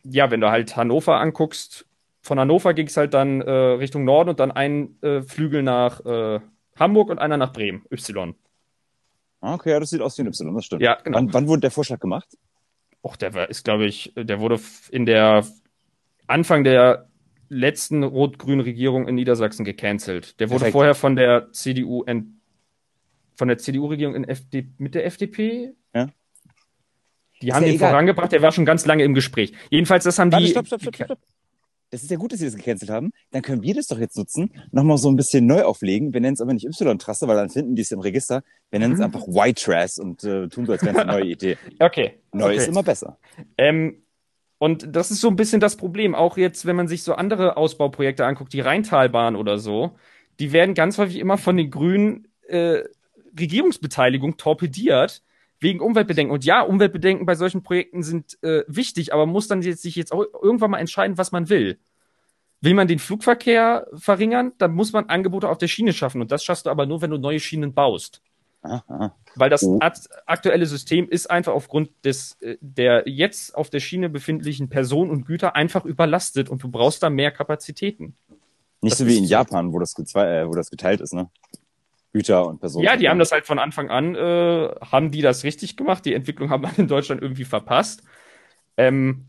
Ja, 0.04 0.30
wenn 0.30 0.40
du 0.40 0.50
halt 0.50 0.76
Hannover 0.76 1.20
anguckst, 1.20 1.84
von 2.22 2.38
Hannover 2.40 2.72
ging 2.72 2.86
es 2.86 2.96
halt 2.96 3.12
dann 3.12 3.42
äh, 3.42 3.50
Richtung 3.50 4.04
Norden 4.04 4.30
und 4.30 4.40
dann 4.40 4.50
ein 4.50 4.96
äh, 5.02 5.20
Flügel 5.20 5.62
nach 5.62 6.04
äh, 6.06 6.40
Hamburg 6.80 7.10
und 7.10 7.18
einer 7.18 7.36
nach 7.36 7.52
Bremen, 7.52 7.84
Y. 7.92 8.34
Okay, 9.42 9.70
ja, 9.70 9.80
das 9.80 9.90
sieht 9.90 10.00
aus 10.00 10.18
wie 10.18 10.22
ein 10.22 10.26
Y, 10.26 10.54
das 10.54 10.64
stimmt. 10.64 10.82
Ja, 10.82 10.96
genau. 10.96 11.18
Wann, 11.18 11.32
wann 11.32 11.46
wurde 11.48 11.60
der 11.60 11.70
Vorschlag 11.70 12.00
gemacht? 12.00 12.36
Och, 13.02 13.16
der 13.16 13.32
war, 13.34 13.48
ist, 13.48 13.64
glaube 13.64 13.86
ich, 13.86 14.12
der 14.16 14.40
wurde 14.40 14.60
in 14.90 15.06
der 15.06 15.46
Anfang 16.26 16.64
der 16.64 17.08
letzten 17.48 18.02
rot-grünen 18.04 18.60
Regierung 18.60 19.08
in 19.08 19.14
Niedersachsen 19.14 19.64
gecancelt. 19.64 20.38
Der 20.40 20.48
wurde 20.50 20.58
Perfekt. 20.60 20.72
vorher 20.72 20.94
von 20.94 21.16
der 21.16 21.52
CDU 21.52 22.04
ent, 22.04 22.26
von 23.36 23.48
der 23.48 23.58
CDU-Regierung 23.58 24.14
in 24.14 24.24
FD, 24.24 24.68
mit 24.78 24.94
der 24.94 25.06
FDP. 25.06 25.72
Ja. 25.94 26.08
Die 27.42 27.48
Ist 27.48 27.54
haben 27.54 27.62
ja 27.62 27.68
den 27.68 27.76
egal. 27.76 27.90
vorangebracht, 27.90 28.32
der 28.32 28.42
war 28.42 28.52
schon 28.52 28.66
ganz 28.66 28.84
lange 28.86 29.02
im 29.02 29.14
Gespräch. 29.14 29.52
Jedenfalls, 29.70 30.04
das 30.04 30.18
haben 30.18 30.30
Warte, 30.30 30.44
die. 30.44 30.50
stopp, 30.50 30.66
stopp, 30.66 30.82
stopp, 30.82 30.94
stopp, 30.94 31.06
stopp. 31.06 31.18
Das 31.90 32.02
ist 32.02 32.10
ja 32.10 32.16
gut, 32.16 32.32
dass 32.32 32.38
sie 32.38 32.44
das 32.46 32.54
gecancelt 32.54 32.90
haben. 32.90 33.10
Dann 33.32 33.42
können 33.42 33.62
wir 33.62 33.74
das 33.74 33.88
doch 33.88 33.98
jetzt 33.98 34.16
nutzen, 34.16 34.52
nochmal 34.70 34.96
so 34.96 35.10
ein 35.10 35.16
bisschen 35.16 35.46
neu 35.46 35.62
auflegen. 35.62 36.12
Wir 36.14 36.20
nennen 36.20 36.34
es 36.34 36.40
aber 36.40 36.54
nicht 36.54 36.64
Y-Trasse, 36.66 37.26
weil 37.26 37.36
dann 37.36 37.50
finden 37.50 37.74
die 37.74 37.82
es 37.82 37.90
im 37.90 38.00
Register. 38.00 38.42
Wir 38.70 38.78
nennen 38.78 38.92
es 38.94 38.98
Mhm. 38.98 39.06
einfach 39.06 39.26
White 39.26 39.62
Trash 39.62 39.98
und 39.98 40.22
äh, 40.24 40.48
tun 40.48 40.66
so, 40.66 40.72
als 40.72 40.82
wäre 40.82 40.94
es 40.94 41.00
eine 41.02 41.12
neue 41.12 41.26
Idee. 41.32 41.58
Okay. 41.80 42.14
Neu 42.32 42.46
okay. 42.46 42.56
ist 42.56 42.68
immer 42.68 42.82
besser. 42.84 43.18
Ähm, 43.58 44.02
und 44.58 44.94
das 44.94 45.10
ist 45.10 45.20
so 45.20 45.28
ein 45.28 45.36
bisschen 45.36 45.60
das 45.60 45.76
Problem. 45.76 46.14
Auch 46.14 46.36
jetzt, 46.36 46.64
wenn 46.66 46.76
man 46.76 46.86
sich 46.86 47.02
so 47.02 47.14
andere 47.14 47.56
Ausbauprojekte 47.56 48.24
anguckt, 48.24 48.52
die 48.52 48.60
Rheintalbahn 48.60 49.34
oder 49.34 49.58
so, 49.58 49.96
die 50.38 50.52
werden 50.52 50.74
ganz 50.74 50.96
häufig 50.98 51.16
immer 51.18 51.38
von 51.38 51.56
den 51.56 51.70
Grünen 51.70 52.28
äh, 52.46 52.84
Regierungsbeteiligung 53.38 54.36
torpediert 54.36 55.22
wegen 55.60 55.80
Umweltbedenken. 55.80 56.32
Und 56.32 56.44
ja, 56.44 56.62
Umweltbedenken 56.62 57.26
bei 57.26 57.34
solchen 57.34 57.62
Projekten 57.62 58.02
sind 58.02 58.38
äh, 58.42 58.64
wichtig, 58.66 59.12
aber 59.12 59.26
man 59.26 59.32
muss 59.32 59.46
dann 59.48 59.62
jetzt, 59.62 59.82
sich 59.82 59.94
jetzt 59.96 60.12
auch 60.12 60.24
irgendwann 60.42 60.70
mal 60.70 60.78
entscheiden, 60.78 61.18
was 61.18 61.32
man 61.32 61.48
will. 61.48 61.78
Will 62.62 62.74
man 62.74 62.88
den 62.88 62.98
Flugverkehr 62.98 63.86
verringern, 63.94 64.52
dann 64.58 64.72
muss 64.72 64.92
man 64.92 65.06
Angebote 65.06 65.48
auf 65.48 65.58
der 65.58 65.68
Schiene 65.68 65.92
schaffen. 65.92 66.20
Und 66.20 66.30
das 66.32 66.44
schaffst 66.44 66.66
du 66.66 66.70
aber 66.70 66.84
nur, 66.86 67.00
wenn 67.02 67.10
du 67.10 67.18
neue 67.18 67.40
Schienen 67.40 67.72
baust. 67.72 68.20
Aha. 68.62 69.14
Weil 69.36 69.48
das 69.48 69.62
Oh. 69.62 69.78
ak- 69.80 70.08
aktuelle 70.26 70.66
System 70.66 71.08
ist 71.08 71.30
einfach 71.30 71.54
aufgrund 71.54 71.90
des 72.04 72.36
äh, 72.42 72.58
der 72.60 73.04
jetzt 73.06 73.54
auf 73.54 73.70
der 73.70 73.80
Schiene 73.80 74.10
befindlichen 74.10 74.68
Personen 74.68 75.10
und 75.10 75.24
Güter 75.24 75.56
einfach 75.56 75.86
überlastet 75.86 76.50
und 76.50 76.62
du 76.62 76.68
brauchst 76.68 77.02
da 77.02 77.08
mehr 77.08 77.30
Kapazitäten. 77.30 78.16
Nicht 78.82 78.92
Das 78.92 78.98
so 78.98 79.06
wie 79.06 79.16
in. 79.16 79.24
Japan, 79.24 79.72
wo 79.72 79.78
das, 79.78 79.94
äh, 80.14 80.46
wo 80.46 80.54
das 80.54 80.70
geteilt 80.70 81.00
ist, 81.00 81.14
ne? 81.14 81.30
Güter 82.12 82.46
und 82.46 82.60
Personen. 82.60 82.84
Ja, 82.84 82.96
die 82.96 83.08
haben 83.08 83.18
das 83.18 83.32
halt 83.32 83.46
von 83.46 83.58
Anfang 83.58 83.90
an, 83.90 84.14
äh, 84.14 84.68
haben 84.80 85.10
die 85.10 85.22
das 85.22 85.44
richtig 85.44 85.76
gemacht. 85.76 86.04
Die 86.04 86.14
Entwicklung 86.14 86.50
haben 86.50 86.62
wir 86.64 86.78
in 86.78 86.88
Deutschland 86.88 87.22
irgendwie 87.22 87.44
verpasst. 87.44 88.02
Ähm, 88.76 89.26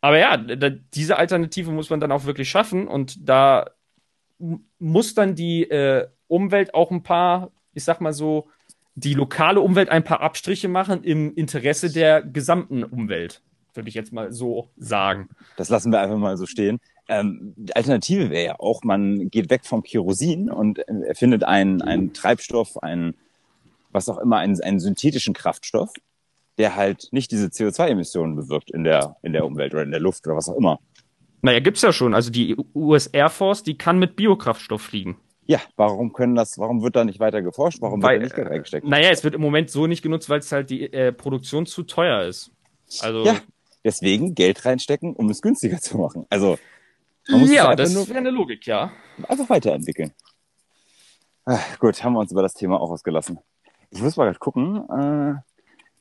aber 0.00 0.18
ja, 0.18 0.36
da, 0.36 0.70
diese 0.70 1.16
Alternative 1.18 1.70
muss 1.70 1.90
man 1.90 2.00
dann 2.00 2.12
auch 2.12 2.24
wirklich 2.24 2.50
schaffen 2.50 2.88
und 2.88 3.28
da 3.28 3.70
muss 4.78 5.14
dann 5.14 5.34
die 5.34 5.62
äh, 5.70 6.08
Umwelt 6.26 6.74
auch 6.74 6.90
ein 6.90 7.02
paar, 7.02 7.52
ich 7.72 7.84
sag 7.84 8.00
mal 8.00 8.12
so, 8.12 8.48
die 8.94 9.14
lokale 9.14 9.60
Umwelt 9.60 9.88
ein 9.88 10.04
paar 10.04 10.20
Abstriche 10.20 10.68
machen 10.68 11.04
im 11.04 11.34
Interesse 11.34 11.90
der 11.90 12.22
gesamten 12.22 12.84
Umwelt, 12.84 13.42
würde 13.74 13.88
ich 13.88 13.94
jetzt 13.94 14.12
mal 14.12 14.32
so 14.32 14.68
sagen. 14.76 15.28
Das 15.56 15.68
lassen 15.68 15.92
wir 15.92 16.00
einfach 16.00 16.18
mal 16.18 16.36
so 16.36 16.46
stehen. 16.46 16.78
Ähm, 17.12 17.52
die 17.56 17.76
Alternative 17.76 18.30
wäre 18.30 18.44
ja 18.44 18.58
auch, 18.58 18.82
man 18.84 19.28
geht 19.28 19.50
weg 19.50 19.66
vom 19.66 19.82
Kerosin 19.82 20.50
und 20.50 20.78
äh, 20.78 20.84
erfindet 21.06 21.44
einen, 21.44 21.82
einen 21.82 22.14
Treibstoff, 22.14 22.82
einen, 22.82 23.14
was 23.90 24.08
auch 24.08 24.16
immer, 24.16 24.38
einen, 24.38 24.58
einen 24.62 24.80
synthetischen 24.80 25.34
Kraftstoff, 25.34 25.92
der 26.56 26.74
halt 26.74 27.08
nicht 27.12 27.30
diese 27.30 27.48
CO2-Emissionen 27.48 28.34
bewirkt 28.34 28.70
in 28.70 28.84
der, 28.84 29.16
in 29.22 29.34
der 29.34 29.44
Umwelt 29.44 29.74
oder 29.74 29.82
in 29.82 29.90
der 29.90 30.00
Luft 30.00 30.26
oder 30.26 30.36
was 30.36 30.48
auch 30.48 30.56
immer. 30.56 30.80
Naja, 31.42 31.60
gibt's 31.60 31.82
ja 31.82 31.92
schon. 31.92 32.14
Also 32.14 32.30
die 32.30 32.56
US 32.74 33.08
Air 33.08 33.28
Force, 33.28 33.62
die 33.62 33.76
kann 33.76 33.98
mit 33.98 34.16
Biokraftstoff 34.16 34.80
fliegen. 34.80 35.18
Ja, 35.44 35.60
warum 35.76 36.14
können 36.14 36.34
das, 36.34 36.56
warum 36.56 36.82
wird 36.82 36.96
da 36.96 37.04
nicht 37.04 37.20
weiter 37.20 37.42
geforscht? 37.42 37.82
Warum 37.82 38.02
Weil, 38.02 38.20
wird 38.20 38.22
da 38.22 38.24
nicht 38.24 38.36
Geld 38.36 38.48
reingesteckt? 38.48 38.86
Naja, 38.86 39.10
es 39.10 39.22
wird 39.22 39.34
im 39.34 39.42
Moment 39.42 39.68
so 39.68 39.86
nicht 39.86 40.00
genutzt, 40.00 40.30
weil 40.30 40.38
es 40.38 40.50
halt 40.50 40.70
die 40.70 40.90
äh, 40.90 41.12
Produktion 41.12 41.66
zu 41.66 41.82
teuer 41.82 42.22
ist. 42.22 42.52
Also, 43.00 43.24
Ja, 43.24 43.36
deswegen 43.84 44.34
Geld 44.34 44.64
reinstecken, 44.64 45.14
um 45.14 45.28
es 45.28 45.42
günstiger 45.42 45.78
zu 45.78 45.98
machen. 45.98 46.26
Also, 46.30 46.58
ja 47.28 47.74
das 47.74 47.94
wäre 48.08 48.18
eine 48.18 48.30
Logik, 48.30 48.66
ja. 48.66 48.92
einfach 49.28 49.48
weiterentwickeln. 49.48 50.12
Ah, 51.44 51.58
gut, 51.80 52.02
haben 52.04 52.12
wir 52.12 52.20
uns 52.20 52.32
über 52.32 52.42
das 52.42 52.54
Thema 52.54 52.80
auch 52.80 52.90
ausgelassen. 52.90 53.38
Ich 53.90 54.00
muss 54.00 54.16
mal 54.16 54.24
gerade 54.26 54.38
gucken. 54.38 54.76
Äh, 54.88 55.34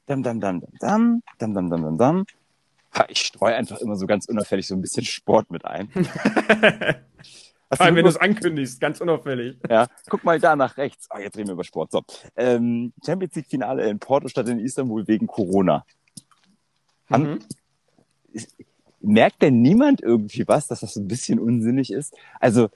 dam, 0.06 0.24
dam, 0.24 0.40
dam, 0.40 0.62
dam, 0.80 1.24
dam, 1.40 1.54
dam, 1.54 1.70
dam, 1.70 1.82
dam, 1.84 1.98
dam. 1.98 2.26
Ha, 2.98 3.06
Ich 3.10 3.22
streue 3.22 3.56
einfach 3.56 3.80
immer 3.80 3.96
so 3.96 4.06
ganz 4.06 4.28
unauffällig 4.28 4.68
so 4.68 4.76
ein 4.76 4.82
bisschen 4.82 5.04
Sport 5.06 5.50
mit 5.50 5.66
ein. 5.66 5.90
Vor 7.74 7.86
allem, 7.86 7.96
wenn 7.96 8.04
du 8.04 8.10
es 8.10 8.18
ankündigst, 8.18 8.82
ganz 8.82 9.00
unauffällig. 9.00 9.58
ja, 9.70 9.88
guck 10.10 10.24
mal 10.26 10.40
da 10.40 10.56
nach 10.58 10.76
rechts. 10.78 11.08
Ah, 11.10 11.20
jetzt 11.20 11.38
reden 11.38 11.48
wir 11.48 11.54
über 11.54 11.64
Sport. 11.64 11.92
So. 11.92 12.02
Ähm, 12.36 12.92
Champions 13.06 13.34
League 13.36 13.48
Finale 13.48 13.90
in 13.90 13.98
Porto 13.98 14.28
statt 14.28 14.50
in 14.50 14.60
Istanbul 14.60 15.08
wegen 15.08 15.26
Corona. 15.28 15.86
Haben, 17.10 17.24
Mhm. 17.24 17.40
Merkt 19.02 19.42
denn 19.42 19.62
niemand 19.62 20.02
irgendwie 20.02 20.48
was, 20.48 20.68
dass 20.68 20.82
das 20.82 20.94
so 20.94 21.02
ein 21.02 21.08
bisschen 21.08 21.40
unsinnig 21.40 21.92
ist? 21.92 22.14
Also 22.40 22.70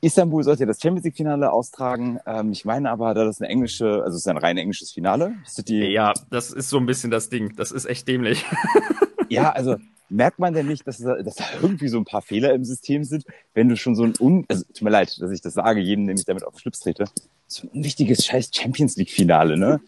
Istanbul 0.00 0.42
sollte 0.42 0.64
ja 0.64 0.66
das 0.66 0.80
Champions 0.80 1.04
League 1.04 1.16
Finale 1.16 1.52
austragen. 1.52 2.18
Ähm, 2.26 2.50
ich 2.50 2.64
meine 2.64 2.90
aber, 2.90 3.14
da 3.14 3.24
das 3.24 3.40
eine 3.40 3.48
englische, 3.48 4.02
also 4.02 4.16
es 4.16 4.22
ist 4.22 4.28
ein 4.28 4.36
rein 4.36 4.58
englisches 4.58 4.90
Finale. 4.90 5.34
City, 5.46 5.86
Ja, 5.92 6.12
das 6.30 6.50
ist 6.50 6.68
so 6.68 6.78
ein 6.78 6.86
bisschen 6.86 7.10
das 7.10 7.28
Ding. 7.28 7.54
Das 7.56 7.70
ist 7.70 7.84
echt 7.84 8.08
dämlich. 8.08 8.44
ja, 9.28 9.50
also 9.50 9.76
merkt 10.08 10.40
man 10.40 10.52
denn 10.52 10.66
nicht, 10.66 10.86
dass 10.86 10.98
da, 10.98 11.22
dass 11.22 11.36
da 11.36 11.44
irgendwie 11.62 11.88
so 11.88 11.98
ein 11.98 12.04
paar 12.04 12.20
Fehler 12.20 12.52
im 12.52 12.64
System 12.64 13.04
sind, 13.04 13.24
wenn 13.54 13.68
du 13.68 13.76
schon 13.76 13.94
so 13.94 14.02
ein 14.02 14.14
un, 14.18 14.44
also 14.48 14.64
tut 14.64 14.82
mir 14.82 14.90
leid, 14.90 15.16
dass 15.20 15.30
ich 15.30 15.40
das 15.40 15.54
sage, 15.54 15.80
jedem, 15.80 16.06
dem 16.06 16.16
ich 16.16 16.24
damit 16.24 16.44
auf 16.44 16.54
den 16.54 16.60
Schlips 16.60 16.80
trete, 16.80 17.04
so 17.46 17.66
ein 17.66 17.70
unwichtiges 17.70 18.26
scheiß 18.26 18.50
Champions 18.52 18.96
League 18.96 19.10
Finale, 19.10 19.56
ne? 19.56 19.80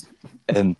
ähm, 0.48 0.76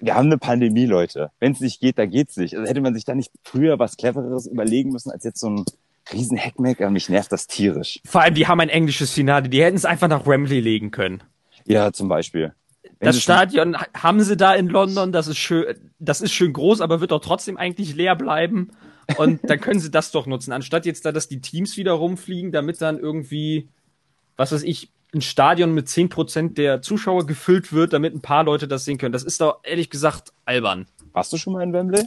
wir 0.00 0.14
haben 0.14 0.26
eine 0.26 0.38
Pandemie, 0.38 0.86
Leute. 0.86 1.30
Wenn 1.38 1.52
es 1.52 1.60
nicht 1.60 1.80
geht, 1.80 1.98
dann 1.98 2.10
geht's 2.10 2.36
nicht. 2.36 2.56
Also 2.56 2.68
hätte 2.68 2.80
man 2.80 2.94
sich 2.94 3.04
da 3.04 3.14
nicht 3.14 3.32
früher 3.42 3.78
was 3.78 3.96
Clevereres 3.96 4.46
überlegen 4.46 4.90
müssen, 4.90 5.10
als 5.10 5.24
jetzt 5.24 5.40
so 5.40 5.50
ein 5.50 5.64
riesen 6.12 6.38
Hackmack. 6.38 6.80
Mich 6.90 7.08
nervt 7.08 7.32
das 7.32 7.46
tierisch. 7.46 8.00
Vor 8.04 8.22
allem, 8.22 8.34
die 8.34 8.46
haben 8.46 8.60
ein 8.60 8.68
englisches 8.68 9.12
Finale. 9.12 9.48
Die 9.48 9.62
hätten 9.62 9.76
es 9.76 9.84
einfach 9.84 10.08
nach 10.08 10.26
Wembley 10.26 10.60
legen 10.60 10.90
können. 10.90 11.22
Ja, 11.66 11.92
zum 11.92 12.08
Beispiel. 12.08 12.52
Wenn 12.98 13.06
Das 13.06 13.20
Stadion 13.20 13.76
haben 13.94 14.20
sie 14.20 14.36
da 14.36 14.54
in 14.54 14.68
London. 14.68 15.12
Das 15.12 15.28
ist 15.28 15.38
schön, 15.38 15.74
das 15.98 16.20
ist 16.20 16.32
schön 16.32 16.52
groß, 16.52 16.80
aber 16.80 17.00
wird 17.00 17.12
doch 17.12 17.20
trotzdem 17.20 17.56
eigentlich 17.56 17.94
leer 17.94 18.16
bleiben. 18.16 18.70
Und 19.16 19.40
dann 19.48 19.60
können 19.60 19.80
sie 19.80 19.90
das 19.90 20.10
doch 20.10 20.26
nutzen, 20.26 20.52
anstatt 20.52 20.86
jetzt 20.86 21.04
da, 21.04 21.12
dass 21.12 21.28
die 21.28 21.40
Teams 21.40 21.76
wieder 21.76 21.92
rumfliegen, 21.92 22.52
damit 22.52 22.80
dann 22.80 22.98
irgendwie, 22.98 23.68
was 24.36 24.52
weiß 24.52 24.62
ich, 24.62 24.90
ein 25.14 25.20
Stadion 25.22 25.72
mit 25.74 25.88
10% 25.88 26.54
der 26.54 26.82
Zuschauer 26.82 27.26
gefüllt 27.26 27.72
wird, 27.72 27.92
damit 27.92 28.14
ein 28.14 28.20
paar 28.20 28.44
Leute 28.44 28.68
das 28.68 28.84
sehen 28.84 28.98
können. 28.98 29.12
Das 29.12 29.24
ist 29.24 29.40
doch 29.40 29.60
ehrlich 29.64 29.90
gesagt 29.90 30.32
albern. 30.44 30.86
Warst 31.12 31.32
du 31.32 31.36
schon 31.36 31.52
mal 31.52 31.62
in 31.62 31.72
Wembley? 31.72 32.04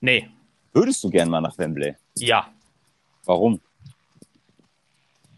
Nee. 0.00 0.28
Würdest 0.72 1.02
du 1.04 1.10
gern 1.10 1.30
mal 1.30 1.40
nach 1.40 1.56
Wembley? 1.58 1.94
Ja. 2.16 2.48
Warum? 3.24 3.60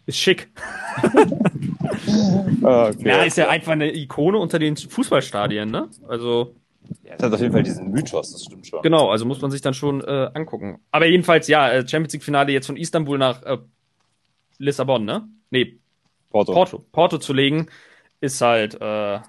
Ist 0.05 0.17
schick. 0.19 0.49
Ah, 2.63 2.87
Okay. 2.89 3.07
Ja, 3.07 3.23
ist 3.23 3.37
ja 3.37 3.49
einfach 3.49 3.71
eine 3.71 3.95
Ikone 3.95 4.37
unter 4.37 4.59
den 4.59 4.75
Fußballstadien, 4.75 5.69
ne? 5.69 5.89
Also, 6.07 6.55
Ja, 7.03 7.13
es 7.17 7.23
hat 7.23 7.33
auf 7.33 7.39
jeden 7.39 7.53
Fall 7.53 7.63
diesen 7.63 7.89
Mythos, 7.91 8.31
das 8.33 8.43
stimmt 8.43 8.67
schon. 8.67 8.81
genau, 8.81 9.09
also 9.09 9.25
muss 9.25 9.41
man 9.41 9.51
sich 9.51 9.61
dann 9.61 9.73
schon 9.73 10.01
äh, 10.01 10.29
angucken. 10.33 10.79
Aber 10.91 11.05
jedenfalls, 11.05 11.47
ja, 11.47 11.69
äh, 11.71 11.87
Champions 11.87 12.13
League-Finale 12.13 12.51
jetzt 12.51 12.67
von 12.67 12.77
Istanbul 12.77 13.17
nach 13.17 13.41
äh, 13.43 13.57
Lissabon, 14.57 15.05
ne? 15.05 15.27
Nee, 15.49 15.79
Porto. 16.31 16.53
Porto. 16.53 16.85
Porto 16.91 17.17
zu 17.17 17.33
legen, 17.33 17.67
ist 18.21 18.41
halt, 18.41 18.75
äh, 18.81 19.19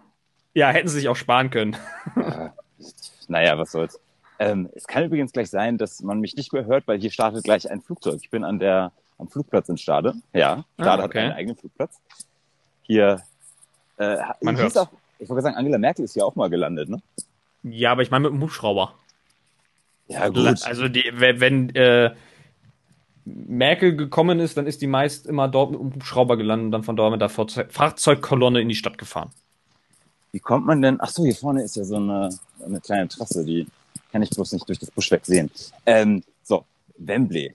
ja, 0.55 0.69
hätten 0.71 0.88
sie 0.88 1.01
sich 1.01 1.09
auch 1.09 1.17
sparen 1.17 1.51
können. 1.51 1.77
Naja, 3.29 3.57
was 3.59 3.73
soll's. 3.73 4.01
Ähm, 4.38 4.69
es 4.75 4.87
kann 4.87 5.05
übrigens 5.05 5.33
gleich 5.33 5.51
sein, 5.51 5.79
dass 5.79 6.03
man 6.03 6.19
mich 6.21 6.35
nicht 6.37 6.53
mehr 6.53 6.65
hört, 6.65 6.87
weil 6.88 7.01
hier 7.01 7.11
startet 7.11 7.45
gleich 7.45 7.71
ein 7.71 7.81
Flugzeug. 7.81 8.19
Ich 8.23 8.31
bin 8.31 8.45
an 8.45 8.59
der, 8.59 8.93
am 9.19 9.29
Flugplatz 9.29 9.69
in 9.69 9.79
Stade. 9.79 10.15
Ja, 10.33 10.65
Stade 10.75 11.03
Ah, 11.03 11.05
okay. 11.07 11.19
hat 11.19 11.25
einen 11.27 11.33
eigenen 11.33 11.57
Flugplatz. 11.57 12.01
Hier, 12.83 13.23
äh, 13.99 14.17
Man 14.41 14.57
hört's. 14.57 14.77
auch, 14.77 14.88
ich 15.19 15.29
wollte 15.29 15.43
sagen, 15.43 15.57
Angela 15.57 15.79
Merkel 15.79 16.05
ist 16.05 16.15
hier 16.15 16.27
auch 16.27 16.35
mal 16.35 16.51
gelandet, 16.51 16.88
ne? 16.88 17.01
Ja, 17.62 17.93
aber 17.93 18.03
ich 18.03 18.11
meine 18.11 18.25
mit 18.25 18.33
dem 18.33 18.43
Hubschrauber. 18.43 18.95
Ja, 20.09 20.23
Also, 20.23 20.88
die, 20.88 21.05
wenn, 21.15 21.41
wenn 21.41 21.75
äh, 21.77 22.12
Merkel 23.25 23.97
gekommen 23.97 24.41
ist, 24.41 24.57
dann 24.57 24.67
ist 24.67 24.83
die 24.83 24.87
meist 24.87 25.27
immer 25.27 25.49
dort 25.49 25.71
mit 25.71 25.81
dem 25.81 25.95
Hubschrauber 25.95 26.37
gelandet 26.37 26.67
und 26.67 26.73
dann 26.73 26.83
von 26.83 26.97
dort 26.97 27.13
mit 27.13 27.21
der 27.21 27.29
Fahrzeug 27.29 27.73
Fahrzeugkolonne 27.73 28.61
in 28.61 28.69
die 28.69 28.75
Stadt 28.75 28.99
gefahren. 28.99 29.31
Wie 30.33 30.41
kommt 30.41 30.67
man 30.67 30.83
denn? 30.83 30.97
Ach 31.01 31.11
so, 31.11 31.25
hier 31.25 31.35
vorne 31.35 31.63
ist 31.63 31.77
ja 31.77 31.85
so 31.85 31.97
eine, 31.97 32.31
eine 32.65 32.81
kleine 32.81 33.07
Trasse, 33.09 33.45
die 33.45 33.67
kann 34.11 34.23
ich 34.23 34.31
bloß 34.31 34.53
nicht 34.53 34.69
durch 34.69 34.79
das 34.79 34.91
Buschwerk 34.91 35.25
sehen. 35.25 35.51
Ähm, 35.87 36.23
so, 36.43 36.65
Wembley. 36.99 37.55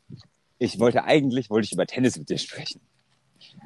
Ich 0.59 0.79
wollte 0.79 1.03
eigentlich, 1.03 1.49
wollte 1.49 1.65
ich 1.65 1.73
über 1.73 1.85
Tennis 1.85 2.17
mit 2.17 2.29
dir 2.29 2.37
sprechen. 2.37 2.79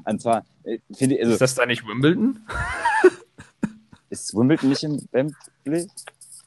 Und 0.05 0.21
zwar, 0.21 0.45
äh, 0.63 0.79
finde 0.93 1.15
ich, 1.15 1.21
also, 1.21 1.33
Ist 1.33 1.41
das 1.41 1.55
da 1.55 1.65
nicht 1.65 1.85
Wimbledon? 1.85 2.39
ist 4.09 4.33
Wimbledon 4.33 4.69
nicht 4.69 4.83
in 4.83 5.07
Wembley? 5.11 5.87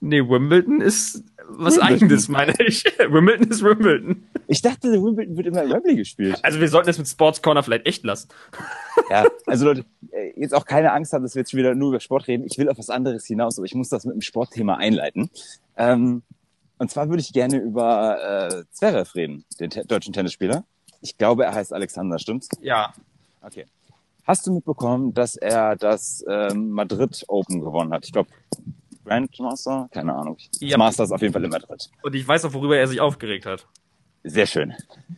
Nee, 0.01 0.21
Wimbledon 0.21 0.81
ist 0.81 1.23
was 1.49 1.77
Wimbledon. 1.77 1.83
eigenes, 1.83 2.29
meine 2.29 2.55
ich. 2.59 2.85
Wimbledon 2.99 3.49
ist 3.49 3.63
Wimbledon. 3.63 4.27
Ich 4.47 4.61
dachte, 4.61 4.93
Wimbledon 4.93 5.37
wird 5.37 5.47
immer 5.47 5.63
in 5.63 5.71
Wembley 5.71 5.97
gespielt. 5.97 6.39
Also 6.43 6.61
wir 6.61 6.69
sollten 6.69 6.89
das 6.89 6.99
mit 6.99 7.09
Sports 7.09 7.41
Corner 7.43 7.63
vielleicht 7.63 7.87
echt 7.87 8.05
lassen. 8.05 8.29
Ja, 9.11 9.27
also 9.45 9.67
Leute, 9.67 9.85
äh, 10.13 10.33
jetzt 10.41 10.55
auch 10.55 10.65
keine 10.65 10.93
Angst 10.93 11.13
haben, 11.13 11.25
dass 11.25 11.35
wir 11.35 11.41
jetzt 11.41 11.53
wieder 11.53 11.75
nur 11.75 11.91
über 11.91 12.01
Sport 12.01 12.27
reden. 12.29 12.45
Ich 12.47 12.57
will 12.59 12.69
auf 12.71 12.79
was 12.79 12.91
anderes 12.91 13.27
hinaus, 13.27 13.59
aber 13.59 13.67
ich 13.67 13.75
muss 13.75 13.89
das 13.89 14.05
mit 14.07 14.15
dem 14.15 14.23
Sportthema 14.23 14.77
einleiten. 14.77 15.31
Ähm, 15.77 16.23
und 16.79 16.91
zwar 16.91 17.09
würde 17.09 17.21
ich 17.21 17.33
gerne 17.33 17.59
über 17.59 18.49
äh, 18.51 18.65
Zverev 18.71 19.15
reden, 19.15 19.45
den 19.61 19.71
te 19.71 19.85
deutschen 19.85 20.13
Tennisspieler. 20.15 20.65
Ich 21.01 21.19
glaube, 21.19 21.45
er 21.45 21.55
heißt 21.55 21.73
Alexander, 21.73 22.19
stimmt's? 22.19 22.49
Ja. 22.63 22.95
Okay. 23.43 23.67
Hast 24.27 24.47
du 24.47 24.55
mitbekommen, 24.55 25.13
dass 25.13 25.37
er 25.37 25.77
das 25.77 26.25
ähm, 26.29 26.71
Madrid 26.71 27.25
Open 27.29 27.61
gewonnen 27.61 27.93
hat? 27.93 28.07
Ich 28.07 28.13
glaube, 28.13 28.31
Grandmaster? 29.05 29.89
Keine 29.93 30.15
Ahnung. 30.15 30.37
Das 30.53 30.61
Ja. 30.61 30.77
Masters 30.79 31.13
auf 31.13 31.21
jeden 31.21 31.33
Fall 31.33 31.45
in 31.45 31.51
Madrid. 31.51 31.91
Und 32.03 32.15
ich 32.15 32.27
weiß 32.27 32.45
auch, 32.47 32.53
worüber 32.55 32.77
er 32.77 32.87
sich 32.87 33.01
aufgeregt 33.01 33.47
hat. 33.47 33.67
Sehr 34.25 34.47
schön. 34.47 34.73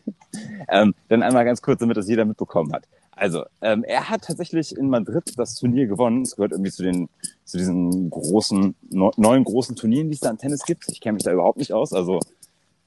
ähm, 0.69 0.95
dann 1.09 1.23
einmal 1.23 1.45
ganz 1.45 1.63
kurz, 1.63 1.81
damit 1.81 1.97
das 1.97 2.09
jeder 2.09 2.25
mitbekommen 2.25 2.73
hat. 2.73 2.85
Also, 3.13 3.45
ähm, 3.63 3.83
er 3.85 4.11
hat 4.11 4.23
tatsächlich 4.25 4.77
in 4.77 4.91
Madrid 4.91 5.33
das 5.37 5.55
Turnier 5.55 5.87
gewonnen. 5.87 6.23
Es 6.23 6.37
gehört 6.37 6.53
irgendwie 6.53 6.71
zu 6.71 6.83
den, 6.83 7.09
zu 7.45 7.57
diesen 7.57 8.11
großen, 8.11 8.75
neu- 8.91 9.13
neuen 9.17 9.45
großen 9.45 9.75
Turnieren, 9.75 10.09
die 10.11 10.15
es 10.15 10.21
da 10.21 10.29
im 10.29 10.37
Tennis 10.39 10.65
gibt. 10.67 10.85
Ich 10.91 11.01
kenne 11.01 11.15
mich 11.15 11.23
da 11.23 11.33
überhaupt 11.33 11.57
nicht 11.59 11.73
aus. 11.73 11.95
Also, 11.95 12.21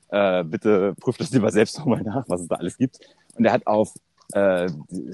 äh, 0.09 0.43
bitte 0.43 0.93
prüft 0.99 1.19
das 1.19 1.31
lieber 1.31 1.49
selbst 1.51 1.79
nochmal 1.79 2.01
nach, 2.03 2.25
was 2.27 2.41
es 2.41 2.47
da 2.47 2.55
alles 2.55 2.77
gibt. 2.77 2.99
Und 3.35 3.45
er 3.45 3.53
hat 3.53 3.65
auf 3.65 3.93
äh, 4.33 4.69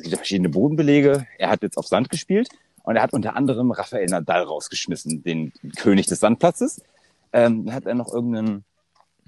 verschiedene 0.10 0.50
Bodenbelege. 0.50 1.26
Er 1.38 1.50
hat 1.50 1.62
jetzt 1.63 1.78
auf 1.78 1.88
Sand 1.88 2.10
gespielt 2.10 2.50
und 2.86 2.95
er 2.95 3.04
hat 3.04 3.13
unter 3.13 3.36
anderem 3.36 3.71
Rafael 3.71 4.06
Nadal 4.08 4.43
rausgeschmissen, 4.43 5.24
den 5.24 5.52
König 5.78 6.06
des 6.08 6.19
Sandplatzes. 6.19 6.82
Ähm, 7.34 7.65
dann 7.65 7.76
hat 7.76 7.86
er 7.86 7.95
noch 7.95 8.13
irgendeinen 8.13 8.63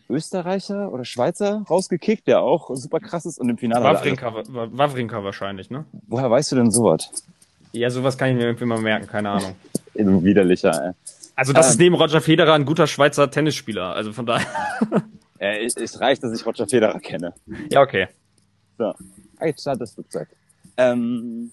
Österreicher 0.09 0.91
oder 0.93 1.03
Schweizer 1.03 1.63
rausgekickt, 1.69 2.27
der 2.27 2.41
auch 2.41 2.69
super 2.75 2.99
krass 2.99 3.25
ist 3.25 3.39
und 3.39 3.49
im 3.49 3.57
Finale. 3.57 3.83
Wawrinka, 3.83 4.33
Wa- 4.33 4.67
Wawrinka 4.71 5.23
wahrscheinlich, 5.23 5.69
ne? 5.69 5.85
Woher 6.07 6.31
weißt 6.31 6.51
du 6.53 6.55
denn 6.55 6.71
sowas? 6.71 7.09
Ja, 7.73 7.89
sowas 7.89 8.17
kann 8.17 8.29
ich 8.29 8.35
mir 8.35 8.43
irgendwie 8.45 8.65
mal 8.65 8.79
merken, 8.79 9.07
keine 9.07 9.29
Ahnung. 9.31 9.55
Du 9.99 10.23
widerlicher. 10.23 10.93
Also 11.35 11.53
das 11.53 11.65
Ähm. 11.65 11.71
ist 11.71 11.79
neben 11.79 11.95
Roger 11.95 12.21
Federer 12.21 12.53
ein 12.53 12.65
guter 12.65 12.85
Schweizer 12.85 13.31
Tennisspieler. 13.31 13.93
Also 13.95 14.13
von 14.13 14.25
daher. 14.27 14.45
Äh, 15.39 15.65
es, 15.65 15.75
es 15.75 15.99
reicht, 16.01 16.23
dass 16.23 16.33
ich 16.33 16.43
Roger 16.47 16.65
Federer 16.67 16.99
kenne. 16.99 17.31
Ja, 17.69 17.81
okay. 17.81 18.07
So. 18.79 18.91
Jetzt 19.39 19.61
startet 19.61 19.81
das 19.83 19.91
Flugzeug. 19.93 20.27
Ähm, 20.77 21.51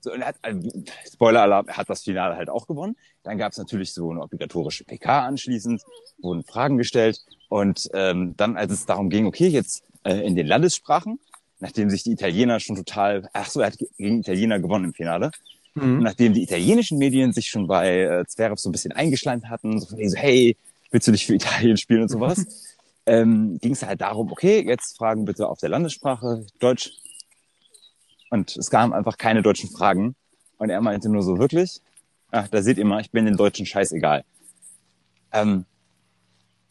so, 0.00 0.12
und 0.12 0.20
er 0.22 0.28
hat, 0.28 0.36
also, 0.42 0.68
Spoiler-Alarm, 1.12 1.68
er 1.68 1.76
hat 1.76 1.88
das 1.90 2.02
Finale 2.02 2.36
halt 2.36 2.48
auch 2.48 2.66
gewonnen. 2.66 2.96
Dann 3.22 3.38
gab 3.38 3.52
es 3.52 3.58
natürlich 3.58 3.92
so 3.92 4.10
eine 4.10 4.22
obligatorische 4.22 4.84
PK 4.84 5.26
anschließend, 5.26 5.82
wurden 6.22 6.42
Fragen 6.44 6.78
gestellt. 6.78 7.20
Und 7.48 7.88
ähm, 7.94 8.34
dann, 8.36 8.56
als 8.56 8.72
es 8.72 8.86
darum 8.86 9.10
ging, 9.10 9.26
okay, 9.26 9.48
jetzt 9.48 9.82
äh, 10.04 10.24
in 10.26 10.36
den 10.36 10.46
Landessprachen, 10.46 11.18
nachdem 11.58 11.90
sich 11.90 12.02
die 12.02 12.12
Italiener 12.12 12.60
schon 12.60 12.76
total, 12.76 13.28
ach 13.32 13.50
so, 13.50 13.60
er 13.60 13.66
hat 13.68 13.78
ge- 13.78 13.88
gegen 13.98 14.20
Italiener 14.20 14.58
gewonnen 14.58 14.86
im 14.86 14.94
Finale. 14.94 15.30
Mhm. 15.74 16.00
nachdem 16.02 16.34
die 16.34 16.42
italienischen 16.42 16.98
Medien 16.98 17.32
sich 17.32 17.46
schon 17.48 17.68
bei 17.68 18.00
äh, 18.00 18.26
Zverev 18.26 18.60
so 18.60 18.68
ein 18.68 18.72
bisschen 18.72 18.90
eingeschleimt 18.90 19.48
hatten, 19.48 19.78
so, 19.78 19.86
von 19.86 19.98
wegen 19.98 20.10
so 20.10 20.16
hey, 20.16 20.56
willst 20.90 21.06
du 21.06 21.12
nicht 21.12 21.26
für 21.26 21.34
Italien 21.36 21.76
spielen 21.76 22.02
und 22.02 22.08
sowas, 22.08 22.44
ähm, 23.06 23.56
ging 23.60 23.74
es 23.74 23.86
halt 23.86 24.00
darum, 24.00 24.32
okay, 24.32 24.64
jetzt 24.66 24.96
Fragen 24.98 25.24
bitte 25.24 25.48
auf 25.48 25.60
der 25.60 25.68
Landessprache, 25.68 26.44
Deutsch. 26.58 26.90
Und 28.30 28.56
es 28.56 28.70
kamen 28.70 28.92
einfach 28.92 29.18
keine 29.18 29.42
deutschen 29.42 29.70
Fragen. 29.70 30.14
Und 30.58 30.70
er 30.70 30.80
meinte 30.80 31.08
nur 31.08 31.22
so, 31.22 31.38
wirklich? 31.38 31.80
Ach, 32.30 32.48
da 32.48 32.62
seht 32.62 32.78
ihr 32.78 32.84
mal, 32.84 33.00
ich 33.00 33.10
bin 33.10 33.24
den 33.24 33.36
Deutschen 33.36 33.66
scheißegal. 33.66 34.24
Ähm, 35.32 35.64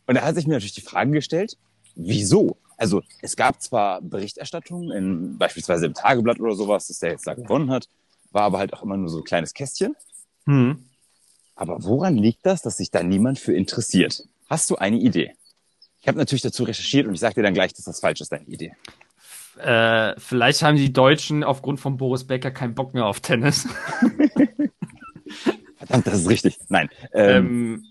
und 0.07 0.15
er 0.15 0.23
hat 0.23 0.35
sich 0.35 0.47
mir 0.47 0.53
natürlich 0.53 0.73
die 0.73 0.81
Frage 0.81 1.11
gestellt, 1.11 1.57
wieso? 1.95 2.57
Also 2.77 3.03
es 3.21 3.35
gab 3.35 3.61
zwar 3.61 4.01
Berichterstattungen, 4.01 4.91
in, 4.91 5.37
beispielsweise 5.37 5.85
im 5.85 5.93
Tageblatt 5.93 6.39
oder 6.39 6.55
sowas, 6.55 6.87
dass 6.87 6.99
der 6.99 7.11
jetzt 7.11 7.27
da 7.27 7.33
gewonnen 7.33 7.69
hat, 7.69 7.89
war 8.31 8.43
aber 8.43 8.59
halt 8.59 8.73
auch 8.73 8.83
immer 8.83 8.95
nur 8.95 9.09
so 9.09 9.17
ein 9.17 9.23
kleines 9.23 9.53
Kästchen. 9.53 9.95
Mhm. 10.45 10.85
Aber 11.55 11.83
woran 11.83 12.15
liegt 12.15 12.45
das, 12.45 12.61
dass 12.61 12.77
sich 12.77 12.89
da 12.89 13.03
niemand 13.03 13.37
für 13.37 13.53
interessiert? 13.53 14.23
Hast 14.49 14.69
du 14.69 14.77
eine 14.77 14.97
Idee? 14.97 15.35
Ich 16.01 16.07
habe 16.07 16.17
natürlich 16.17 16.41
dazu 16.41 16.63
recherchiert 16.63 17.05
und 17.05 17.13
ich 17.13 17.19
sage 17.19 17.35
dir 17.35 17.43
dann 17.43 17.53
gleich, 17.53 17.73
dass 17.73 17.85
das 17.85 17.99
falsch 17.99 18.21
ist, 18.21 18.31
deine 18.31 18.45
Idee. 18.45 18.73
Äh, 19.59 20.19
vielleicht 20.19 20.61
haben 20.63 20.77
die 20.77 20.93
Deutschen 20.93 21.43
aufgrund 21.43 21.79
von 21.79 21.97
Boris 21.97 22.25
Becker 22.25 22.51
keinen 22.51 22.75
Bock 22.75 22.93
mehr 22.93 23.05
auf 23.05 23.19
Tennis. 23.19 23.67
Verdammt, 25.77 26.07
das 26.07 26.21
ist 26.21 26.29
richtig. 26.29 26.57
Nein. 26.69 26.89
Ähm, 27.13 27.23
Ähm, 27.23 27.85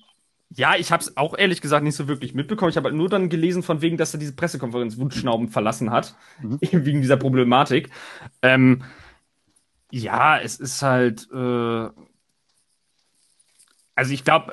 ja, 0.51 0.77
ich 0.77 0.91
habe 0.93 1.03
es 1.03 1.17
auch 1.17 1.37
ehrlich 1.37 1.61
gesagt 1.61 1.85
nicht 1.85 1.95
so 1.97 2.09
wirklich 2.09 2.35
mitbekommen. 2.35 2.71
Ich 2.71 2.77
habe 2.77 2.89
halt 2.89 2.97
nur 2.97 3.09
dann 3.09 3.29
gelesen, 3.29 3.63
von 3.63 3.83
wegen, 3.83 3.97
dass 3.99 4.15
er 4.15 4.21
diese 4.21 4.35
Pressekonferenz 4.35 4.97
Wunschschnauben 4.99 5.49
verlassen 5.49 5.91
hat, 5.91 6.15
Mhm. 6.41 6.59
wegen 6.73 7.03
dieser 7.03 7.17
Problematik. 7.19 7.91
Ähm, 8.43 8.83
ja, 9.91 10.39
es 10.41 10.57
ist 10.61 10.83
halt. 10.83 11.29
Äh, 11.33 11.89
also 13.95 14.13
ich 14.13 14.25
glaube, 14.25 14.53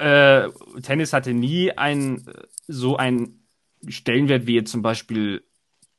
äh, 0.76 0.82
Tennis 0.82 1.14
hatte 1.14 1.34
nie 1.34 1.72
ein 1.72 2.26
so 2.68 2.98
einen 2.98 3.46
Stellenwert 3.88 4.48
wie 4.48 4.56
jetzt 4.56 4.72
zum 4.72 4.82
Beispiel 4.82 5.45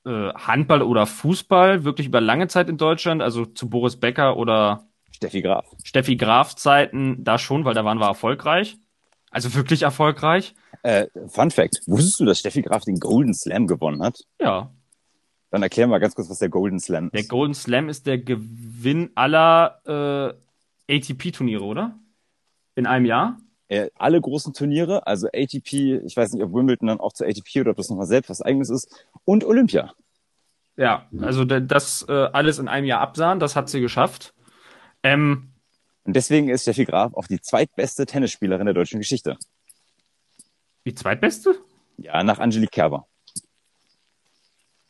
äh, 0.07 0.33
Handball 0.35 0.83
oder 0.83 1.07
Fußball 1.07 1.85
wirklich 1.85 2.07
über 2.07 2.21
lange 2.21 2.49
Zeit 2.49 2.69
in 2.69 2.79
Deutschland. 2.79 3.23
Also 3.23 3.45
zu 3.45 3.69
Boris 3.69 3.97
Becker 3.97 4.37
oder 4.37 4.89
Steffi 5.11 5.43
Graf. 5.43 5.67
Steffi 5.83 6.17
Graf 6.17 6.55
Zeiten 6.55 7.25
da 7.25 7.39
schon, 7.39 7.65
weil 7.65 7.75
da 7.75 7.85
waren 7.85 7.99
wir 7.99 8.07
erfolgreich. 8.07 8.79
Also 9.31 9.55
wirklich 9.55 9.83
erfolgreich. 9.83 10.55
Äh, 10.83 11.07
Fun 11.27 11.51
Fact. 11.51 11.81
Wusstest 11.87 12.21
du, 12.21 12.25
dass 12.25 12.39
Steffi 12.39 12.63
Graf 12.63 12.85
den 12.85 13.01
Golden 13.01 13.35
Slam 13.35 13.67
gewonnen 13.67 14.03
hat? 14.03 14.21
Ja. 14.41 14.71
Dann 15.51 15.63
erklär 15.63 15.87
mal 15.87 15.99
ganz 15.99 16.15
kurz, 16.15 16.31
was 16.31 16.39
der 16.39 16.49
Golden 16.49 16.79
Slam 16.81 17.11
Der 17.11 17.21
ist. 17.21 17.29
Golden 17.29 17.55
Slam 17.55 17.89
ist 17.89 18.07
der 18.07 18.19
Gewinn 18.19 19.11
aller 19.15 20.37
äh, 20.89 20.95
ATP-Turniere, 20.95 21.65
oder? 21.65 21.99
In 22.75 22.87
einem 22.87 23.07
Jahr? 23.07 23.39
Äh, 23.69 23.91
alle 23.97 24.21
großen 24.21 24.53
Turniere, 24.55 25.07
also 25.07 25.27
ATP, 25.29 25.97
ich 26.05 26.17
weiß 26.17 26.33
nicht, 26.33 26.43
ob 26.43 26.53
Wimbledon 26.55 26.87
dann 26.89 27.01
auch 27.01 27.13
zu 27.13 27.25
ATP 27.25 27.61
oder 27.63 27.71
ob 27.73 27.77
das 27.77 27.89
nochmal 27.91 28.07
selbst 28.07 28.31
was 28.31 28.41
eigenes 28.43 28.71
ist, 28.71 29.07
und 29.25 29.45
Olympia. 29.45 29.93
Ja, 30.77 31.09
also 31.21 31.45
da- 31.45 31.59
das 31.61 32.05
äh, 32.09 32.13
alles 32.13 32.59
in 32.59 32.69
einem 32.69 32.87
Jahr 32.87 33.01
absahen, 33.01 33.41
das 33.41 33.57
hat 33.57 33.69
sie 33.69 33.81
geschafft. 33.81 34.35
Ähm, 35.03 35.51
Und 36.05 36.15
deswegen 36.15 36.49
ist 36.49 36.63
Steffi 36.63 36.85
Graf 36.85 37.15
auch 37.15 37.27
die 37.27 37.41
zweitbeste 37.41 38.07
Tennisspielerin 38.07 38.67
der 38.67 38.75
deutschen 38.75 39.01
Geschichte. 39.01 39.37
die 40.85 40.95
zweitbeste? 40.95 41.57
Ja, 41.99 42.23
nach 42.23 42.39
Angelique 42.39 42.71
Kerber. 42.71 43.07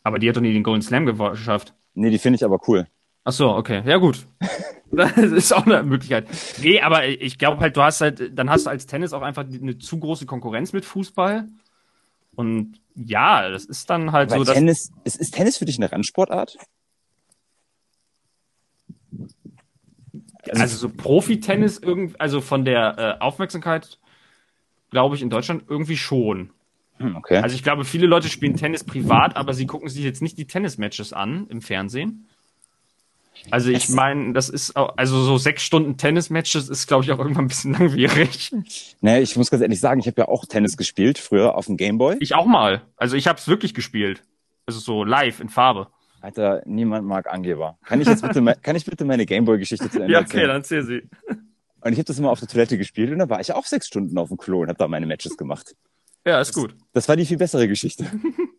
Aber 0.03 0.19
die 0.19 0.29
hat 0.29 0.37
doch 0.37 0.41
nie 0.43 0.53
den 0.53 0.63
Golden 0.63 0.83
Slam 0.83 1.07
geschafft. 1.07 1.73
Nee, 1.95 2.11
die 2.11 2.19
finde 2.19 2.37
ich 2.37 2.45
aber 2.45 2.59
cool. 2.69 2.87
Ach 3.25 3.33
so, 3.33 3.55
okay. 3.55 3.83
Ja, 3.87 3.97
gut. 3.97 4.27
Das 5.17 5.33
ist 5.33 5.53
auch 5.53 5.67
eine 5.67 5.83
Möglichkeit. 5.83 6.27
Nee, 6.61 6.81
aber 6.81 7.07
ich 7.07 7.39
glaube 7.39 7.61
halt, 7.61 7.77
du 7.77 7.83
hast 7.83 8.01
halt, 8.01 8.39
dann 8.39 8.49
hast 8.51 8.67
du 8.67 8.71
als 8.71 8.87
Tennis 8.87 9.13
auch 9.13 9.23
einfach 9.23 9.45
eine 9.45 9.79
zu 9.79 9.99
große 9.99 10.27
Konkurrenz 10.27 10.73
mit 10.73 10.85
Fußball. 10.85 11.49
Und 12.35 12.81
ja, 12.95 13.49
das 13.49 13.65
ist 13.65 13.91
dann 13.91 14.13
halt 14.13 14.31
Weil 14.31 14.39
so, 14.39 14.45
dass. 14.45 14.55
Tennis, 14.55 14.91
ist, 15.05 15.17
ist 15.21 15.35
Tennis 15.35 15.59
für 15.59 15.65
dich 15.67 15.77
eine 15.77 15.91
Randsportart? 15.93 16.57
Also 20.51 20.77
so 20.77 20.89
Profi-Tennis, 20.89 21.79
irgend- 21.79 22.21
also 22.21 22.41
von 22.41 22.65
der 22.65 23.19
äh, 23.19 23.23
Aufmerksamkeit, 23.23 23.99
glaube 24.91 25.17
ich, 25.17 25.23
in 25.23 25.31
Deutschland 25.31 25.65
irgendwie 25.69 25.97
schon. 25.97 26.51
Hm, 26.99 27.17
okay. 27.17 27.39
Also 27.39 27.55
ich 27.57 27.63
glaube, 27.63 27.85
viele 27.85 28.07
Leute 28.07 28.29
spielen 28.29 28.57
Tennis 28.57 28.85
privat, 28.85 29.37
aber 29.37 29.53
sie 29.55 29.67
gucken 29.67 29.89
sich 29.89 30.05
jetzt 30.05 30.23
nicht 30.23 30.39
die 30.39 30.47
Tennismatches 30.47 31.13
an 31.13 31.47
im 31.49 31.61
Fernsehen. 31.61 32.29
Also 33.51 33.71
ich 33.71 33.89
meine, 33.89 34.33
das 34.33 34.49
ist 34.49 34.77
auch, 34.77 34.95
also 34.97 35.23
so 35.23 35.39
sechs 35.39 35.63
Stunden 35.63 35.97
Tennismatches 35.97 36.69
ist, 36.69 36.87
glaube 36.87 37.05
ich, 37.05 37.13
auch 37.13 37.19
irgendwann 37.19 37.45
ein 37.45 37.49
bisschen 37.49 37.73
langwierig. 37.79 38.53
Nee, 39.01 39.21
ich 39.21 39.37
muss 39.37 39.51
ganz 39.51 39.63
ehrlich 39.63 39.81
sagen, 39.81 40.01
ich 40.01 40.07
habe 40.07 40.23
ja 40.23 40.29
auch 40.29 40.45
Tennis 40.47 40.77
gespielt, 40.77 41.19
früher 41.19 41.55
auf 41.55 41.67
dem 41.67 41.77
Gameboy. 41.77 42.17
Ich 42.21 42.35
auch 42.35 42.47
mal. 42.47 42.83
Also 42.97 43.17
ich 43.17 43.27
habe 43.27 43.39
es 43.39 43.49
wirklich 43.49 43.75
gespielt. 43.75 44.23
Also 44.67 44.81
so 44.81 45.05
live 45.05 45.41
in 45.41 45.49
Farbe. 45.49 45.89
Alter, 46.21 46.63
niemand 46.65 47.07
mag 47.07 47.33
Angeber. 47.33 47.79
Kann 47.85 48.01
ich 48.01 48.09
jetzt 48.09 48.23
bitte, 48.23 48.43
kann 48.63 48.75
ich 48.75 48.85
bitte 48.85 49.05
meine 49.05 49.27
Gameboy-Geschichte 49.27 49.91
zu 49.91 50.01
Ende 50.03 50.15
erzählen? 50.15 50.49
dann 50.49 50.65
zähl 50.65 50.83
sie. 50.83 51.03
Und 51.81 51.93
ich 51.93 51.99
habe 51.99 52.05
das 52.05 52.19
immer 52.19 52.31
auf 52.31 52.41
der 52.41 52.49
Toilette 52.49 52.79
gespielt 52.79 53.13
und 53.13 53.19
da 53.19 53.29
war 53.29 53.41
ich 53.41 53.53
auch 53.53 53.65
sechs 53.65 53.87
Stunden 53.87 54.19
auf 54.19 54.29
dem 54.29 54.39
Klo 54.39 54.63
und 54.63 54.69
habe 54.69 54.79
da 54.79 54.89
meine 54.89 55.07
Matches 55.07 55.37
gemacht. 55.37 55.77
Ja, 56.27 56.41
ist 56.41 56.53
gut. 56.53 56.75
Das 56.93 57.09
war 57.09 57.15
die 57.15 57.25
viel 57.25 57.37
bessere 57.37 57.69
Geschichte. 57.69 58.07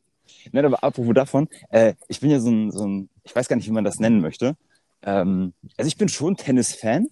Nein, 0.54 0.66
aber 0.66 0.82
apropos 0.82 1.14
davon, 1.14 1.50
äh, 1.70 1.96
ich 2.08 2.22
bin 2.22 2.30
ja 2.30 2.40
so 2.40 2.50
ein, 2.50 2.72
so 2.72 2.86
ein, 2.86 3.10
ich 3.24 3.36
weiß 3.36 3.50
gar 3.50 3.58
nicht, 3.58 3.68
wie 3.68 3.74
man 3.74 3.84
das 3.84 4.00
nennen 4.00 4.22
möchte. 4.22 4.56
Ähm, 5.04 5.54
also 5.78 5.88
ich 5.88 5.98
bin 5.98 6.10
schon 6.10 6.36
Tennis-Fan. 6.36 7.08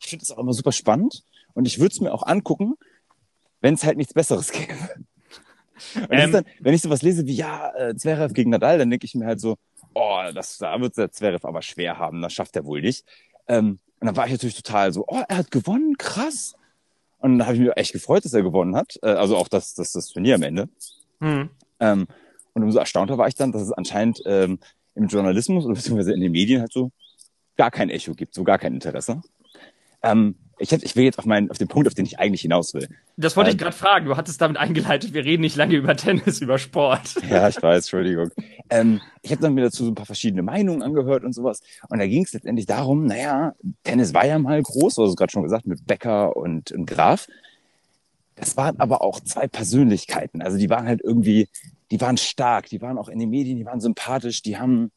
Ich 0.00 0.06
finde 0.06 0.22
es 0.22 0.30
auch 0.30 0.38
immer 0.38 0.52
super 0.52 0.72
spannend 0.72 1.24
und 1.54 1.66
ich 1.66 1.78
würde 1.78 1.92
es 1.92 2.00
mir 2.00 2.12
auch 2.12 2.24
angucken, 2.24 2.74
wenn 3.60 3.74
es 3.74 3.84
halt 3.84 3.96
nichts 3.96 4.14
Besseres 4.14 4.52
gäbe. 4.52 4.74
Ähm, 6.10 6.32
dann, 6.32 6.44
wenn 6.60 6.74
ich 6.74 6.82
sowas 6.82 7.02
lese 7.02 7.26
wie, 7.26 7.34
ja, 7.34 7.72
äh, 7.76 7.94
Zverev 7.94 8.34
gegen 8.34 8.50
Nadal, 8.50 8.78
dann 8.78 8.90
denke 8.90 9.06
ich 9.06 9.14
mir 9.14 9.26
halt 9.26 9.40
so, 9.40 9.56
oh, 9.94 10.20
das, 10.34 10.58
da 10.58 10.80
wird 10.80 10.96
der 10.96 11.12
Zverev 11.12 11.46
aber 11.46 11.62
schwer 11.62 11.98
haben, 11.98 12.20
das 12.20 12.32
schafft 12.32 12.56
er 12.56 12.64
wohl 12.64 12.80
nicht. 12.80 13.04
Ähm, 13.46 13.78
und 14.00 14.06
dann 14.06 14.16
war 14.16 14.26
ich 14.26 14.32
natürlich 14.32 14.56
total 14.56 14.92
so, 14.92 15.04
oh, 15.06 15.22
er 15.28 15.38
hat 15.38 15.50
gewonnen, 15.50 15.96
krass. 15.98 16.54
Und 17.18 17.38
dann 17.38 17.46
habe 17.46 17.56
ich 17.56 17.62
mich 17.62 17.70
echt 17.76 17.92
gefreut, 17.92 18.24
dass 18.24 18.32
er 18.32 18.42
gewonnen 18.42 18.76
hat. 18.76 18.98
Äh, 19.02 19.08
also 19.08 19.36
auch 19.36 19.48
das, 19.48 19.74
das, 19.74 19.92
das 19.92 20.08
Turnier 20.08 20.36
am 20.36 20.42
Ende. 20.42 20.68
Mhm. 21.20 21.50
Ähm, 21.80 22.06
und 22.54 22.62
umso 22.62 22.78
erstaunter 22.78 23.18
war 23.18 23.28
ich 23.28 23.34
dann, 23.34 23.52
dass 23.52 23.62
es 23.62 23.72
anscheinend 23.72 24.22
ähm, 24.26 24.58
im 24.94 25.08
Journalismus 25.08 25.64
oder 25.64 25.74
beziehungsweise 25.74 26.12
in 26.12 26.20
den 26.20 26.32
Medien 26.32 26.60
halt 26.60 26.72
so 26.72 26.90
gar 27.58 27.70
kein 27.70 27.90
Echo 27.90 28.14
gibt, 28.14 28.34
so 28.34 28.44
gar 28.44 28.58
kein 28.58 28.72
Interesse. 28.72 29.20
Ähm, 30.02 30.36
ich, 30.58 30.70
hätte, 30.70 30.84
ich 30.84 30.96
will 30.96 31.04
jetzt 31.04 31.18
auf, 31.18 31.26
meinen, 31.26 31.50
auf 31.50 31.58
den 31.58 31.68
Punkt, 31.68 31.88
auf 31.88 31.94
den 31.94 32.06
ich 32.06 32.18
eigentlich 32.18 32.40
hinaus 32.40 32.72
will. 32.72 32.88
Das 33.16 33.36
wollte 33.36 33.50
ähm, 33.50 33.56
ich 33.56 33.60
gerade 33.60 33.76
fragen. 33.76 34.06
Du 34.06 34.16
hattest 34.16 34.40
damit 34.40 34.56
eingeleitet, 34.56 35.12
wir 35.12 35.24
reden 35.24 35.42
nicht 35.42 35.56
lange 35.56 35.74
über 35.74 35.96
Tennis, 35.96 36.40
über 36.40 36.58
Sport. 36.58 37.16
Ja, 37.28 37.48
ich 37.48 37.60
weiß, 37.62 37.84
Entschuldigung. 37.84 38.30
Ähm, 38.70 39.00
ich 39.22 39.32
habe 39.32 39.42
dann 39.42 39.54
mir 39.54 39.62
dazu 39.62 39.84
so 39.84 39.90
ein 39.90 39.94
paar 39.94 40.06
verschiedene 40.06 40.42
Meinungen 40.42 40.82
angehört 40.82 41.24
und 41.24 41.34
sowas. 41.34 41.60
Und 41.88 41.98
da 41.98 42.06
ging 42.06 42.24
es 42.24 42.32
letztendlich 42.32 42.66
darum, 42.66 43.06
naja, 43.06 43.54
Tennis 43.84 44.14
war 44.14 44.24
ja 44.24 44.38
mal 44.38 44.62
groß, 44.62 44.94
du 44.94 45.02
hast 45.02 45.10
es 45.10 45.16
gerade 45.16 45.32
schon 45.32 45.42
gesagt, 45.42 45.66
mit 45.66 45.86
Becker 45.86 46.36
und, 46.36 46.72
und 46.72 46.86
Graf. 46.86 47.26
Das 48.36 48.56
waren 48.56 48.78
aber 48.78 49.02
auch 49.02 49.20
zwei 49.20 49.48
Persönlichkeiten. 49.48 50.42
Also 50.42 50.58
die 50.58 50.70
waren 50.70 50.86
halt 50.86 51.00
irgendwie, 51.02 51.48
die 51.90 52.00
waren 52.00 52.16
stark, 52.16 52.68
die 52.68 52.80
waren 52.80 52.98
auch 52.98 53.08
in 53.08 53.18
den 53.18 53.30
Medien, 53.30 53.58
die 53.58 53.66
waren 53.66 53.80
sympathisch, 53.80 54.42
die 54.42 54.58
haben, 54.58 54.92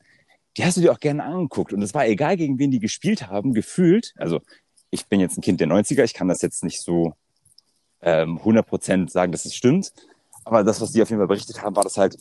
die 0.58 0.66
hast 0.66 0.78
du 0.78 0.82
dir 0.82 0.92
auch 0.92 1.00
gerne 1.00 1.24
angeguckt. 1.24 1.74
Und 1.74 1.82
es 1.82 1.94
war 1.94 2.08
egal, 2.08 2.38
gegen 2.38 2.60
wen 2.60 2.72
die 2.72 2.80
gespielt 2.80 3.28
haben, 3.28 3.54
gefühlt. 3.54 4.14
Also 4.18 4.42
ich 4.90 5.08
bin 5.08 5.20
jetzt 5.20 5.38
ein 5.38 5.42
Kind 5.42 5.62
der 5.62 5.68
90er, 5.68 6.04
ich 6.04 6.14
kann 6.14 6.28
das 6.28 6.42
jetzt 6.42 6.64
nicht 6.64 6.82
so 6.82 7.14
ähm, 8.02 8.40
100% 8.40 9.10
sagen, 9.10 9.32
dass 9.32 9.46
es 9.46 9.56
stimmt. 9.56 9.94
Aber 10.44 10.64
das, 10.64 10.82
was 10.82 10.92
die 10.92 11.02
auf 11.02 11.10
jeden 11.10 11.20
Fall 11.20 11.28
berichtet 11.28 11.62
haben, 11.62 11.76
war 11.76 11.84
das 11.84 11.98
halt, 11.98 12.18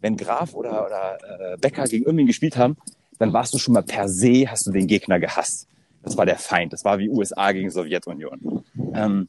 wenn 0.00 0.16
Graf 0.16 0.54
oder, 0.54 0.86
oder 0.86 1.18
äh, 1.54 1.56
Becker 1.58 1.84
gegen 1.84 2.04
irgendwen 2.04 2.26
gespielt 2.26 2.56
haben, 2.56 2.76
dann 3.18 3.32
warst 3.32 3.52
du 3.54 3.58
schon 3.58 3.74
mal 3.74 3.82
per 3.82 4.08
se, 4.08 4.48
hast 4.48 4.66
du 4.66 4.72
den 4.72 4.86
Gegner 4.86 5.18
gehasst. 5.18 5.68
Das 6.02 6.16
war 6.16 6.26
der 6.26 6.38
Feind. 6.38 6.72
Das 6.72 6.84
war 6.84 6.98
wie 6.98 7.08
USA 7.08 7.50
gegen 7.52 7.70
Sowjetunion. 7.70 8.64
Ähm, 8.94 9.28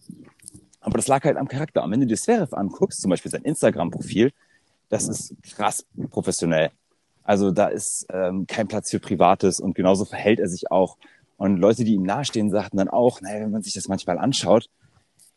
aber 0.80 0.98
das 0.98 1.08
lag 1.08 1.24
halt 1.24 1.38
am 1.38 1.48
Charakter. 1.48 1.84
Und 1.84 1.92
wenn 1.92 2.02
du 2.02 2.06
dir 2.06 2.16
Zverev 2.16 2.54
anguckst, 2.54 3.02
zum 3.02 3.10
Beispiel 3.10 3.32
sein 3.32 3.42
Instagram-Profil, 3.42 4.32
das 4.90 5.08
ist 5.08 5.34
krass 5.42 5.86
professionell. 6.12 6.72
Also 7.28 7.52
da 7.52 7.68
ist 7.68 8.08
ähm, 8.10 8.48
kein 8.48 8.70
Platz 8.70 8.90
für 8.90 9.02
Privates 9.02 9.60
und 9.60 9.76
genauso 9.76 10.06
verhält 10.06 10.40
er 10.40 10.48
sich 10.48 10.72
auch. 10.72 10.98
Und 11.36 11.58
Leute, 11.58 11.84
die 11.84 11.94
ihm 11.94 12.04
nahestehen, 12.04 12.50
sagten 12.50 12.78
dann 12.78 12.88
auch, 12.88 13.20
naja, 13.20 13.42
wenn 13.42 13.52
man 13.52 13.64
sich 13.64 13.74
das 13.74 13.90
manchmal 13.90 14.18
anschaut, 14.18 14.70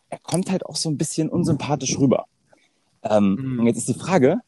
er 0.09 0.20
kommt 0.20 0.53
halt 0.53 0.64
auch 0.64 0.76
so 0.76 0.88
ein 0.88 0.97
bisschen 0.97 1.28
unsympathisch 1.28 1.99
rüber. 1.99 2.26
Ähm, 3.03 3.34
mhm. 3.34 3.61
Und 3.61 3.66
jetzt 3.66 3.78
ist 3.78 3.88
die 3.88 3.95
Frage, 3.95 4.38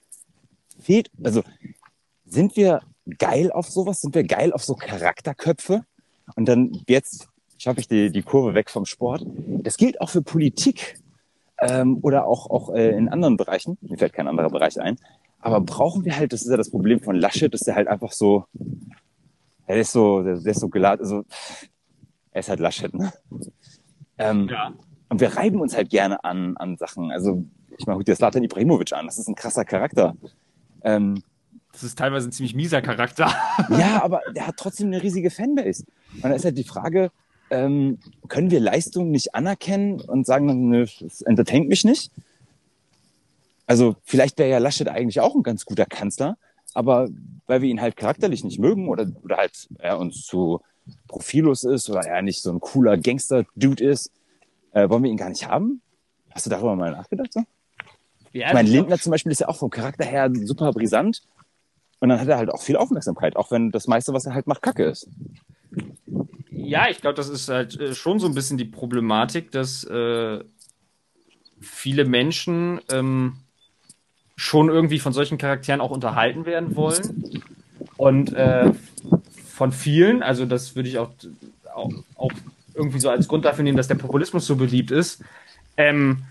fehlt, 0.78 1.11
also 1.22 1.43
sind 2.24 2.57
wir 2.57 2.82
geil 3.18 3.51
auf 3.51 3.68
sowas? 3.68 4.01
Sind 4.01 4.14
wir 4.14 4.22
geil 4.22 4.53
auf 4.53 4.62
so 4.62 4.74
Charakterköpfe? 4.76 5.84
Und 6.36 6.49
dann 6.49 6.80
jetzt 6.86 7.28
schaffe 7.59 7.80
ich 7.80 7.88
die, 7.88 8.12
die 8.12 8.22
Kurve 8.22 8.55
weg 8.55 8.70
vom 8.70 8.86
Sport. 8.86 9.26
Das 9.26 9.76
gilt 9.76 10.01
auch 10.01 10.11
für 10.11 10.22
Politik 10.22 11.01
ähm, 11.59 11.99
oder 12.03 12.24
auch, 12.24 12.49
auch 12.51 12.72
äh, 12.72 12.90
in 12.97 13.09
anderen 13.09 13.36
Bereichen. 13.36 13.78
Mir 13.80 13.99
fällt 13.99 14.12
kein 14.12 14.28
anderer 14.28 14.51
Bereich 14.51 14.80
ein. 14.80 14.97
Aber 15.43 15.61
brauchen 15.61 16.05
wir 16.05 16.16
halt, 16.16 16.32
das 16.32 16.43
ist 16.43 16.51
ja 16.51 16.57
das 16.57 16.70
Problem 16.70 17.01
von 17.01 17.16
Laschet, 17.16 17.53
dass 17.53 17.61
der 17.62 17.74
halt 17.74 17.88
einfach 17.88 18.12
so, 18.12 18.47
er 19.66 19.76
ist 19.76 19.93
so, 19.93 20.22
der, 20.22 20.34
ist 20.34 20.61
so 20.61 20.68
geladen, 20.68 21.01
also 21.01 21.24
er 22.30 22.40
ist 22.40 22.49
halt 22.49 22.61
Laschet, 22.61 22.95
ne? 22.95 23.12
Ähm, 24.18 24.49
ja. 24.49 24.72
Und 25.09 25.20
wir 25.20 25.36
reiben 25.36 25.61
uns 25.61 25.76
halt 25.76 25.90
gerne 25.90 26.24
an, 26.24 26.57
an 26.57 26.76
Sachen. 26.78 27.11
Also 27.11 27.45
ich 27.76 27.86
meine, 27.86 27.99
guck 27.99 28.07
dir 28.07 28.14
Slatan 28.14 28.45
Ibrahimovic 28.45 28.93
an, 28.93 29.07
das 29.07 29.18
ist 29.18 29.28
ein 29.28 29.34
krasser 29.34 29.64
Charakter. 29.64 30.16
Ähm, 30.82 31.22
das 31.72 31.82
ist 31.82 31.99
teilweise 31.99 32.28
ein 32.28 32.32
ziemlich 32.32 32.55
mieser 32.55 32.80
Charakter. 32.80 33.34
ja, 33.70 34.03
aber 34.03 34.20
der 34.34 34.47
hat 34.47 34.57
trotzdem 34.57 34.88
eine 34.88 35.03
riesige 35.03 35.30
Fanbase. 35.30 35.84
Und 36.14 36.24
da 36.24 36.32
ist 36.32 36.45
halt 36.45 36.57
die 36.57 36.64
Frage, 36.64 37.11
ähm, 37.51 37.99
können 38.28 38.51
wir 38.51 38.61
Leistungen 38.61 39.11
nicht 39.11 39.34
anerkennen 39.34 40.01
und 40.01 40.26
sagen, 40.26 40.68
nö, 40.68 40.86
das 41.01 41.22
entertaint 41.22 41.68
mich 41.68 41.84
nicht? 41.84 42.11
Also 43.66 43.96
vielleicht 44.02 44.38
wäre 44.38 44.50
ja 44.50 44.58
Laschet 44.58 44.88
eigentlich 44.88 45.20
auch 45.20 45.34
ein 45.34 45.42
ganz 45.42 45.64
guter 45.64 45.86
Kanzler, 45.86 46.36
aber 46.74 47.08
weil 47.46 47.62
wir 47.62 47.68
ihn 47.68 47.80
halt 47.80 47.96
charakterlich 47.96 48.44
nicht 48.44 48.58
mögen 48.58 48.88
oder, 48.88 49.06
oder 49.22 49.36
halt 49.36 49.68
er 49.78 49.98
uns 49.98 50.26
zu 50.26 50.60
profillos 51.08 51.64
ist 51.64 51.88
oder 51.88 52.00
er 52.00 52.22
nicht 52.22 52.42
so 52.42 52.50
ein 52.50 52.60
cooler 52.60 52.96
Gangster-Dude 52.96 53.84
ist, 53.84 54.10
äh, 54.72 54.88
wollen 54.88 55.04
wir 55.04 55.10
ihn 55.10 55.16
gar 55.16 55.28
nicht 55.28 55.48
haben? 55.48 55.80
Hast 56.30 56.46
du 56.46 56.50
darüber 56.50 56.76
mal 56.76 56.90
nachgedacht? 56.90 57.32
So? 57.32 57.44
Ja, 58.32 58.48
ich 58.48 58.54
meine, 58.54 58.68
Lindner 58.68 58.98
zum 58.98 59.10
Beispiel 59.10 59.32
ist 59.32 59.40
ja 59.40 59.48
auch 59.48 59.58
vom 59.58 59.70
Charakter 59.70 60.04
her 60.04 60.30
super 60.44 60.72
brisant. 60.72 61.22
Und 62.00 62.08
dann 62.08 62.18
hat 62.18 62.26
er 62.26 62.38
halt 62.38 62.50
auch 62.50 62.62
viel 62.62 62.76
Aufmerksamkeit, 62.76 63.36
auch 63.36 63.52
wenn 63.52 63.70
das 63.70 63.86
meiste, 63.86 64.12
was 64.12 64.26
er 64.26 64.34
halt 64.34 64.48
macht, 64.48 64.62
Kacke 64.62 64.84
ist. 64.84 65.08
Ja, 66.50 66.88
ich 66.88 67.00
glaube, 67.00 67.14
das 67.14 67.28
ist 67.28 67.48
halt 67.48 67.78
äh, 67.78 67.94
schon 67.94 68.18
so 68.18 68.26
ein 68.26 68.34
bisschen 68.34 68.58
die 68.58 68.64
Problematik, 68.64 69.52
dass 69.52 69.84
äh, 69.84 70.42
viele 71.60 72.04
Menschen 72.04 72.80
ähm, 72.90 73.36
schon 74.43 74.68
irgendwie 74.68 74.99
von 74.99 75.12
solchen 75.12 75.38
Charakteren 75.38 75.80
auch 75.80 75.93
unterhalten 75.93 76.47
werden 76.47 76.74
wollen. 76.74 77.43
Und 77.97 78.34
äh, 78.34 78.72
von 79.49 79.70
vielen, 79.70 80.24
also 80.24 80.47
das 80.47 80.74
würde 80.74 80.88
ich 80.88 80.99
auch, 80.99 81.11
auch, 81.72 81.93
auch, 82.16 82.32
irgendwie 82.74 82.99
so 82.99 83.09
als 83.09 83.28
Grund 83.28 83.45
dafür 83.45 83.62
nehmen, 83.62 83.76
dass 83.76 83.86
der 83.86 83.95
Populismus 83.95 84.47
so 84.47 84.57
beliebt 84.57 84.90
ist, 84.90 85.22
ähm, 85.76 86.24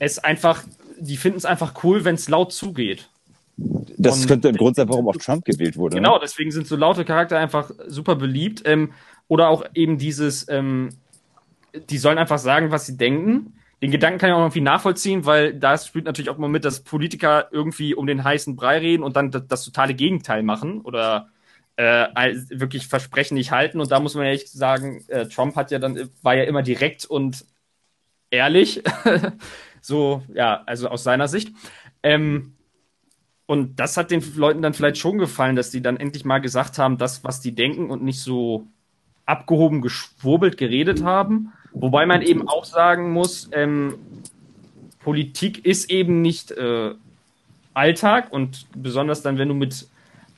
es 0.00 0.18
einfach, 0.18 0.64
die 0.98 1.16
finden 1.16 1.38
es 1.38 1.46
einfach 1.46 1.82
cool, 1.82 2.04
wenn 2.04 2.16
es 2.16 2.28
laut 2.28 2.52
zugeht. 2.52 3.08
Das 3.56 4.20
und 4.20 4.26
könnte 4.26 4.48
ein 4.48 4.56
Grund 4.56 4.76
sein, 4.76 4.88
warum 4.88 5.08
auch 5.08 5.16
Trump 5.16 5.46
gewählt 5.46 5.78
wurde. 5.78 5.96
Ne? 5.96 6.02
Genau, 6.02 6.16
ne? 6.16 6.20
deswegen 6.24 6.50
sind 6.50 6.66
so 6.66 6.76
laute 6.76 7.06
Charakter 7.06 7.38
einfach 7.38 7.70
super 7.86 8.16
beliebt. 8.16 8.62
Ähm, 8.66 8.92
oder 9.28 9.48
auch 9.48 9.64
eben 9.74 9.96
dieses, 9.96 10.46
ähm, 10.50 10.90
die 11.88 11.98
sollen 11.98 12.18
einfach 12.18 12.38
sagen, 12.38 12.70
was 12.70 12.84
sie 12.84 12.98
denken. 12.98 13.54
Den 13.84 13.90
Gedanken 13.90 14.18
kann 14.18 14.30
ich 14.30 14.34
auch 14.34 14.40
irgendwie 14.40 14.62
nachvollziehen, 14.62 15.26
weil 15.26 15.52
da 15.52 15.76
spielt 15.76 16.06
natürlich 16.06 16.30
auch 16.30 16.38
mal 16.38 16.48
mit, 16.48 16.64
dass 16.64 16.84
Politiker 16.84 17.48
irgendwie 17.52 17.94
um 17.94 18.06
den 18.06 18.24
heißen 18.24 18.56
Brei 18.56 18.78
reden 18.78 19.02
und 19.02 19.14
dann 19.14 19.30
das, 19.30 19.46
das 19.46 19.64
totale 19.66 19.92
Gegenteil 19.92 20.42
machen 20.42 20.80
oder 20.80 21.28
äh, 21.76 22.06
wirklich 22.48 22.86
Versprechen 22.86 23.34
nicht 23.34 23.50
halten. 23.50 23.82
Und 23.82 23.90
da 23.90 24.00
muss 24.00 24.14
man 24.14 24.24
ehrlich 24.24 24.50
sagen, 24.50 25.04
äh, 25.08 25.28
Trump 25.28 25.54
hat 25.54 25.70
ja 25.70 25.78
dann, 25.78 26.08
war 26.22 26.34
ja 26.34 26.44
immer 26.44 26.62
direkt 26.62 27.04
und 27.04 27.44
ehrlich. 28.30 28.82
so, 29.82 30.22
ja, 30.32 30.62
also 30.64 30.88
aus 30.88 31.04
seiner 31.04 31.28
Sicht. 31.28 31.52
Ähm, 32.02 32.54
und 33.44 33.80
das 33.80 33.98
hat 33.98 34.10
den 34.10 34.24
Leuten 34.34 34.62
dann 34.62 34.72
vielleicht 34.72 34.96
schon 34.96 35.18
gefallen, 35.18 35.56
dass 35.56 35.68
die 35.68 35.82
dann 35.82 35.98
endlich 35.98 36.24
mal 36.24 36.38
gesagt 36.38 36.78
haben, 36.78 36.96
das, 36.96 37.22
was 37.22 37.42
die 37.42 37.54
denken 37.54 37.90
und 37.90 38.02
nicht 38.02 38.22
so 38.22 38.66
abgehoben, 39.26 39.82
geschwurbelt 39.82 40.56
geredet 40.56 41.04
haben. 41.04 41.52
Wobei 41.74 42.06
man 42.06 42.22
eben 42.22 42.48
auch 42.48 42.64
sagen 42.64 43.12
muss, 43.12 43.48
ähm, 43.52 43.94
Politik 45.00 45.66
ist 45.66 45.90
eben 45.90 46.22
nicht 46.22 46.52
äh, 46.52 46.94
Alltag 47.74 48.32
und 48.32 48.66
besonders 48.74 49.22
dann, 49.22 49.36
wenn 49.38 49.48
du 49.48 49.54
mit 49.54 49.88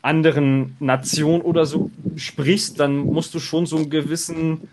anderen 0.02 0.76
Nationen 0.80 1.42
oder 1.42 1.66
so 1.66 1.90
sprichst, 2.16 2.80
dann 2.80 2.96
musst 2.96 3.34
du 3.34 3.38
schon 3.38 3.66
so 3.66 3.76
einen 3.76 3.90
gewissen 3.90 4.68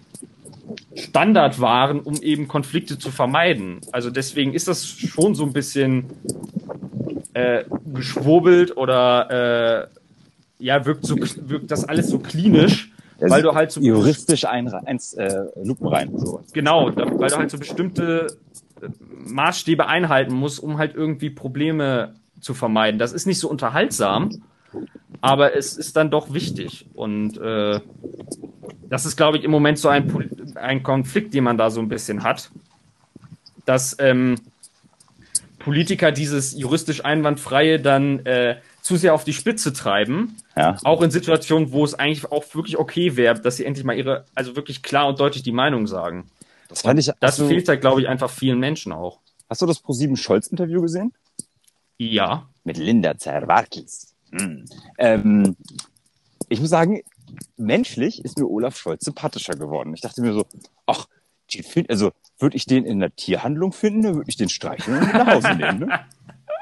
Standard 0.96 1.60
wahren, 1.60 2.00
um 2.00 2.16
eben 2.22 2.48
Konflikte 2.48 2.98
zu 2.98 3.12
vermeiden. 3.12 3.82
Also 3.92 4.10
deswegen 4.10 4.54
ist 4.54 4.68
das 4.68 4.88
schon 4.88 5.36
so 5.36 5.44
ein 5.44 5.54
bisschen 5.54 6.06
äh, 7.34 7.66
geschwurbelt 7.94 8.78
oder 8.78 9.90
äh, 9.90 10.64
ja, 10.64 10.86
wirkt 10.86 11.06
so 11.06 11.18
wirkt 11.18 11.72
das 11.72 11.84
alles 11.84 12.08
so 12.08 12.20
klinisch, 12.20 12.93
weil 13.30 13.42
du 13.42 13.54
halt 13.54 13.72
so 13.72 13.82
juristisch 13.82 14.46
ein, 14.46 14.68
eins 14.74 15.14
äh, 15.14 15.46
Lupen 15.64 15.88
rein 15.88 16.18
so. 16.18 16.42
Genau, 16.54 16.90
da, 16.90 17.06
weil 17.20 17.30
du 17.30 17.38
halt 17.38 17.52
so 17.52 17.58
bestimmte 17.58 18.28
äh, 18.82 18.88
Maßstäbe 19.26 19.88
einhalten 19.88 20.34
musst, 20.34 20.60
um 20.60 20.78
halt 20.78 20.96
irgendwie 20.96 21.30
Probleme 21.30 22.16
zu 22.40 22.54
vermeiden. 22.54 23.00
Das 23.00 23.14
ist 23.14 23.26
nicht 23.26 23.40
so 23.40 23.50
unterhaltsam, 23.50 24.44
aber 25.22 25.56
es 25.56 25.78
ist 25.78 25.96
dann 25.96 26.12
doch 26.12 26.34
wichtig 26.34 26.88
und 26.94 27.38
äh, 27.38 27.80
das 28.90 29.06
ist, 29.06 29.16
glaube 29.16 29.38
ich, 29.38 29.44
im 29.44 29.52
Moment 29.52 29.80
so 29.80 29.90
ein, 29.90 30.30
ein 30.56 30.84
Konflikt, 30.84 31.34
den 31.34 31.44
man 31.44 31.58
da 31.58 31.72
so 31.72 31.82
ein 31.82 31.88
bisschen 31.90 32.24
hat, 32.24 32.52
dass 33.66 33.96
ähm, 34.00 34.36
Politiker 35.60 36.12
dieses 36.12 36.58
juristisch 36.58 37.04
Einwandfreie 37.04 37.80
dann 37.80 38.26
äh, 38.26 38.58
zu 38.84 38.98
sehr 38.98 39.14
auf 39.14 39.24
die 39.24 39.34
Spitze 39.34 39.74
treiben. 39.74 40.36
Ja. 40.56 40.78
Auch 40.84 41.02
in 41.02 41.10
Situationen, 41.10 41.72
wo 41.72 41.84
es 41.86 41.96
eigentlich 41.96 42.32
auch 42.32 42.44
wirklich 42.54 42.78
okay 42.78 43.16
wäre, 43.16 43.40
dass 43.40 43.56
sie 43.56 43.66
endlich 43.66 43.86
mal 43.86 43.98
ihre, 43.98 44.26
also 44.36 44.56
wirklich 44.56 44.84
klar 44.84 45.08
und 45.08 45.20
deutlich 45.20 45.42
die 45.42 45.54
Meinung 45.54 45.88
sagen. 45.88 46.30
Das, 46.68 46.82
fand 46.82 47.00
ich, 47.00 47.10
das 47.20 47.38
du, 47.38 47.48
fehlt 47.48 47.68
da, 47.68 47.78
glaube 47.78 48.02
ich, 48.02 48.10
einfach 48.10 48.30
vielen 48.30 48.60
Menschen 48.60 48.92
auch. 48.92 49.20
Hast 49.50 49.62
du 49.62 49.66
das 49.66 49.84
Pro7 49.84 50.18
Scholz-Interview 50.18 50.82
gesehen? 50.82 51.14
Ja. 51.98 52.50
Mit 52.66 52.78
Linda 52.78 53.18
Zerwakis. 53.18 54.14
Hm. 54.32 54.66
Ähm, 54.98 55.56
ich 56.50 56.60
muss 56.60 56.70
sagen, 56.70 57.02
menschlich 57.56 58.24
ist 58.26 58.38
mir 58.38 58.48
Olaf 58.48 58.76
Scholz 58.76 59.06
sympathischer 59.06 59.56
geworden. 59.56 59.94
Ich 59.94 60.02
dachte 60.02 60.22
mir 60.22 60.34
so, 60.34 60.46
ach, 60.86 61.08
also 61.88 62.12
würde 62.38 62.58
ich 62.58 62.66
den 62.66 62.84
in 62.84 63.00
der 63.00 63.16
Tierhandlung 63.16 63.72
finden, 63.72 64.02
dann 64.02 64.16
würde 64.16 64.30
ich 64.30 64.38
den 64.38 64.50
streicheln 64.50 65.00
und 65.00 65.14
nach 65.14 65.28
Hause 65.28 65.56
nehmen. 65.56 65.80
Ne? 65.80 66.00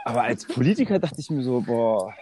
aber 0.06 0.24
als 0.24 0.46
Politiker 0.46 1.00
dachte 1.00 1.20
ich 1.20 1.30
mir 1.30 1.44
so, 1.44 1.62
boah, 1.62 2.14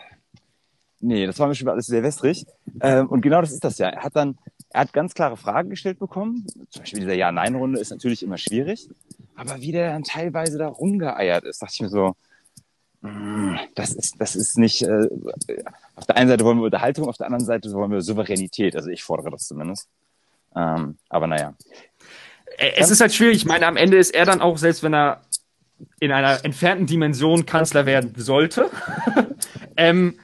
nee, 0.99 1.25
das 1.25 1.39
war 1.39 1.47
mir 1.47 1.55
schon 1.55 1.69
alles 1.69 1.87
sehr 1.87 2.03
wässrig. 2.03 2.45
Ähm, 2.81 3.07
und 3.07 3.21
genau 3.21 3.41
das 3.41 3.51
ist 3.51 3.63
das 3.63 3.77
ja. 3.77 3.89
Er 3.89 4.03
hat 4.03 4.15
dann, 4.15 4.37
er 4.69 4.81
hat 4.81 4.93
ganz 4.93 5.13
klare 5.13 5.37
Fragen 5.37 5.69
gestellt 5.69 5.99
bekommen. 5.99 6.45
Zum 6.69 6.81
Beispiel 6.81 7.01
diese 7.01 7.15
Ja-Nein-Runde 7.15 7.79
ist 7.79 7.91
natürlich 7.91 8.23
immer 8.23 8.37
schwierig. 8.37 8.89
Aber 9.35 9.61
wie 9.61 9.71
der 9.71 9.91
dann 9.91 10.03
teilweise 10.03 10.57
da 10.57 10.67
rumgeeiert 10.67 11.45
ist, 11.45 11.61
dachte 11.61 11.73
ich 11.75 11.81
mir 11.81 11.89
so, 11.89 12.15
mm, 13.01 13.55
das 13.75 13.93
ist, 13.93 14.19
das 14.19 14.35
ist 14.35 14.57
nicht, 14.57 14.81
äh, 14.81 15.07
auf 15.95 16.05
der 16.05 16.17
einen 16.17 16.29
Seite 16.29 16.43
wollen 16.43 16.57
wir 16.57 16.65
Unterhaltung, 16.65 17.07
auf 17.07 17.17
der 17.17 17.27
anderen 17.27 17.45
Seite 17.45 17.71
wollen 17.71 17.91
wir 17.91 18.01
Souveränität. 18.01 18.75
Also 18.75 18.89
ich 18.89 19.03
fordere 19.03 19.31
das 19.31 19.47
zumindest. 19.47 19.87
Ähm, 20.55 20.97
aber 21.09 21.27
naja. 21.27 21.53
Es 22.57 22.89
ist 22.89 22.99
halt 22.99 23.13
schwierig. 23.13 23.37
Ich 23.37 23.45
meine, 23.45 23.67
am 23.67 23.77
Ende 23.77 23.97
ist 23.97 24.13
er 24.13 24.25
dann 24.25 24.41
auch, 24.41 24.57
selbst 24.57 24.83
wenn 24.83 24.93
er 24.93 25.21
in 25.99 26.11
einer 26.11 26.43
entfernten 26.45 26.85
Dimension 26.85 27.45
Kanzler 27.45 27.85
werden 27.85 28.13
sollte, 28.17 28.69
ähm, 29.77 30.19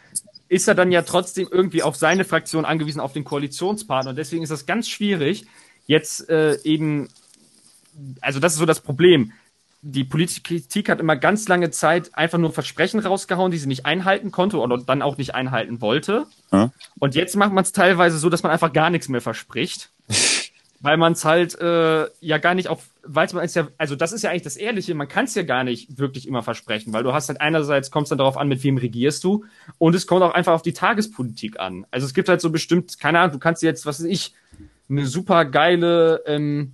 ist 0.48 0.68
er 0.68 0.76
dann 0.76 0.92
ja 0.92 1.02
trotzdem 1.02 1.48
irgendwie 1.52 1.84
auf 1.84 1.96
seine 1.96 2.24
Fraktion 2.24 2.66
angewiesen, 2.66 3.00
auf 3.00 3.14
den 3.14 3.24
Koalitionspartner. 3.24 4.12
Und 4.12 4.18
deswegen 4.18 4.44
ist 4.44 4.52
das 4.52 4.66
ganz 4.66 4.88
schwierig, 4.88 5.46
jetzt 5.88 6.30
äh, 6.30 6.58
eben, 6.64 7.10
also 8.22 8.40
das 8.40 8.54
ist 8.54 8.60
so 8.60 8.66
das 8.66 8.80
Problem. 8.80 9.32
Die 9.82 10.04
Politik 10.04 10.90
hat 10.90 11.00
immer 11.00 11.16
ganz 11.16 11.48
lange 11.48 11.70
Zeit 11.70 12.16
einfach 12.16 12.40
nur 12.40 12.52
Versprechen 12.52 13.00
rausgehauen, 13.00 13.52
die 13.52 13.58
sie 13.58 13.68
nicht 13.68 13.86
einhalten 13.86 14.32
konnte 14.32 14.58
oder 14.58 14.78
dann 14.78 15.02
auch 15.02 15.18
nicht 15.18 15.36
einhalten 15.36 15.80
wollte. 15.82 16.26
Hm? 16.50 16.72
Und 17.00 17.16
jetzt 17.16 17.36
macht 17.36 17.54
man 17.54 17.64
es 17.64 17.72
teilweise 17.72 18.18
so, 18.18 18.30
dass 18.30 18.42
man 18.42 18.52
einfach 18.52 18.74
gar 18.74 18.90
nichts 18.90 19.10
mehr 19.10 19.22
verspricht. 19.22 19.92
weil 20.82 20.98
man 20.98 21.14
es 21.14 21.26
halt 21.26 21.60
äh, 21.60 22.08
ja 22.20 22.38
gar 22.38 22.54
nicht 22.54 22.68
auf, 22.68 22.90
weil 23.04 23.28
man 23.34 23.46
es 23.46 23.56
ja, 23.56 23.68
also 23.78 23.96
das 23.96 24.12
ist 24.12 24.24
ja 24.24 24.30
eigentlich 24.30 24.44
das 24.44 24.58
Ehrliche, 24.58 24.94
man 24.96 25.08
kann 25.08 25.26
es 25.26 25.36
ja 25.36 25.44
gar 25.44 25.64
nicht 25.64 25.98
wirklich 25.98 26.28
immer 26.28 26.44
versprechen, 26.44 26.94
weil 26.94 27.04
du 27.04 27.14
hast 27.14 27.30
halt 27.30 27.42
einerseits 27.42 27.92
kommt 27.92 28.06
es 28.06 28.10
dann 28.10 28.18
darauf 28.18 28.38
an, 28.38 28.48
mit 28.48 28.64
wem 28.64 28.78
regierst 28.78 29.24
du 29.24 29.46
und 29.78 29.96
es 29.96 30.08
kommt 30.08 30.22
auch 30.22 30.34
einfach 30.34 30.54
auf 30.54 30.62
die 30.62 30.74
Tagespolitik 30.74 31.60
an. 31.60 31.86
Also 31.92 32.06
es 32.06 32.14
gibt 32.14 32.30
halt 32.30 32.42
so 32.42 32.50
bestimmt, 32.50 33.00
keine 33.00 33.20
Ahnung, 33.20 33.34
du 33.34 33.40
kannst 33.40 33.64
jetzt, 33.64 33.86
was 33.86 34.00
weiß 34.00 34.08
ich, 34.08 34.34
eine 34.90 35.06
super 35.06 35.46
geile, 35.46 36.24
ähm, 36.26 36.74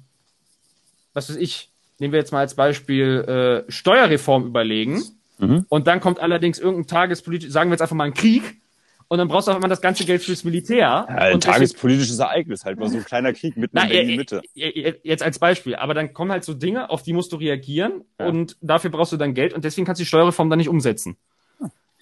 was 1.14 1.30
weiß 1.30 1.38
ich, 1.38 1.72
nehmen 2.00 2.14
wir 2.14 2.20
jetzt 2.20 2.32
mal 2.32 2.40
als 2.40 2.56
Beispiel 2.56 3.66
äh, 3.68 3.72
Steuerreform 3.72 4.46
überlegen. 4.46 5.04
Mhm. 5.38 5.66
Und 5.70 5.88
dann 5.88 6.00
kommt 6.00 6.20
allerdings 6.20 6.60
irgendein 6.60 6.88
Tagespolitik, 6.88 7.52
sagen 7.52 7.70
wir 7.70 7.76
jetzt 7.76 7.82
einfach 7.82 7.96
mal 7.96 8.06
ein 8.06 8.14
Krieg, 8.14 8.61
und 9.12 9.18
dann 9.18 9.28
brauchst 9.28 9.50
du 9.50 9.52
auch 9.52 9.58
immer 9.58 9.68
das 9.68 9.82
ganze 9.82 10.06
Geld 10.06 10.24
fürs 10.24 10.46
Militär. 10.46 10.78
Ja, 10.78 11.06
ein 11.06 11.34
und 11.34 11.44
tagespolitisches 11.44 12.20
Ereignis, 12.20 12.64
halt 12.64 12.80
mal 12.80 12.88
so 12.88 12.96
ein 12.96 13.04
kleiner 13.04 13.34
Krieg 13.34 13.58
mitten 13.58 13.76
na, 13.76 13.84
in 13.84 14.08
die 14.08 14.16
Mitte. 14.16 14.42
Jetzt 14.54 15.22
als 15.22 15.38
Beispiel. 15.38 15.76
Aber 15.76 15.94
dann 15.94 16.14
kommen 16.14 16.32
halt 16.32 16.46
so 16.46 16.54
Dinge, 16.54 16.90
auf 16.90 17.04
die 17.04 17.12
musst 17.12 17.34
du 17.34 17.36
reagieren 17.36 18.06
ja. 18.18 18.28
und 18.28 18.56
dafür 18.62 18.90
brauchst 18.90 19.12
du 19.12 19.18
dann 19.18 19.34
Geld 19.34 19.52
und 19.52 19.66
deswegen 19.66 19.86
kannst 19.86 20.00
du 20.00 20.04
die 20.04 20.08
Steuerreform 20.08 20.50
dann 20.50 20.60
nicht 20.60 20.70
umsetzen. 20.70 21.18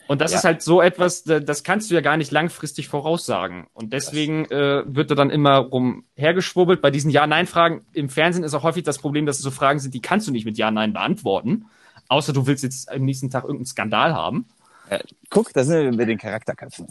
Und 0.07 0.21
das 0.21 0.33
ja. 0.33 0.37
ist 0.37 0.43
halt 0.43 0.61
so 0.61 0.83
etwas, 0.83 1.23
das 1.23 1.63
kannst 1.63 1.89
du 1.89 1.95
ja 1.95 2.01
gar 2.01 2.15
nicht 2.15 2.29
langfristig 2.29 2.89
voraussagen. 2.89 3.65
Und 3.73 3.91
deswegen 3.91 4.45
äh, 4.45 4.83
wird 4.85 5.09
da 5.09 5.15
dann 5.15 5.31
immer 5.31 5.57
rum 5.57 6.03
hergeschwurbelt. 6.15 6.79
Bei 6.79 6.91
diesen 6.91 7.09
Ja-Nein-Fragen 7.09 7.87
im 7.91 8.09
Fernsehen 8.09 8.43
ist 8.43 8.53
auch 8.53 8.61
häufig 8.61 8.83
das 8.83 8.99
Problem, 8.99 9.25
dass 9.25 9.37
es 9.37 9.43
so 9.43 9.49
Fragen 9.49 9.79
sind, 9.79 9.95
die 9.95 10.01
kannst 10.01 10.27
du 10.27 10.31
nicht 10.31 10.45
mit 10.45 10.59
Ja-Nein 10.59 10.93
beantworten. 10.93 11.65
Außer 12.07 12.33
du 12.33 12.45
willst 12.45 12.63
jetzt 12.63 12.91
am 12.91 13.03
nächsten 13.03 13.31
Tag 13.31 13.45
irgendeinen 13.45 13.65
Skandal 13.65 14.13
haben. 14.13 14.45
Äh, 14.89 14.99
guck, 15.29 15.53
da 15.53 15.63
sind 15.63 15.83
wir 15.83 15.91
mit 15.91 16.09
den 16.09 16.17
Charakterköpfen. 16.17 16.87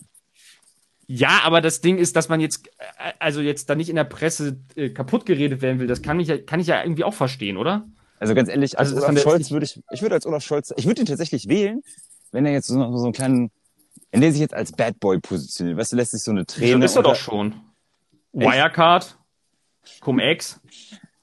Ja, 1.07 1.41
aber 1.45 1.61
das 1.61 1.81
Ding 1.81 1.97
ist, 1.97 2.17
dass 2.17 2.29
man 2.29 2.41
jetzt, 2.41 2.69
äh, 2.79 3.13
also 3.19 3.41
jetzt 3.41 3.69
da 3.71 3.75
nicht 3.75 3.89
in 3.89 3.97
der 3.97 4.05
Presse 4.05 4.59
äh, 4.77 4.91
kaputt 4.91 5.27
geredet 5.27 5.63
werden 5.63 5.81
will, 5.81 5.87
das 5.87 6.03
kann 6.03 6.21
ich, 6.21 6.29
ja, 6.29 6.39
kann 6.39 6.61
ich 6.61 6.67
ja 6.67 6.83
irgendwie 6.83 7.05
auch 7.05 7.15
verstehen, 7.15 7.57
oder? 7.57 7.89
Also 8.21 8.35
ganz 8.35 8.49
ehrlich, 8.49 8.79
als 8.79 8.93
also 8.93 9.07
Olaf 9.07 9.23
Scholz 9.23 9.51
würde 9.51 9.65
ich, 9.65 9.81
ich 9.91 10.03
würde 10.03 10.15
als 10.15 10.27
Olaf 10.27 10.45
Scholz, 10.45 10.73
ich 10.77 10.87
würde 10.87 11.03
ihn 11.03 11.07
tatsächlich 11.07 11.49
wählen, 11.49 11.83
wenn 12.31 12.45
er 12.45 12.53
jetzt 12.53 12.67
so, 12.67 12.75
so 12.75 13.05
einen 13.05 13.13
kleinen, 13.13 13.51
wenn 14.13 14.21
der 14.21 14.33
sich 14.33 14.41
jetzt 14.41 14.55
als 14.55 14.73
Bad 14.73 15.01
Boy 15.01 15.19
positioniert, 15.19 15.79
weißt 15.79 15.93
du, 15.93 15.97
lässt 15.97 16.13
sich 16.13 16.23
so 16.23 16.31
eine 16.31 16.45
Träne. 16.45 16.81
Das 16.81 16.93
ist 16.93 16.97
er 16.97 17.03
doch 17.03 17.17
schon. 17.17 17.55
Wirecard, 18.33 19.17
Cum-Ex. 20.01 20.61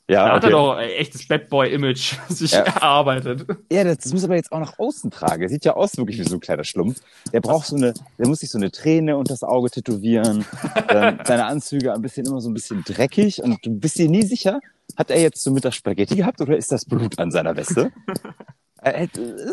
Ja, 0.07 0.27
da 0.27 0.35
hat 0.35 0.43
er 0.43 0.49
doch 0.51 0.75
ein 0.75 0.89
echtes 0.89 1.27
Bad 1.27 1.49
Boy-Image 1.49 2.15
sich 2.29 2.51
ja. 2.51 2.59
erarbeitet. 2.59 3.45
Ja, 3.71 3.83
das, 3.83 3.99
das 3.99 4.13
muss 4.13 4.23
aber 4.23 4.35
jetzt 4.35 4.51
auch 4.51 4.59
nach 4.59 4.77
außen 4.77 5.09
tragen. 5.09 5.49
Sieht 5.49 5.65
ja 5.65 5.75
aus 5.75 5.97
wirklich 5.97 6.19
wie 6.19 6.23
so 6.23 6.35
ein 6.35 6.39
kleiner 6.39 6.63
Schlumpf. 6.63 7.01
Der 7.33 7.41
braucht 7.41 7.65
so 7.65 7.75
eine, 7.75 7.93
der 8.19 8.27
muss 8.27 8.39
sich 8.39 8.51
so 8.51 8.59
eine 8.59 8.69
Träne 8.69 9.17
unter 9.17 9.33
das 9.33 9.43
Auge 9.43 9.71
tätowieren. 9.71 10.45
seine 10.89 11.45
Anzüge 11.45 11.91
ein 11.91 12.03
bisschen 12.03 12.27
immer 12.27 12.39
so 12.39 12.49
ein 12.49 12.53
bisschen 12.53 12.83
dreckig 12.83 13.41
und 13.41 13.65
du 13.65 13.71
bist 13.71 13.97
dir 13.97 14.07
nie 14.07 14.21
sicher, 14.21 14.59
hat 14.95 15.09
er 15.09 15.19
jetzt 15.19 15.43
so 15.43 15.51
Mittag 15.51 15.73
Spaghetti 15.73 16.15
gehabt 16.15 16.39
oder 16.39 16.55
ist 16.55 16.71
das 16.71 16.85
Blut 16.85 17.17
an 17.17 17.31
seiner 17.31 17.55
Weste? 17.55 17.91
äh, 18.81 19.07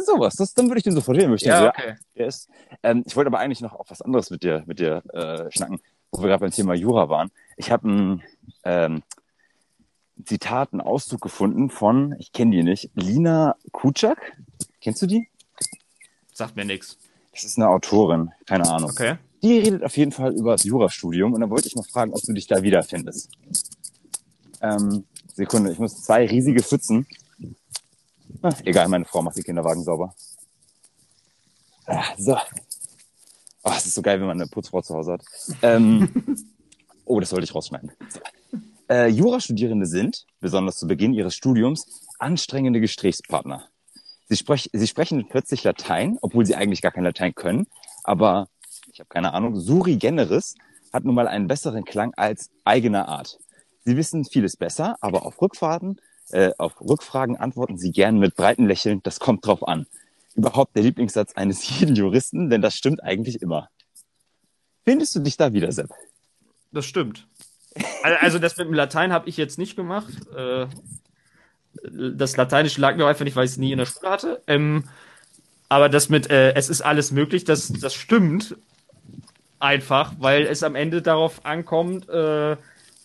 sowas, 0.05 0.35
das, 0.35 0.53
dann 0.53 0.67
würde 0.69 0.79
ich 0.79 0.85
den 0.85 0.93
sofort 0.93 1.17
wählen. 1.17 1.35
Ja, 1.39 1.61
so, 1.61 1.69
okay. 1.69 1.95
Ja, 2.15 2.27
ist, 2.27 2.51
ähm, 2.83 3.05
ich 3.07 3.17
wollte 3.17 3.29
aber 3.29 3.39
eigentlich 3.39 3.63
noch 3.63 3.75
auf 3.75 3.91
was 3.91 4.03
anderes 4.03 4.29
mit 4.31 4.43
dir, 4.43 4.63
mit 4.67 4.79
dir 4.79 5.03
äh, 5.15 5.51
schnacken, 5.51 5.81
wo 6.11 6.21
wir 6.21 6.29
gerade 6.29 6.41
beim 6.41 6.51
Thema 6.51 6.75
Jura 6.75 7.09
waren. 7.09 7.31
Ich 7.57 7.71
habe 7.71 7.89
ein 7.89 8.23
ähm, 8.65 9.03
Zitat, 10.25 10.73
einen 10.73 10.81
Auszug 10.81 11.21
gefunden 11.21 11.71
von, 11.71 12.15
ich 12.19 12.33
kenne 12.33 12.53
die 12.57 12.63
nicht, 12.63 12.91
Lina 12.95 13.57
Kutschak. 13.73 14.37
Kennst 14.81 15.03
du 15.03 15.07
die? 15.07 15.29
Sagt 16.33 16.57
mir 16.57 16.65
nichts. 16.65 16.99
Das 17.33 17.45
ist 17.45 17.59
eine 17.59 17.69
Autorin, 17.69 18.31
keine 18.47 18.69
Ahnung. 18.69 18.91
Okay. 18.91 19.17
Die 19.43 19.59
redet 19.59 19.83
auf 19.83 19.97
jeden 19.97 20.13
Fall 20.13 20.35
über 20.35 20.53
das 20.53 20.65
Jurastudium 20.65 21.33
und 21.33 21.41
da 21.41 21.51
wollte 21.51 21.67
ich 21.67 21.75
mal 21.75 21.83
fragen, 21.83 22.13
ob 22.13 22.21
du 22.23 22.33
dich 22.33 22.47
da 22.47 22.63
wiederfindest. 22.63 23.31
Ähm, 24.61 25.05
Sekunde, 25.35 25.73
ich 25.73 25.79
muss 25.79 26.03
zwei 26.03 26.27
riesige 26.27 26.63
Pfützen. 26.63 27.07
Ah, 28.43 28.53
egal, 28.65 28.89
meine 28.89 29.05
Frau 29.05 29.23
macht 29.23 29.37
die 29.37 29.43
Kinderwagen 29.43 29.83
sauber. 29.83 30.15
Ah, 31.87 32.05
so. 32.17 32.37
Oh, 33.65 33.73
es 33.77 33.87
ist 33.87 33.95
so 33.95 34.03
geil, 34.03 34.21
wenn 34.21 34.27
man 34.27 34.41
eine 34.41 34.49
Putzfrau 34.49 34.83
zu 34.83 34.95
Hause 34.95 35.13
hat. 35.13 35.25
Ähm, 35.63 36.09
oh, 37.05 37.19
das 37.21 37.31
sollte 37.31 37.45
ich 37.45 37.55
rausschneiden. 37.55 37.93
So. 38.09 38.21
Äh, 38.93 39.09
Jurastudierende 39.09 39.87
sind, 39.87 40.27
besonders 40.41 40.77
zu 40.77 40.87
Beginn 40.87 41.15
ihres 41.15 41.35
Studiums, 41.35 42.05
anstrengende 42.19 42.79
Gesprächspartner. 42.79 43.67
Sie, 44.29 44.37
sprech, 44.37 44.69
sie 44.71 44.87
sprechen 44.87 45.29
plötzlich 45.31 45.65
Latein, 45.65 46.19
obwohl 46.21 46.45
sie 46.45 46.57
eigentlich 46.57 46.83
gar 46.83 46.93
kein 46.93 47.05
Latein 47.05 47.35
können, 47.35 47.67
aber 48.05 48.49
ich 48.93 49.01
habe 49.01 49.09
keine 49.09 49.33
Ahnung, 49.33 49.59
suri 49.59 49.97
generis 49.97 50.57
hat 50.93 51.05
nun 51.05 51.15
mal 51.15 51.27
einen 51.27 51.47
besseren 51.47 51.87
Klang 51.87 52.13
als 52.19 52.51
eigener 52.65 53.09
Art. 53.09 53.39
Sie 53.87 53.97
wissen 53.97 54.27
vieles 54.27 54.59
besser, 54.59 54.97
aber 55.01 55.25
auf 55.25 55.41
Rückfahrten, 55.41 55.99
äh, 56.29 56.51
auf 56.59 56.79
Rückfragen 56.83 57.39
antworten 57.39 57.79
sie 57.79 57.93
gern 57.93 58.19
mit 58.19 58.37
breiten 58.37 58.67
Lächeln, 58.67 59.01
das 59.05 59.21
kommt 59.21 59.47
drauf 59.47 59.67
an. 59.67 59.87
Überhaupt 60.35 60.77
der 60.77 60.83
Lieblingssatz 60.83 61.33
eines 61.33 61.67
jeden 61.81 61.97
Juristen, 61.97 62.51
denn 62.51 62.61
das 62.61 62.75
stimmt 62.75 63.03
eigentlich 63.03 63.41
immer. 63.41 63.71
Findest 64.85 65.15
du 65.15 65.21
dich 65.21 65.39
da 65.39 65.55
wieder, 65.55 65.73
Sepp? 65.73 65.89
Das 66.73 66.85
stimmt. 66.85 67.27
Also 68.03 68.39
das 68.39 68.57
mit 68.57 68.67
dem 68.67 68.75
Latein 68.75 69.13
habe 69.13 69.29
ich 69.29 69.37
jetzt 69.37 69.59
nicht 69.59 69.77
gemacht. 69.77 70.13
Äh, 70.37 70.67
das 71.91 72.37
Lateinische 72.37 72.81
lag 72.81 72.97
mir 72.97 73.07
einfach 73.07 73.25
nicht, 73.25 73.37
weil 73.37 73.45
ich 73.45 73.53
es 73.53 73.57
nie 73.57 73.73
in 73.73 73.79
der 73.79 73.87
Schule 73.87 74.11
hatte. 74.11 74.43
Ähm, 74.47 74.85
aber 75.69 75.89
das 75.89 76.09
mit, 76.09 76.31
äh, 76.31 76.53
es 76.55 76.69
ist 76.69 76.83
alles 76.83 77.13
möglich, 77.13 77.45
das, 77.45 77.73
das 77.73 77.95
stimmt 77.95 78.57
einfach, 79.59 80.13
weil 80.19 80.43
es 80.43 80.63
am 80.63 80.75
Ende 80.75 81.01
darauf 81.01 81.47
ankommt, 81.47 82.09
äh, 82.09 82.57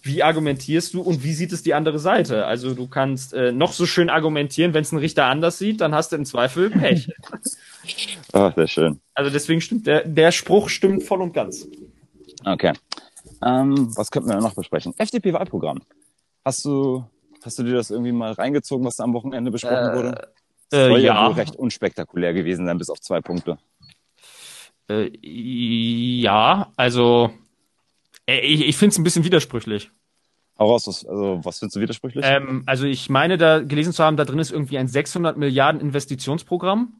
wie 0.01 0.23
argumentierst 0.23 0.93
du 0.93 1.01
und 1.01 1.23
wie 1.23 1.33
sieht 1.33 1.51
es 1.51 1.63
die 1.63 1.73
andere 1.73 1.99
Seite? 1.99 2.45
Also 2.45 2.73
du 2.73 2.87
kannst 2.87 3.33
äh, 3.33 3.51
noch 3.51 3.73
so 3.73 3.85
schön 3.85 4.09
argumentieren, 4.09 4.73
wenn 4.73 4.83
es 4.83 4.91
ein 4.91 4.99
Richter 4.99 5.25
anders 5.25 5.57
sieht, 5.57 5.81
dann 5.81 5.93
hast 5.93 6.11
du 6.11 6.15
im 6.15 6.25
Zweifel 6.25 6.69
Pech. 6.69 7.09
Ach, 8.33 8.53
sehr 8.55 8.67
schön. 8.67 8.99
Also 9.13 9.31
deswegen 9.31 9.61
stimmt 9.61 9.87
der, 9.87 10.05
der 10.05 10.31
Spruch 10.31 10.69
stimmt 10.69 11.03
voll 11.03 11.21
und 11.21 11.33
ganz. 11.33 11.67
Okay. 12.45 12.73
Ähm, 13.43 13.95
was 13.95 14.11
könnten 14.11 14.29
wir 14.29 14.37
noch 14.37 14.55
besprechen? 14.55 14.93
FDP-Wahlprogramm. 14.97 15.81
Hast 16.43 16.65
du, 16.65 17.05
hast 17.43 17.59
du 17.59 17.63
dir 17.63 17.75
das 17.75 17.91
irgendwie 17.91 18.11
mal 18.11 18.31
reingezogen, 18.31 18.85
was 18.85 18.95
da 18.95 19.03
am 19.03 19.13
Wochenende 19.13 19.51
besprochen 19.51 19.91
äh, 19.91 19.95
wurde? 19.95 20.31
Das 20.69 20.87
soll 20.87 20.99
äh, 20.99 21.03
ja, 21.03 21.13
ja 21.13 21.27
recht 21.27 21.55
unspektakulär 21.55 22.33
gewesen 22.33 22.65
sein, 22.65 22.77
bis 22.77 22.89
auf 22.89 22.99
zwei 22.99 23.21
Punkte. 23.21 23.57
Äh, 24.89 25.11
ja, 25.21 26.71
also 26.75 27.31
äh, 28.27 28.39
ich, 28.39 28.67
ich 28.67 28.77
finde 28.77 28.93
es 28.93 28.97
ein 28.99 29.03
bisschen 29.03 29.23
widersprüchlich. 29.23 29.91
Hau 30.59 30.71
raus, 30.71 30.87
was, 30.87 31.05
also, 31.05 31.39
was 31.43 31.59
findest 31.59 31.75
du 31.75 31.81
widersprüchlich? 31.81 32.25
Ähm, 32.27 32.63
also 32.65 32.85
ich 32.85 33.09
meine, 33.09 33.37
da 33.37 33.59
gelesen 33.59 33.93
zu 33.93 34.03
haben, 34.03 34.17
da 34.17 34.25
drin 34.25 34.39
ist 34.39 34.51
irgendwie 34.51 34.77
ein 34.77 34.87
600 34.87 35.37
Milliarden 35.37 35.79
Investitionsprogramm. 35.81 36.93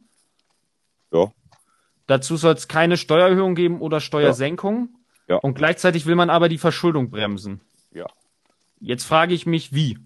Ja. 1.12 1.32
Dazu 2.06 2.36
soll 2.36 2.54
es 2.54 2.68
keine 2.68 2.96
Steuererhöhung 2.96 3.54
geben 3.54 3.80
oder 3.80 4.00
Steuersenkung. 4.00 4.90
Ja. 5.28 5.36
Und 5.36 5.54
gleichzeitig 5.54 6.06
will 6.06 6.14
man 6.14 6.30
aber 6.30 6.48
die 6.48 6.58
Verschuldung 6.58 7.10
bremsen. 7.10 7.60
Ja. 7.92 8.06
Jetzt 8.80 9.04
frage 9.04 9.34
ich 9.34 9.46
mich, 9.46 9.72
wie? 9.72 9.98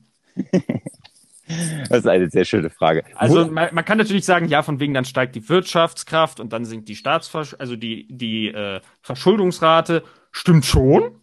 das 1.88 1.98
ist 1.98 2.06
eine 2.06 2.30
sehr 2.30 2.44
schöne 2.44 2.70
Frage. 2.70 3.04
Also 3.14 3.46
man, 3.46 3.74
man, 3.74 3.84
kann 3.84 3.98
natürlich 3.98 4.24
sagen, 4.24 4.48
ja, 4.48 4.62
von 4.62 4.80
wegen 4.80 4.94
dann 4.94 5.04
steigt 5.04 5.34
die 5.34 5.48
Wirtschaftskraft 5.48 6.40
und 6.40 6.52
dann 6.52 6.64
sinkt 6.64 6.88
die 6.88 6.96
Staatsversch 6.96 7.54
also 7.58 7.76
die 7.76 8.06
die 8.08 8.48
äh, 8.48 8.80
Verschuldungsrate. 9.02 10.02
Stimmt 10.30 10.64
schon. 10.64 11.20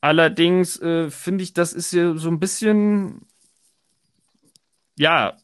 Allerdings 0.00 0.80
äh, 0.80 1.10
finde 1.10 1.44
ich, 1.44 1.54
das 1.54 1.72
ist 1.72 1.92
ja 1.92 2.14
so 2.14 2.28
ein 2.28 2.40
bisschen 2.40 3.22
ja 4.96 5.36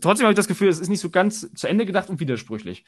trotzdem 0.00 0.24
habe 0.24 0.32
ich 0.32 0.36
das 0.36 0.48
Gefühl, 0.48 0.68
es 0.68 0.78
ist 0.78 0.88
nicht 0.88 1.00
so 1.00 1.10
ganz 1.10 1.52
zu 1.54 1.66
Ende 1.66 1.86
gedacht 1.86 2.08
und 2.08 2.20
widersprüchlich. 2.20 2.84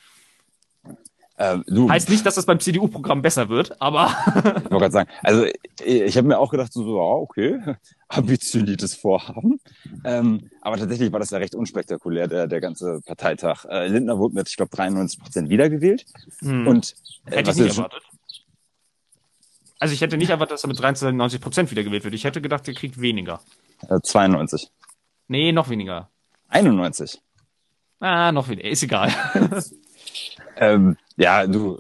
Ähm, 1.43 1.65
du, 1.67 1.91
heißt 1.91 2.09
nicht, 2.09 2.25
dass 2.25 2.37
das 2.37 2.47
beim 2.47 2.61
CDU-Programm 2.61 3.21
besser 3.21 3.49
wird, 3.49 3.81
aber. 3.83 4.15
ich 4.37 4.45
wollte 4.45 4.69
gerade 4.69 4.93
sagen, 4.93 5.11
also 5.25 5.45
ich 5.85 6.17
habe 6.17 6.29
mir 6.29 6.39
auch 6.39 6.53
gedacht, 6.53 6.73
so, 6.73 6.85
so 6.85 7.01
okay, 7.01 7.59
ambitioniertes 8.09 8.95
Vorhaben. 8.95 9.59
Ähm, 10.05 10.51
aber 10.61 10.77
tatsächlich 10.77 11.11
war 11.11 11.19
das 11.19 11.31
ja 11.31 11.39
recht 11.39 11.57
unspektakulär, 11.57 12.29
der, 12.29 12.47
der 12.47 12.61
ganze 12.61 13.01
Parteitag. 13.05 13.65
Äh, 13.65 13.89
Lindner 13.89 14.21
wurde 14.21 14.37
mit, 14.37 14.49
ich 14.51 14.57
glaube, 14.57 14.71
93 14.71 15.19
Prozent 15.19 15.49
wiedergewählt. 15.49 16.07
Hm. 16.39 16.69
Und 16.69 16.95
äh, 17.27 17.39
Hätte 17.39 17.51
ich 17.51 17.57
nicht 17.57 17.77
erwartet. 17.77 18.03
Also 19.81 19.95
ich 19.95 20.01
hätte 20.01 20.17
nicht 20.17 20.31
erwartet, 20.31 20.53
dass 20.53 20.63
er 20.63 20.69
mit 20.69 20.81
93 20.81 21.41
Prozent 21.41 21.73
wiedergewählt 21.73 22.05
wird. 22.05 22.15
Ich 22.15 22.23
hätte 22.23 22.41
gedacht, 22.41 22.69
er 22.69 22.75
kriegt 22.75 23.01
weniger. 23.01 23.41
Äh, 23.89 23.99
92. 24.01 24.71
Nee, 25.27 25.51
noch 25.51 25.69
weniger. 25.71 26.09
91. 26.51 27.21
Ah, 27.99 28.31
noch 28.31 28.49
weniger. 28.49 28.69
Ist 28.69 28.85
egal. 28.85 29.11
ähm, 30.57 30.97
ja, 31.17 31.47
du, 31.47 31.79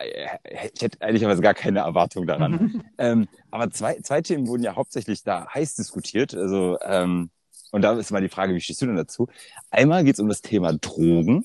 ich 0.00 0.82
hätte 0.82 0.98
ehrlicherweise 1.00 1.42
gar 1.42 1.54
keine 1.54 1.80
Erwartung 1.80 2.26
daran. 2.26 2.82
ähm, 2.98 3.28
aber 3.50 3.70
zwei, 3.70 4.00
zwei 4.02 4.22
Themen 4.22 4.46
wurden 4.46 4.62
ja 4.62 4.76
hauptsächlich 4.76 5.22
da 5.24 5.48
heiß 5.52 5.74
diskutiert. 5.74 6.34
Also, 6.34 6.78
ähm, 6.82 7.30
und 7.70 7.82
da 7.82 7.92
ist 7.98 8.10
mal 8.10 8.22
die 8.22 8.28
Frage, 8.28 8.54
wie 8.54 8.60
stehst 8.60 8.80
du 8.80 8.86
denn 8.86 8.96
dazu? 8.96 9.28
Einmal 9.70 10.04
geht 10.04 10.14
es 10.14 10.20
um 10.20 10.28
das 10.28 10.40
Thema 10.40 10.72
Drogen. 10.72 11.44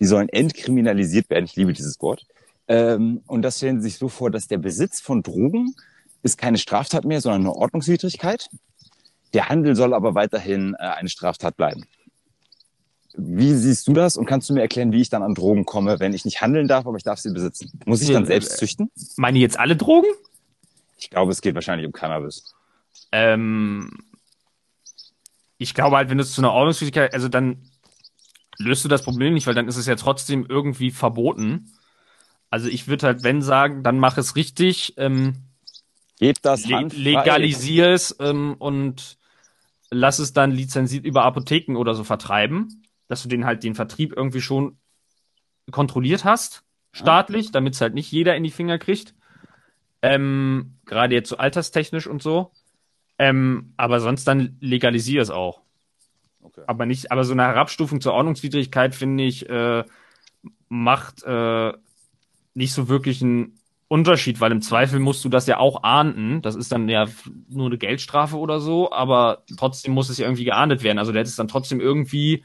Die 0.00 0.06
sollen 0.06 0.28
entkriminalisiert 0.28 1.28
werden. 1.28 1.44
Ich 1.44 1.56
liebe 1.56 1.72
dieses 1.72 2.00
Wort. 2.00 2.26
Ähm, 2.68 3.22
und 3.26 3.42
das 3.42 3.56
stellen 3.56 3.80
Sie 3.80 3.88
sich 3.88 3.98
so 3.98 4.08
vor, 4.08 4.30
dass 4.30 4.46
der 4.46 4.58
Besitz 4.58 5.00
von 5.00 5.22
Drogen 5.22 5.74
ist 6.22 6.38
keine 6.38 6.58
Straftat 6.58 7.04
mehr, 7.04 7.20
sondern 7.20 7.42
eine 7.42 7.54
Ordnungswidrigkeit. 7.54 8.48
Der 9.34 9.48
Handel 9.48 9.76
soll 9.76 9.94
aber 9.94 10.14
weiterhin 10.14 10.74
äh, 10.74 10.84
eine 10.84 11.08
Straftat 11.08 11.56
bleiben. 11.56 11.84
Wie 13.16 13.54
siehst 13.54 13.88
du 13.88 13.92
das 13.92 14.16
und 14.16 14.26
kannst 14.26 14.48
du 14.48 14.54
mir 14.54 14.60
erklären, 14.60 14.92
wie 14.92 15.00
ich 15.00 15.08
dann 15.08 15.22
an 15.22 15.34
Drogen 15.34 15.64
komme, 15.64 15.98
wenn 15.98 16.12
ich 16.12 16.24
nicht 16.24 16.40
handeln 16.40 16.68
darf, 16.68 16.86
aber 16.86 16.96
ich 16.96 17.02
darf 17.02 17.18
sie 17.18 17.32
besitzen? 17.32 17.72
Muss 17.86 18.02
ich 18.02 18.10
dann 18.10 18.26
selbst 18.26 18.58
züchten? 18.58 18.90
Meine 19.16 19.38
jetzt 19.38 19.58
alle 19.58 19.76
Drogen? 19.76 20.08
Ich 20.98 21.10
glaube, 21.10 21.32
es 21.32 21.40
geht 21.40 21.54
wahrscheinlich 21.54 21.86
um 21.86 21.92
Cannabis. 21.92 22.54
Ähm, 23.10 23.90
ich 25.56 25.74
glaube 25.74 25.96
halt, 25.96 26.10
wenn 26.10 26.18
du 26.18 26.22
es 26.22 26.32
zu 26.32 26.40
einer 26.40 26.52
Ordnungsfähigkeit, 26.52 27.14
also 27.14 27.28
dann 27.28 27.62
löst 28.58 28.84
du 28.84 28.88
das 28.88 29.02
Problem 29.02 29.34
nicht, 29.34 29.46
weil 29.46 29.54
dann 29.54 29.68
ist 29.68 29.76
es 29.76 29.86
ja 29.86 29.96
trotzdem 29.96 30.46
irgendwie 30.48 30.90
verboten. 30.90 31.72
Also 32.50 32.68
ich 32.68 32.88
würde 32.88 33.06
halt, 33.06 33.22
wenn 33.22 33.42
sagen, 33.42 33.82
dann 33.82 33.98
mach 33.98 34.18
es 34.18 34.36
richtig, 34.36 34.94
ähm, 34.96 35.44
Gebt 36.20 36.44
das 36.44 36.66
le 36.66 36.88
legalisier 36.88 37.90
es 37.90 38.16
ähm, 38.18 38.56
und 38.58 39.18
lass 39.90 40.18
es 40.18 40.32
dann 40.32 40.50
lizenziert 40.50 41.04
über 41.04 41.22
Apotheken 41.22 41.76
oder 41.76 41.94
so 41.94 42.02
vertreiben 42.02 42.82
dass 43.08 43.22
du 43.22 43.28
den 43.28 43.44
halt 43.44 43.64
den 43.64 43.74
Vertrieb 43.74 44.12
irgendwie 44.16 44.40
schon 44.40 44.78
kontrolliert 45.70 46.24
hast, 46.24 46.64
staatlich, 46.92 47.50
damit 47.52 47.74
es 47.74 47.80
halt 47.80 47.94
nicht 47.94 48.10
jeder 48.12 48.36
in 48.36 48.44
die 48.44 48.50
Finger 48.50 48.78
kriegt. 48.78 49.14
Ähm, 50.00 50.78
Gerade 50.86 51.14
jetzt 51.14 51.28
so 51.28 51.36
alterstechnisch 51.36 52.06
und 52.06 52.22
so. 52.22 52.52
Ähm, 53.18 53.72
aber 53.76 54.00
sonst 54.00 54.26
dann 54.26 54.56
legalisier 54.60 55.22
es 55.22 55.30
auch. 55.30 55.62
Okay. 56.40 56.62
Aber 56.66 56.86
nicht, 56.86 57.10
aber 57.10 57.24
so 57.24 57.32
eine 57.32 57.42
Herabstufung 57.42 58.00
zur 58.00 58.12
Ordnungswidrigkeit, 58.12 58.94
finde 58.94 59.24
ich, 59.24 59.48
äh, 59.48 59.84
macht 60.68 61.24
äh, 61.24 61.72
nicht 62.54 62.72
so 62.72 62.88
wirklich 62.88 63.22
einen 63.22 63.58
Unterschied, 63.88 64.40
weil 64.40 64.52
im 64.52 64.62
Zweifel 64.62 65.00
musst 65.00 65.24
du 65.24 65.28
das 65.28 65.46
ja 65.46 65.58
auch 65.58 65.82
ahnden. 65.82 66.42
Das 66.42 66.54
ist 66.54 66.70
dann 66.70 66.88
ja 66.88 67.06
nur 67.48 67.66
eine 67.66 67.78
Geldstrafe 67.78 68.36
oder 68.36 68.60
so, 68.60 68.92
aber 68.92 69.44
trotzdem 69.56 69.94
muss 69.94 70.10
es 70.10 70.18
ja 70.18 70.26
irgendwie 70.26 70.44
geahndet 70.44 70.82
werden. 70.82 70.98
Also 70.98 71.10
der 71.10 71.20
hätte 71.20 71.30
es 71.30 71.36
dann 71.36 71.48
trotzdem 71.48 71.80
irgendwie 71.80 72.44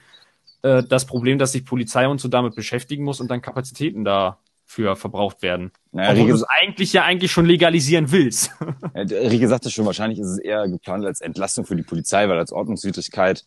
äh, 0.64 0.84
das 0.84 1.05
Problem, 1.05 1.38
dass 1.38 1.51
sich 1.51 1.66
Polizei 1.66 2.07
und 2.07 2.20
so 2.20 2.28
damit 2.28 2.55
beschäftigen 2.55 3.03
muss 3.03 3.22
und 3.22 3.30
dann 3.30 3.41
Kapazitäten 3.41 4.03
dafür 4.03 4.95
verbraucht 4.95 5.41
werden. 5.41 5.72
Naja, 5.91 6.11
Obwohl 6.11 6.30
du 6.30 6.36
es 6.36 6.43
eigentlich 6.43 6.93
ja 6.93 7.03
eigentlich 7.03 7.32
schon 7.32 7.45
legalisieren 7.45 8.11
willst. 8.11 8.51
ja, 8.95 9.01
Rieke 9.01 9.47
sagte 9.47 9.70
schon, 9.70 9.86
wahrscheinlich 9.86 10.20
ist 10.20 10.30
es 10.30 10.39
eher 10.39 10.68
geplant 10.68 11.05
als 11.05 11.22
Entlastung 11.22 11.66
für 11.66 11.76
die 11.76 11.84
Polizei, 11.84 12.28
weil 12.30 12.39
als 12.39 12.51
Ordnungswidrigkeit, 12.51 13.43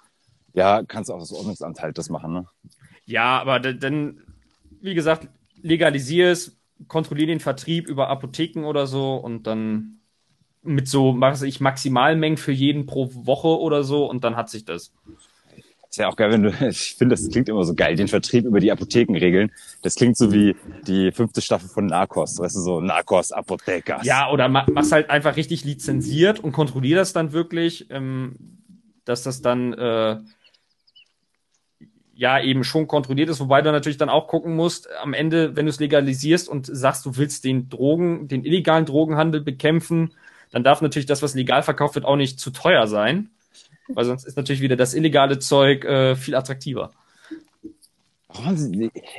ja, 0.53 0.83
kannst 0.85 1.11
du 1.11 1.14
auch 1.14 1.21
das 1.21 1.33
Ordnungsamt 1.33 1.81
halt 1.81 1.99
das 1.99 2.11
machen, 2.11 2.33
ne? 2.33 2.47
Ja, 3.07 3.41
aber 3.41 3.61
dann, 3.61 4.21
wie 4.81 4.95
gesagt, 4.95 5.29
legalisier 5.62 6.31
es, 6.31 6.57
kontrolliere 6.89 7.29
den 7.29 7.41
Vertrieb 7.41 7.89
über 7.89 8.09
Apotheken 8.09 8.64
oder 8.64 8.87
so 8.87 9.14
und 9.14 9.47
dann 9.47 10.01
mit 10.62 10.89
so, 10.89 11.12
mache 11.12 11.47
ich 11.47 11.61
Maximalmengen 11.61 12.37
für 12.37 12.53
jeden 12.53 12.87
pro 12.87 13.09
Woche 13.14 13.59
oder 13.59 13.85
so 13.85 14.05
und 14.11 14.25
dann 14.25 14.37
hat 14.37 14.51
sich 14.51 14.64
das. 14.64 14.93
Ist 15.91 15.99
ja 15.99 16.09
auch 16.09 16.16
geil, 16.16 16.30
wenn 16.30 16.43
du, 16.43 16.51
ich 16.68 16.95
finde, 16.97 17.14
das 17.14 17.28
klingt 17.28 17.49
immer 17.49 17.64
so 17.64 17.74
geil, 17.74 17.97
den 17.97 18.09
Vertrieb 18.09 18.45
über 18.45 18.61
die 18.61 18.72
Apotheken 18.72 19.16
regeln. 19.16 19.51
Das 19.82 19.95
klingt 19.95 20.16
so 20.16 20.32
wie 20.32 20.57
die 20.87 21.12
fünfte 21.12 21.41
Staffel 21.41 21.68
von 21.68 21.87
Narcos, 21.87 22.39
weißt 22.39 22.57
du, 22.57 22.61
so 22.61 22.80
Narcos 22.80 23.32
Apothekas. 23.32 24.05
Ja, 24.05 24.30
oder 24.30 24.49
mach's 24.49 24.93
halt 24.93 25.11
einfach 25.11 25.37
richtig 25.37 25.64
lizenziert 25.64 26.41
und 26.41 26.53
kontrollier 26.53 26.97
das 26.97 27.12
dann 27.12 27.32
wirklich, 27.32 27.87
ähm, 27.91 28.37
dass 29.05 29.22
das 29.22 29.43
dann, 29.43 29.72
äh, 29.74 30.18
ja, 32.14 32.41
eben 32.41 32.64
schon 32.64 32.87
kontrolliert 32.87 33.28
ist, 33.28 33.41
wobei 33.41 33.61
du 33.61 33.70
natürlich 33.70 33.99
dann 33.99 34.09
auch 34.09 34.26
gucken 34.26 34.57
musst, 34.57 34.89
am 35.03 35.12
Ende, 35.12 35.55
wenn 35.55 35.66
du 35.66 35.70
es 35.70 35.80
legalisierst 35.80 36.49
und 36.49 36.66
sagst, 36.66 37.05
du 37.05 37.16
willst 37.16 37.45
den 37.45 37.68
Drogen, 37.68 38.26
den 38.26 38.43
illegalen 38.43 38.87
Drogenhandel 38.87 39.43
bekämpfen, 39.43 40.14
dann 40.51 40.64
darf 40.64 40.80
natürlich 40.80 41.07
das, 41.07 41.22
was 41.22 41.34
legal 41.34 41.62
verkauft 41.62 41.95
wird, 41.95 42.07
auch 42.07 42.16
nicht 42.16 42.41
zu 42.41 42.51
teuer 42.51 42.87
sein. 42.87 43.30
Weil 43.89 44.05
sonst 44.05 44.24
ist 44.24 44.37
natürlich 44.37 44.61
wieder 44.61 44.76
das 44.76 44.95
illegale 44.95 45.39
Zeug 45.39 45.84
äh, 45.84 46.16
viel 46.16 46.34
attraktiver. 46.34 46.93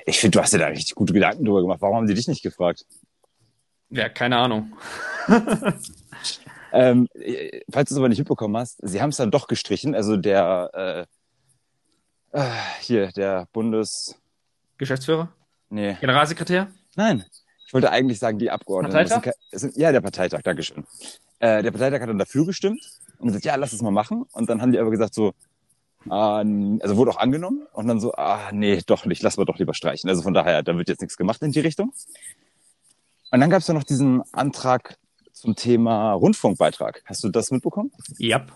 Ich 0.05 0.19
finde, 0.19 0.37
du 0.37 0.41
hast 0.41 0.53
dir 0.53 0.59
da 0.59 0.67
richtig 0.67 0.95
gute 0.95 1.13
Gedanken 1.13 1.45
drüber 1.45 1.61
gemacht. 1.61 1.81
Warum 1.81 1.95
haben 1.95 2.07
sie 2.07 2.13
dich 2.13 2.27
nicht 2.27 2.43
gefragt? 2.43 2.85
Ja, 3.89 4.09
keine 4.09 4.37
Ahnung. 4.37 4.73
ähm, 6.71 7.07
falls 7.71 7.89
du 7.89 7.95
es 7.95 7.97
aber 7.97 8.09
nicht 8.09 8.19
mitbekommen 8.19 8.57
hast, 8.57 8.79
sie 8.83 9.01
haben 9.01 9.09
es 9.09 9.17
dann 9.17 9.31
doch 9.31 9.47
gestrichen. 9.47 9.95
Also 9.95 10.17
der 10.17 11.07
äh, 12.33 12.37
äh, 12.37 12.51
hier, 12.81 13.11
der 13.13 13.47
Bundes... 13.53 14.15
Geschäftsführer? 14.77 15.29
Nee. 15.69 15.97
Generalsekretär? 15.99 16.67
Nein. 16.95 17.25
Ich 17.65 17.73
wollte 17.73 17.89
eigentlich 17.91 18.19
sagen, 18.19 18.37
die 18.37 18.51
Abgeordneten. 18.51 18.93
Parteitag? 18.93 19.33
Sind, 19.51 19.75
ja, 19.75 19.91
der 19.91 20.01
Parteitag, 20.01 20.41
Dankeschön. 20.43 20.85
Äh, 21.39 21.63
der 21.63 21.71
Parteitag 21.71 22.01
hat 22.01 22.09
dann 22.09 22.19
dafür 22.19 22.45
gestimmt 22.45 22.81
und 23.19 23.27
gesagt, 23.27 23.45
ja, 23.45 23.55
lass 23.55 23.73
es 23.73 23.81
mal 23.81 23.91
machen. 23.91 24.25
Und 24.31 24.49
dann 24.49 24.61
haben 24.61 24.71
die 24.71 24.79
aber 24.79 24.91
gesagt 24.91 25.13
so, 25.13 25.33
ah, 26.09 26.37
also 26.39 26.97
wurde 26.97 27.11
auch 27.11 27.17
angenommen 27.17 27.67
und 27.73 27.87
dann 27.87 27.99
so, 27.99 28.13
ah, 28.13 28.51
nee, 28.51 28.79
doch 28.85 29.05
nicht, 29.05 29.21
lass 29.23 29.37
mal 29.37 29.45
doch 29.45 29.57
lieber 29.57 29.73
streichen. 29.73 30.09
Also 30.09 30.21
von 30.21 30.33
daher, 30.33 30.63
da 30.63 30.77
wird 30.77 30.89
jetzt 30.89 31.01
nichts 31.01 31.17
gemacht 31.17 31.41
in 31.41 31.51
die 31.51 31.59
Richtung. 31.59 31.93
Und 33.31 33.41
dann 33.41 33.49
gab 33.49 33.61
es 33.61 33.67
ja 33.67 33.73
noch 33.73 33.83
diesen 33.83 34.21
Antrag 34.31 34.97
zum 35.33 35.55
Thema 35.55 36.13
Rundfunkbeitrag. 36.13 37.03
Hast 37.05 37.23
du 37.23 37.29
das 37.29 37.51
mitbekommen? 37.51 37.91
Ja. 38.17 38.39
Yep. 38.39 38.53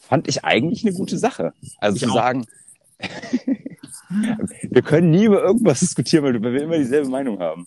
Fand 0.00 0.28
ich 0.28 0.44
eigentlich 0.44 0.84
eine 0.84 0.94
gute 0.94 1.16
Sache. 1.16 1.54
Also 1.78 1.96
ich 1.96 2.02
zu 2.02 2.10
auch. 2.10 2.14
sagen, 2.14 2.46
wir 4.70 4.82
können 4.82 5.10
nie 5.10 5.24
über 5.24 5.42
irgendwas 5.42 5.80
diskutieren, 5.80 6.24
weil 6.24 6.42
wir 6.42 6.62
immer 6.62 6.76
dieselbe 6.76 7.08
Meinung 7.08 7.40
haben. 7.40 7.66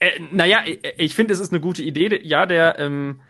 Äh, 0.00 0.18
naja, 0.32 0.64
ich, 0.66 0.80
ich 0.96 1.14
finde, 1.14 1.32
es 1.32 1.40
ist 1.40 1.52
eine 1.52 1.60
gute 1.60 1.82
Idee. 1.82 2.20
Ja, 2.24 2.46
der 2.46 2.78
ähm, 2.78 3.20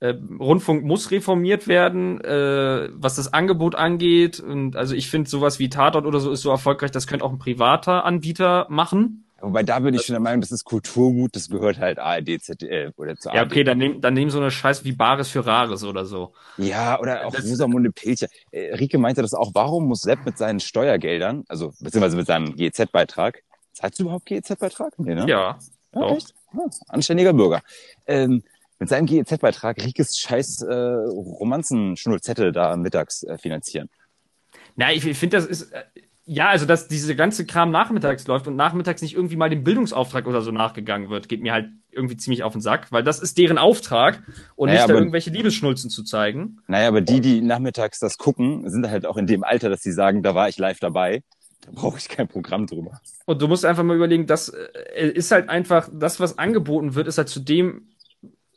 äh, 0.00 0.14
Rundfunk 0.38 0.84
muss 0.84 1.10
reformiert 1.10 1.68
werden, 1.68 2.20
äh, 2.22 2.88
was 2.92 3.16
das 3.16 3.32
Angebot 3.32 3.74
angeht. 3.74 4.40
Und 4.40 4.76
also 4.76 4.94
ich 4.94 5.10
finde, 5.10 5.28
sowas 5.28 5.58
wie 5.58 5.68
Tatort 5.68 6.06
oder 6.06 6.20
so 6.20 6.32
ist 6.32 6.42
so 6.42 6.50
erfolgreich, 6.50 6.90
das 6.90 7.06
könnte 7.06 7.24
auch 7.24 7.32
ein 7.32 7.38
privater 7.38 8.04
Anbieter 8.04 8.66
machen. 8.70 9.24
Wobei 9.42 9.62
da 9.62 9.78
bin 9.78 9.94
ich 9.94 10.02
schon 10.02 10.12
der 10.12 10.20
Meinung, 10.20 10.42
das 10.42 10.52
ist 10.52 10.64
Kulturgut, 10.64 11.34
das 11.34 11.48
gehört 11.48 11.78
halt 11.78 11.98
ARD, 11.98 12.42
ZDF 12.42 12.98
oder 12.98 13.16
zu 13.16 13.30
ARD. 13.30 13.36
Ja, 13.36 13.44
okay, 13.44 13.64
dann 13.64 13.78
nehmen 13.78 14.00
dann 14.00 14.12
nehmen 14.12 14.30
so 14.30 14.38
eine 14.38 14.50
Scheiße 14.50 14.84
wie 14.84 14.92
Bares 14.92 15.28
für 15.28 15.46
Rares 15.46 15.82
oder 15.82 16.04
so. 16.04 16.34
Ja, 16.58 17.00
oder 17.00 17.26
auch 17.26 17.34
Rosamunde 17.34 17.90
Pilcher. 17.90 18.28
Äh, 18.50 18.74
Rike 18.74 18.98
meinte 18.98 19.22
das 19.22 19.32
auch, 19.32 19.52
warum 19.54 19.86
muss 19.86 20.02
Sepp 20.02 20.26
mit 20.26 20.36
seinen 20.36 20.60
Steuergeldern, 20.60 21.44
also 21.48 21.72
beziehungsweise 21.80 22.16
mit 22.16 22.26
seinem 22.26 22.54
GEZ-Beitrag, 22.54 23.42
zahlst 23.72 23.98
du 23.98 24.04
überhaupt 24.04 24.26
GEZ-Beitrag? 24.26 24.98
Nee, 24.98 25.14
ne? 25.14 25.26
Ja. 25.26 25.58
ja 25.94 26.08
echt? 26.10 26.34
Ah, 26.52 26.68
anständiger 26.88 27.32
Bürger. 27.32 27.62
Ähm, 28.06 28.42
mit 28.80 28.88
seinem 28.88 29.06
GEZ-Beitrag 29.06 29.84
Rikes 29.84 30.18
scheiß 30.18 30.62
äh, 30.62 30.74
Romanzen-Schnulzettel 30.74 32.50
da 32.50 32.76
mittags 32.76 33.22
äh, 33.22 33.38
finanzieren. 33.38 33.88
Na, 34.74 34.92
ich, 34.92 35.06
ich 35.06 35.16
finde, 35.16 35.36
das 35.36 35.46
ist. 35.46 35.72
Äh, 35.72 35.84
ja, 36.32 36.48
also 36.48 36.64
dass 36.64 36.86
diese 36.86 37.16
ganze 37.16 37.44
Kram 37.44 37.72
nachmittags 37.72 38.24
läuft 38.28 38.46
und 38.46 38.54
nachmittags 38.54 39.02
nicht 39.02 39.16
irgendwie 39.16 39.34
mal 39.34 39.50
dem 39.50 39.64
Bildungsauftrag 39.64 40.28
oder 40.28 40.42
so 40.42 40.52
nachgegangen 40.52 41.10
wird, 41.10 41.28
geht 41.28 41.42
mir 41.42 41.52
halt 41.52 41.70
irgendwie 41.90 42.16
ziemlich 42.16 42.44
auf 42.44 42.52
den 42.52 42.60
Sack, 42.60 42.92
weil 42.92 43.02
das 43.02 43.18
ist 43.18 43.36
deren 43.36 43.58
Auftrag 43.58 44.22
und 44.54 44.68
naja, 44.68 44.82
nicht 44.82 44.90
da 44.90 44.94
irgendwelche 44.94 45.30
Liebesschnulzen 45.30 45.90
zu 45.90 46.04
zeigen. 46.04 46.58
Naja, 46.68 46.86
aber 46.86 47.00
die, 47.00 47.20
die 47.20 47.40
nachmittags 47.40 47.98
das 47.98 48.16
gucken, 48.16 48.70
sind 48.70 48.88
halt 48.88 49.06
auch 49.06 49.16
in 49.16 49.26
dem 49.26 49.42
Alter, 49.42 49.70
dass 49.70 49.82
sie 49.82 49.90
sagen, 49.90 50.22
da 50.22 50.36
war 50.36 50.48
ich 50.48 50.56
live 50.56 50.78
dabei. 50.78 51.24
Da 51.62 51.72
brauche 51.72 51.98
ich 51.98 52.08
kein 52.08 52.28
Programm 52.28 52.68
drüber. 52.68 53.00
Und 53.26 53.42
du 53.42 53.48
musst 53.48 53.64
einfach 53.64 53.82
mal 53.82 53.96
überlegen, 53.96 54.26
das 54.26 54.50
äh, 54.50 55.08
ist 55.08 55.32
halt 55.32 55.48
einfach, 55.48 55.88
das, 55.92 56.20
was 56.20 56.38
angeboten 56.38 56.94
wird, 56.94 57.08
ist 57.08 57.18
halt 57.18 57.28
zu 57.28 57.40
dem 57.40 57.88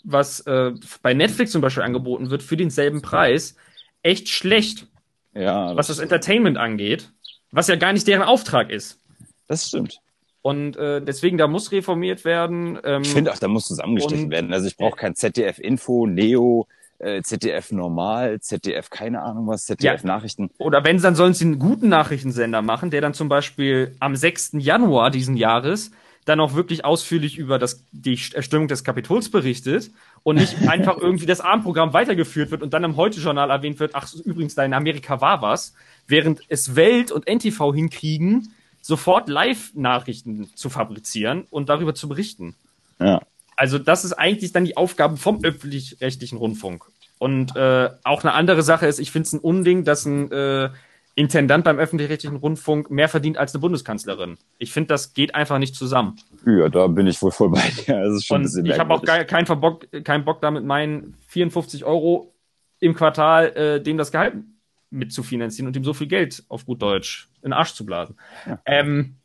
was 0.03 0.41
äh, 0.41 0.71
bei 1.01 1.13
Netflix 1.13 1.51
zum 1.51 1.61
Beispiel 1.61 1.83
angeboten 1.83 2.29
wird, 2.29 2.43
für 2.43 2.57
denselben 2.57 3.01
Preis, 3.01 3.55
echt 4.01 4.29
schlecht. 4.29 4.87
ja, 5.33 5.69
das 5.69 5.77
was 5.77 5.87
das 5.87 5.99
Entertainment 5.99 6.57
angeht, 6.57 7.11
was 7.51 7.67
ja 7.67 7.75
gar 7.75 7.93
nicht 7.93 8.07
deren 8.07 8.23
Auftrag 8.23 8.69
ist. 8.69 8.99
Das 9.47 9.67
stimmt. 9.67 9.99
Und 10.41 10.75
äh, 10.75 11.01
deswegen, 11.01 11.37
da 11.37 11.47
muss 11.47 11.71
reformiert 11.71 12.25
werden. 12.25 12.77
Ähm, 12.83 13.03
ich 13.03 13.13
finde 13.13 13.31
auch, 13.31 13.39
da 13.39 13.47
muss 13.47 13.65
zusammengestrichen 13.65 14.29
werden. 14.29 14.51
Also 14.51 14.67
ich 14.67 14.75
brauche 14.75 14.97
kein 14.97 15.15
ZDF-Info, 15.15 16.05
Neo, 16.05 16.67
äh, 16.99 17.21
ZDF 17.21 17.71
Normal, 17.71 18.41
ZDF 18.41 18.89
keine 18.89 19.21
Ahnung 19.21 19.47
was, 19.47 19.65
ZDF 19.65 20.01
ja. 20.01 20.07
Nachrichten. 20.07 20.49
Oder 20.57 20.83
wenn, 20.83 21.01
dann 21.01 21.15
sollen 21.15 21.33
sie 21.33 21.45
einen 21.45 21.59
guten 21.59 21.87
Nachrichtensender 21.87 22.61
machen, 22.61 22.89
der 22.89 22.99
dann 22.99 23.13
zum 23.13 23.29
Beispiel 23.29 23.95
am 23.99 24.17
6. 24.17 24.51
Januar 24.57 25.11
diesen 25.11 25.37
Jahres 25.37 25.91
dann 26.25 26.39
auch 26.39 26.53
wirklich 26.53 26.85
ausführlich 26.85 27.37
über 27.37 27.59
das, 27.59 27.83
die 27.91 28.19
Erstellung 28.33 28.67
des 28.67 28.83
Kapitols 28.83 29.29
berichtet 29.29 29.91
und 30.23 30.37
nicht 30.37 30.55
einfach 30.67 30.97
irgendwie 30.97 31.25
das 31.25 31.41
Abendprogramm 31.41 31.93
weitergeführt 31.93 32.51
wird 32.51 32.61
und 32.61 32.73
dann 32.73 32.83
im 32.83 32.95
Heute-Journal 32.95 33.49
erwähnt 33.49 33.79
wird, 33.79 33.95
ach, 33.95 34.11
übrigens, 34.25 34.55
da 34.55 34.63
in 34.63 34.73
Amerika 34.73 35.21
war 35.21 35.41
was, 35.41 35.73
während 36.07 36.41
es 36.47 36.75
Welt 36.75 37.11
und 37.11 37.27
NTV 37.27 37.73
hinkriegen, 37.73 38.53
sofort 38.81 39.29
Live-Nachrichten 39.29 40.49
zu 40.55 40.69
fabrizieren 40.69 41.45
und 41.49 41.69
darüber 41.69 41.95
zu 41.95 42.07
berichten. 42.09 42.55
Ja. 42.99 43.21
Also 43.55 43.77
das 43.79 44.03
ist 44.03 44.13
eigentlich 44.13 44.51
dann 44.51 44.65
die 44.65 44.77
Aufgabe 44.77 45.17
vom 45.17 45.43
öffentlich-rechtlichen 45.43 46.37
Rundfunk. 46.37 46.85
Und 47.19 47.55
äh, 47.55 47.89
auch 48.03 48.23
eine 48.23 48.33
andere 48.33 48.63
Sache 48.63 48.87
ist, 48.87 48.99
ich 48.99 49.11
finde 49.11 49.27
es 49.27 49.33
ein 49.33 49.39
Unding, 49.39 49.85
dass 49.85 50.05
ein 50.05 50.31
äh, 50.31 50.69
Intendant 51.15 51.63
beim 51.63 51.77
öffentlich-rechtlichen 51.77 52.37
Rundfunk 52.37 52.89
mehr 52.89 53.07
verdient 53.07 53.37
als 53.37 53.53
eine 53.53 53.61
Bundeskanzlerin. 53.61 54.37
Ich 54.57 54.71
finde, 54.71 54.87
das 54.87 55.13
geht 55.13 55.35
einfach 55.35 55.59
nicht 55.59 55.75
zusammen. 55.75 56.15
Ja, 56.45 56.69
da 56.69 56.87
bin 56.87 57.05
ich 57.05 57.21
wohl 57.21 57.31
voll 57.31 57.49
bei 57.49 57.61
dir. 57.61 58.03
Das 58.03 58.15
ist 58.15 58.25
schon 58.25 58.37
Und 58.37 58.41
ein 58.41 58.43
bisschen 58.45 58.65
ich 58.65 58.79
habe 58.79 58.93
auch 58.93 59.03
keinen 59.03 59.61
Bock, 59.61 59.85
keinen 60.03 60.25
Bock 60.25 60.41
damit 60.41 60.63
meinen 60.63 61.15
54 61.27 61.85
Euro 61.85 62.33
im 62.79 62.95
Quartal 62.95 63.55
äh, 63.55 63.81
dem 63.81 63.97
das 63.97 64.11
Gehalt 64.11 64.35
mitzufinanzieren 64.89 65.67
und 65.67 65.75
ihm 65.75 65.83
so 65.83 65.93
viel 65.93 66.07
Geld 66.07 66.43
auf 66.49 66.65
gut 66.65 66.81
Deutsch 66.81 67.29
in 67.41 67.49
den 67.49 67.53
Arsch 67.53 67.73
zu 67.73 67.85
blasen. 67.85 68.15
Ja. 68.47 68.59
Ähm, 68.65 69.15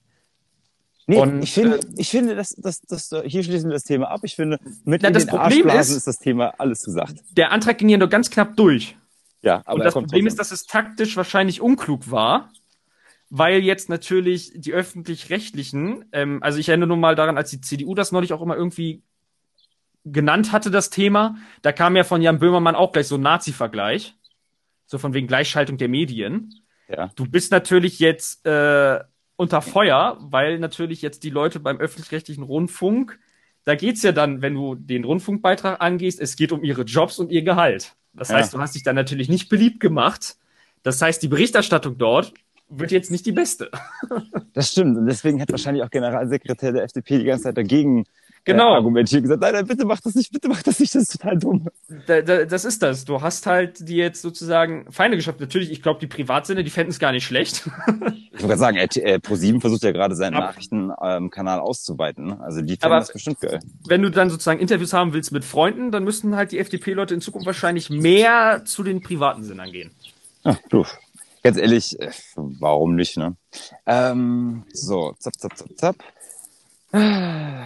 Nee, 1.10 1.16
und, 1.16 1.42
ich 1.42 1.54
finde, 1.54 1.78
äh, 1.78 1.80
ich 1.96 2.10
finde, 2.10 2.36
dass, 2.36 2.50
dass, 2.50 2.82
dass, 2.82 3.14
hier 3.24 3.42
schließen 3.42 3.70
wir 3.70 3.72
das 3.72 3.84
Thema 3.84 4.10
ab. 4.10 4.20
Ich 4.24 4.36
finde, 4.36 4.58
mit 4.84 5.02
na, 5.02 5.10
das 5.10 5.24
Problem 5.24 5.66
ist, 5.70 5.88
ist 5.88 6.06
das 6.06 6.18
Thema 6.18 6.52
alles 6.58 6.84
gesagt. 6.84 7.14
Der 7.30 7.50
Antrag 7.50 7.78
ging 7.78 7.88
ja 7.88 7.96
nur 7.96 8.10
ganz 8.10 8.28
knapp 8.28 8.54
durch. 8.58 8.94
Ja, 9.42 9.62
aber 9.64 9.74
und 9.74 9.84
das 9.84 9.94
Problem 9.94 10.26
ist, 10.26 10.38
dass 10.38 10.50
es 10.50 10.66
taktisch 10.66 11.16
wahrscheinlich 11.16 11.60
unklug 11.60 12.10
war, 12.10 12.50
weil 13.30 13.62
jetzt 13.62 13.88
natürlich 13.88 14.52
die 14.54 14.72
öffentlich-rechtlichen, 14.72 16.06
ähm, 16.12 16.42
also 16.42 16.58
ich 16.58 16.68
erinnere 16.68 16.88
nur 16.88 16.96
mal 16.96 17.14
daran, 17.14 17.36
als 17.36 17.50
die 17.50 17.60
CDU 17.60 17.94
das 17.94 18.12
neulich 18.12 18.32
auch 18.32 18.42
immer 18.42 18.56
irgendwie 18.56 19.02
genannt 20.04 20.52
hatte, 20.52 20.70
das 20.70 20.90
Thema, 20.90 21.36
da 21.62 21.72
kam 21.72 21.94
ja 21.94 22.04
von 22.04 22.22
Jan 22.22 22.38
Böhmermann 22.38 22.74
auch 22.74 22.92
gleich 22.92 23.06
so 23.06 23.16
ein 23.16 23.22
Nazi-Vergleich, 23.22 24.14
so 24.86 24.98
von 24.98 25.14
wegen 25.14 25.26
Gleichschaltung 25.26 25.76
der 25.76 25.88
Medien. 25.88 26.54
Ja. 26.88 27.10
Du 27.14 27.26
bist 27.26 27.52
natürlich 27.52 27.98
jetzt 27.98 28.46
äh, 28.46 29.00
unter 29.36 29.60
Feuer, 29.60 30.16
weil 30.20 30.58
natürlich 30.58 31.02
jetzt 31.02 31.22
die 31.22 31.30
Leute 31.30 31.60
beim 31.60 31.78
öffentlich-rechtlichen 31.78 32.42
Rundfunk, 32.42 33.18
da 33.64 33.74
geht's 33.74 34.02
ja 34.02 34.12
dann, 34.12 34.40
wenn 34.40 34.54
du 34.54 34.74
den 34.74 35.04
Rundfunkbeitrag 35.04 35.82
angehst, 35.82 36.20
es 36.20 36.36
geht 36.36 36.52
um 36.52 36.64
ihre 36.64 36.82
Jobs 36.82 37.18
und 37.18 37.30
ihr 37.30 37.42
Gehalt. 37.42 37.97
Das 38.18 38.28
ja. 38.28 38.36
heißt, 38.36 38.52
du 38.52 38.58
hast 38.58 38.74
dich 38.74 38.82
dann 38.82 38.96
natürlich 38.96 39.28
nicht 39.28 39.48
beliebt 39.48 39.80
gemacht. 39.80 40.36
Das 40.82 41.00
heißt, 41.00 41.22
die 41.22 41.28
Berichterstattung 41.28 41.98
dort 41.98 42.32
wird 42.68 42.90
jetzt 42.90 43.10
nicht 43.10 43.26
die 43.26 43.32
beste. 43.32 43.70
Das 44.52 44.72
stimmt. 44.72 44.96
Und 44.96 45.06
deswegen 45.06 45.40
hat 45.40 45.50
wahrscheinlich 45.50 45.84
auch 45.84 45.90
Generalsekretär 45.90 46.72
der 46.72 46.82
FDP 46.82 47.18
die 47.18 47.24
ganze 47.24 47.44
Zeit 47.44 47.56
dagegen 47.56 48.04
genau. 48.44 48.72
äh, 48.72 48.76
argumentiert 48.76 49.22
gesagt, 49.22 49.40
nein, 49.40 49.52
nein, 49.52 49.66
bitte 49.66 49.84
mach 49.84 50.00
das 50.00 50.14
nicht, 50.14 50.32
bitte 50.32 50.48
mach 50.48 50.62
das 50.62 50.80
nicht, 50.80 50.94
das 50.94 51.02
ist 51.02 51.20
total 51.20 51.38
dumm. 51.38 51.68
Da, 52.06 52.22
da, 52.22 52.44
das 52.44 52.64
ist 52.64 52.82
das. 52.82 53.04
Du 53.04 53.20
hast 53.20 53.46
halt 53.46 53.88
die 53.88 53.96
jetzt 53.96 54.22
sozusagen 54.22 54.90
Feinde 54.90 55.16
geschafft. 55.16 55.40
Natürlich, 55.40 55.70
ich 55.70 55.82
glaube, 55.82 56.00
die 56.00 56.06
Privatsender, 56.06 56.62
die 56.62 56.70
fänden 56.70 56.90
es 56.90 56.98
gar 56.98 57.12
nicht 57.12 57.24
schlecht. 57.24 57.66
ich 57.86 58.42
wollte 58.42 58.46
gerade 58.46 58.58
sagen, 58.58 58.76
äh, 58.76 59.18
Pro7 59.22 59.60
versucht 59.60 59.82
ja 59.82 59.92
gerade 59.92 60.14
seinen 60.14 60.34
Nachrichtenkanal 60.34 61.58
ähm, 61.58 61.64
auszuweiten. 61.64 62.40
Also 62.40 62.60
die 62.62 62.76
fänden 62.76 62.98
das 62.98 63.12
bestimmt 63.12 63.40
geil. 63.40 63.60
Wenn 63.86 64.02
du 64.02 64.10
dann 64.10 64.30
sozusagen 64.30 64.60
Interviews 64.60 64.92
haben 64.92 65.12
willst 65.12 65.32
mit 65.32 65.44
Freunden, 65.44 65.90
dann 65.90 66.04
müssten 66.04 66.36
halt 66.36 66.52
die 66.52 66.58
FDP-Leute 66.58 67.14
in 67.14 67.20
Zukunft 67.20 67.46
wahrscheinlich 67.46 67.90
mehr 67.90 68.62
zu 68.64 68.82
den 68.82 69.00
privaten 69.00 69.44
Sendern 69.44 69.72
gehen. 69.72 69.90
Ach, 70.44 70.58
du. 70.68 70.84
Ganz 71.42 71.56
ehrlich, 71.56 71.98
äh, 72.00 72.10
warum 72.34 72.96
nicht, 72.96 73.16
ne? 73.16 73.36
Ähm, 73.86 74.64
so, 74.72 75.14
zap, 75.18 75.34
zap, 75.36 75.56
zap, 75.56 75.68
zap. 75.76 75.96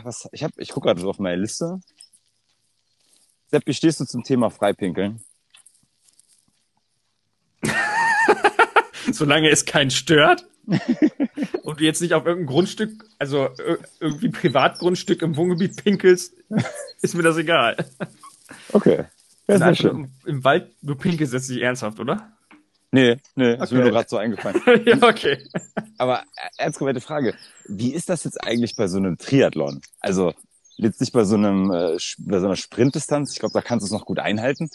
Was, 0.04 0.28
ich 0.32 0.44
hab, 0.44 0.52
ich 0.58 0.70
gucke 0.70 0.86
gerade 0.86 1.00
so 1.00 1.08
auf 1.08 1.18
meine 1.18 1.40
Liste. 1.40 1.80
Sepp, 3.50 3.66
wie 3.66 3.74
stehst 3.74 4.00
du 4.00 4.04
zum 4.04 4.22
Thema 4.24 4.50
Freipinkeln? 4.50 5.22
Solange 9.12 9.50
es 9.50 9.64
keinen 9.64 9.90
stört 9.90 10.46
und 11.62 11.80
du 11.80 11.84
jetzt 11.84 12.00
nicht 12.00 12.14
auf 12.14 12.24
irgendein 12.24 12.52
Grundstück, 12.52 13.04
also 13.18 13.50
irgendwie 14.00 14.30
Privatgrundstück 14.30 15.22
im 15.22 15.36
Wohngebiet 15.36 15.82
pinkelst, 15.82 16.34
ist 17.02 17.14
mir 17.14 17.22
das 17.22 17.36
egal. 17.36 17.76
Okay. 18.72 19.04
Ja, 19.48 19.58
sehr 19.58 19.74
schön. 19.74 20.10
Im 20.24 20.44
Wald, 20.44 20.74
du 20.82 20.94
pinkelst 20.94 21.32
jetzt 21.32 21.50
nicht 21.50 21.60
ernsthaft, 21.60 22.00
oder? 22.00 22.32
Nee, 22.94 23.16
nee, 23.36 23.54
okay. 23.54 23.64
ist 23.64 23.72
mir 23.72 23.80
nur 23.80 23.90
gerade 23.90 24.08
so 24.08 24.18
eingefallen. 24.18 24.60
ja, 24.84 24.96
okay. 25.02 25.38
Aber 25.96 26.20
äh, 26.20 26.48
ernst 26.58 26.78
gemeinte 26.78 27.00
Frage, 27.00 27.34
wie 27.66 27.94
ist 27.94 28.10
das 28.10 28.24
jetzt 28.24 28.44
eigentlich 28.44 28.76
bei 28.76 28.86
so 28.86 28.98
einem 28.98 29.16
Triathlon? 29.16 29.80
Also 30.00 30.34
jetzt 30.76 31.00
nicht 31.00 31.12
bei 31.14 31.24
so 31.24 31.36
einem 31.36 31.70
äh, 31.70 31.96
bei 32.18 32.38
so 32.38 32.46
einer 32.46 32.56
Sprintdistanz, 32.56 33.32
ich 33.32 33.38
glaube, 33.38 33.54
da 33.54 33.62
kannst 33.62 33.82
du 33.82 33.86
es 33.86 33.98
noch 33.98 34.04
gut 34.04 34.18
einhalten. 34.18 34.68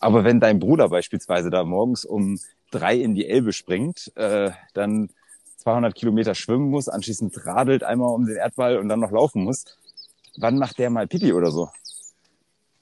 Aber 0.00 0.22
wenn 0.22 0.38
dein 0.38 0.58
Bruder 0.58 0.90
beispielsweise 0.90 1.48
da 1.48 1.64
morgens 1.64 2.04
um 2.04 2.38
drei 2.70 2.96
in 2.96 3.14
die 3.14 3.26
Elbe 3.26 3.52
springt, 3.54 4.12
äh, 4.16 4.50
dann 4.74 5.08
200 5.56 5.94
Kilometer 5.94 6.34
schwimmen 6.34 6.68
muss, 6.68 6.88
anschließend 6.88 7.46
radelt 7.46 7.84
einmal 7.84 8.14
um 8.14 8.26
den 8.26 8.36
Erdball 8.36 8.76
und 8.78 8.88
dann 8.88 9.00
noch 9.00 9.12
laufen 9.12 9.44
muss, 9.44 9.64
wann 10.36 10.58
macht 10.58 10.78
der 10.78 10.90
mal 10.90 11.06
Pipi 11.06 11.32
oder 11.32 11.50
so? 11.50 11.70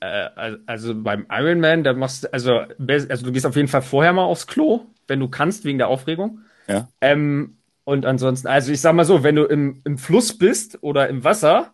Äh, 0.00 0.56
also 0.66 0.94
beim 0.94 1.26
Ironman, 1.30 1.84
da 1.84 1.92
machst 1.92 2.24
du, 2.24 2.32
also, 2.32 2.60
also 2.78 3.24
du 3.24 3.32
gehst 3.32 3.46
auf 3.46 3.56
jeden 3.56 3.68
Fall 3.68 3.82
vorher 3.82 4.12
mal 4.12 4.24
aufs 4.24 4.46
Klo, 4.46 4.86
wenn 5.06 5.20
du 5.20 5.28
kannst, 5.28 5.64
wegen 5.64 5.78
der 5.78 5.88
Aufregung. 5.88 6.40
Ja. 6.66 6.88
Ähm, 7.00 7.58
und 7.84 8.06
ansonsten, 8.06 8.48
also 8.48 8.72
ich 8.72 8.80
sag 8.80 8.94
mal 8.94 9.04
so, 9.04 9.22
wenn 9.22 9.36
du 9.36 9.44
im, 9.44 9.82
im 9.84 9.98
Fluss 9.98 10.36
bist 10.36 10.82
oder 10.82 11.08
im 11.08 11.22
Wasser, 11.24 11.72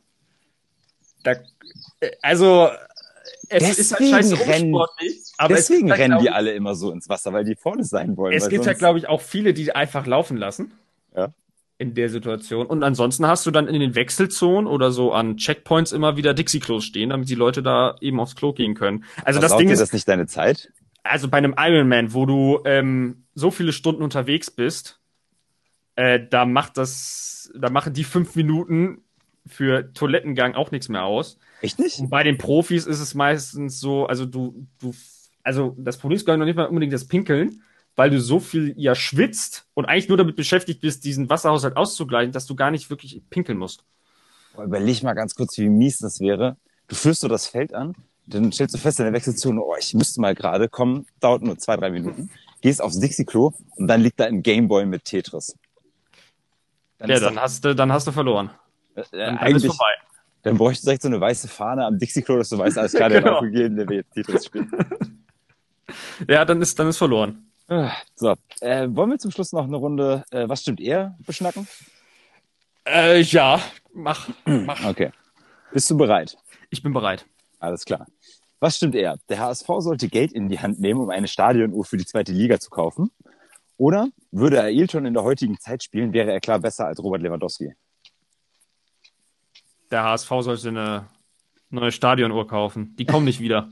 da, 1.23 1.33
äh, 2.01 2.11
also 2.23 2.69
es 3.49 3.63
deswegen 3.63 3.81
ist 3.81 3.93
halt 3.93 4.11
scheiße 4.11 4.47
rennen, 4.49 4.75
aber 5.39 5.55
deswegen 5.55 5.91
halt, 5.91 6.01
rennen 6.01 6.19
die 6.19 6.31
alle 6.31 6.53
immer 6.53 6.75
so 6.75 6.91
ins 6.91 7.09
Wasser, 7.09 7.33
weil 7.33 7.45
die 7.45 7.55
vorne 7.55 7.85
sein 7.85 8.17
wollen. 8.17 8.35
Es 8.35 8.49
gibt 8.49 8.67
halt, 8.67 8.79
glaube 8.79 8.99
ich, 8.99 9.09
auch 9.09 9.21
viele, 9.21 9.55
die 9.55 9.73
einfach 9.73 10.07
laufen 10.07 10.37
lassen. 10.37 10.73
Ja 11.15 11.33
in 11.79 11.95
der 11.95 12.09
Situation. 12.09 12.67
Und 12.67 12.83
ansonsten 12.83 13.27
hast 13.27 13.45
du 13.45 13.51
dann 13.51 13.69
in 13.69 13.81
den 13.81 13.95
Wechselzonen 13.95 14.67
oder 14.67 14.91
so 14.93 15.13
an 15.13 15.37
Checkpoints 15.37 15.93
immer 15.93 16.17
wieder 16.17 16.33
Dixie-Klos 16.33 16.85
stehen, 16.85 17.11
damit 17.11 17.29
die 17.29 17.35
Leute 17.35 17.63
da 17.63 17.97
eben 18.01 18.19
aufs 18.19 18.35
Klo 18.35 18.53
gehen 18.53 18.75
können. 18.75 19.05
Also 19.25 19.41
das 19.41 19.57
Ding 19.57 19.69
ist 19.69 19.81
das 19.81 19.93
nicht 19.93 20.09
deine 20.09 20.27
Zeit? 20.27 20.73
Also 21.03 21.29
bei 21.29 21.39
einem 21.39 21.55
Ironman, 21.57 22.15
wo 22.15 22.25
du 22.25 22.61
ähm, 22.65 23.25
so 23.35 23.51
viele 23.51 23.73
Stunden 23.73 24.03
unterwegs 24.03 24.51
bist, 24.51 25.01
äh, 25.97 26.21
da 26.29 26.47
macht 26.47 26.79
das, 26.79 27.53
da 27.55 27.71
machen 27.71 27.93
die 27.93 28.05
fünf 28.05 28.35
Minuten 28.37 29.03
für 29.47 29.93
Toilettengang 29.93 30.55
auch 30.55 30.71
nichts 30.71 30.89
mehr 30.89 31.05
aus. 31.05 31.39
Echt 31.61 31.79
nicht? 31.79 32.01
Und 32.01 32.11
bei 32.11 32.23
den 32.23 32.39
Profis 32.39 32.87
ist 32.87 33.01
es 33.01 33.15
meistens 33.15 33.81
so, 33.81 34.07
also 34.07 34.27
du, 34.27 34.67
du, 34.81 34.95
also 35.43 35.77
das 35.79 35.99
Problem 35.99 36.17
ist 36.17 36.27
gar 36.27 36.37
nicht 36.37 36.57
mal 36.57 36.67
unbedingt 36.67 36.93
das 36.93 37.07
Pinkeln, 37.07 37.63
weil 37.97 38.11
du 38.11 38.21
so 38.21 38.39
viel 38.39 38.75
ja 38.77 38.95
schwitzt 38.95 39.67
und 39.75 39.87
eigentlich 39.87 40.09
nur 40.09 40.19
damit 40.19 40.37
beschäftigt 40.37 40.81
bist, 40.81 41.05
diesen 41.05 41.29
Wasserhaushalt 41.29 41.77
auszugleichen, 41.77 42.33
dass 42.33 42.47
du 42.47 42.55
gar 42.55 42.71
nicht 42.71 42.91
wirklich 42.91 43.23
pinkeln 43.31 43.59
musst. 43.59 43.85
Überleg 44.63 45.03
mal 45.03 45.15
ganz 45.15 45.35
kurz, 45.35 45.59
wie 45.59 45.69
mies 45.69 45.99
das 45.99 46.21
wäre. 46.21 46.57
Du 46.89 46.95
führst 46.95 47.21
so 47.21 47.29
das 47.29 47.47
Feld 47.47 47.75
an, 47.75 47.95
dann 48.27 48.53
stellst 48.53 48.75
du 48.75 48.79
fest 48.79 49.01
in 49.01 49.05
der 49.07 49.13
Wechselzone, 49.13 49.61
oh, 49.61 49.75
ich 49.79 49.95
müsste 49.95 50.21
mal 50.21 50.35
gerade 50.35 50.69
kommen, 50.69 51.07
dauert 51.21 51.43
nur 51.43 51.59
zwei, 51.59 51.77
drei 51.77 51.91
Minuten, 51.91 52.31
gehst 52.61 52.83
aufs 52.83 53.01
Dixie-Klo 53.01 53.53
und 53.77 53.89
dann 53.89 54.01
liegt 54.01 54.21
da 54.21 54.25
ein 54.25 54.43
Gameboy 54.43 54.87
mit 54.87 55.05
Tetris. 55.05 55.57
Dann 56.99 57.11
ja, 57.11 57.21
dann 57.21 57.39
hast, 57.39 57.65
du, 57.65 57.75
dann 57.75 57.93
hast 57.93 58.07
du 58.07 58.13
verloren. 58.13 58.51
Äh, 58.95 59.03
dann, 59.13 59.39
eigentlich, 59.39 59.63
dann 59.63 59.73
vorbei. 59.73 59.93
Dann 60.43 60.59
bräuchte 60.59 60.83
du 60.83 60.87
direkt 60.87 61.03
so 61.03 61.09
eine 61.09 61.21
weiße 61.21 61.49
Fahne 61.49 61.85
am 61.85 61.99
Dixie-Klo, 61.99 62.39
dass 62.39 62.49
du 62.49 62.59
weißt, 62.59 62.79
alles 62.79 62.93
klar, 62.93 63.09
der 63.09 63.21
genau. 63.23 63.33
hat 63.33 63.39
aufgegeben, 63.39 63.77
der 63.77 63.89
will 63.89 63.97
jetzt 63.97 64.13
Tetris 64.13 64.47
spielen. 64.47 64.71
ja, 66.29 66.45
dann 66.45 66.63
ist, 66.63 66.79
dann 66.79 66.89
ist 66.89 66.99
verloren. 66.99 67.46
So, 67.69 68.35
äh, 68.61 68.87
wollen 68.91 69.11
wir 69.11 69.19
zum 69.19 69.33
Schluss 69.33 69.53
noch 69.53 69.65
eine 69.65 69.77
Runde 69.77 70.25
äh, 70.31 70.49
Was 70.49 70.63
stimmt 70.63 70.81
eher 70.81 71.17
beschnacken? 71.27 71.67
Äh, 72.87 73.21
ja, 73.23 73.61
mach, 73.93 74.29
mach. 74.45 74.85
Okay. 74.85 75.11
Bist 75.73 75.91
du 75.91 75.97
bereit? 75.97 76.37
Ich 76.71 76.83
bin 76.83 76.93
bereit. 76.93 77.27
Alles 77.59 77.85
klar. 77.85 78.07
Was 78.61 78.77
stimmt 78.77 78.95
eher? 78.95 79.19
Der 79.29 79.41
HSV 79.41 79.67
sollte 79.79 80.09
Geld 80.09 80.33
in 80.33 80.49
die 80.49 80.61
Hand 80.61 80.81
nehmen, 80.81 81.01
um 81.01 81.11
eine 81.11 81.29
Stadionuhr 81.29 81.85
für 81.85 81.97
die 81.97 82.07
zweite 82.07 82.33
Liga 82.33 82.59
zu 82.61 82.71
kaufen? 82.71 83.11
Oder 83.77 84.09
würde 84.31 84.57
er 84.57 84.65
Ailton 84.65 85.05
in 85.05 85.15
der 85.15 85.25
heutigen 85.25 85.59
Zeit 85.59 85.83
spielen, 85.83 86.13
wäre 86.13 86.33
er 86.33 86.41
klar 86.41 86.61
besser 86.61 86.87
als 86.87 87.03
Robert 87.03 87.21
Lewandowski? 87.21 87.75
Der 89.91 90.05
HSV 90.05 90.29
sollte 90.29 90.69
eine 90.69 91.09
neue 91.71 91.93
Stadionuhr 91.93 92.47
kaufen. 92.47 92.97
Die 92.97 93.05
kommen 93.05 93.25
nicht 93.25 93.41
wieder. 93.41 93.71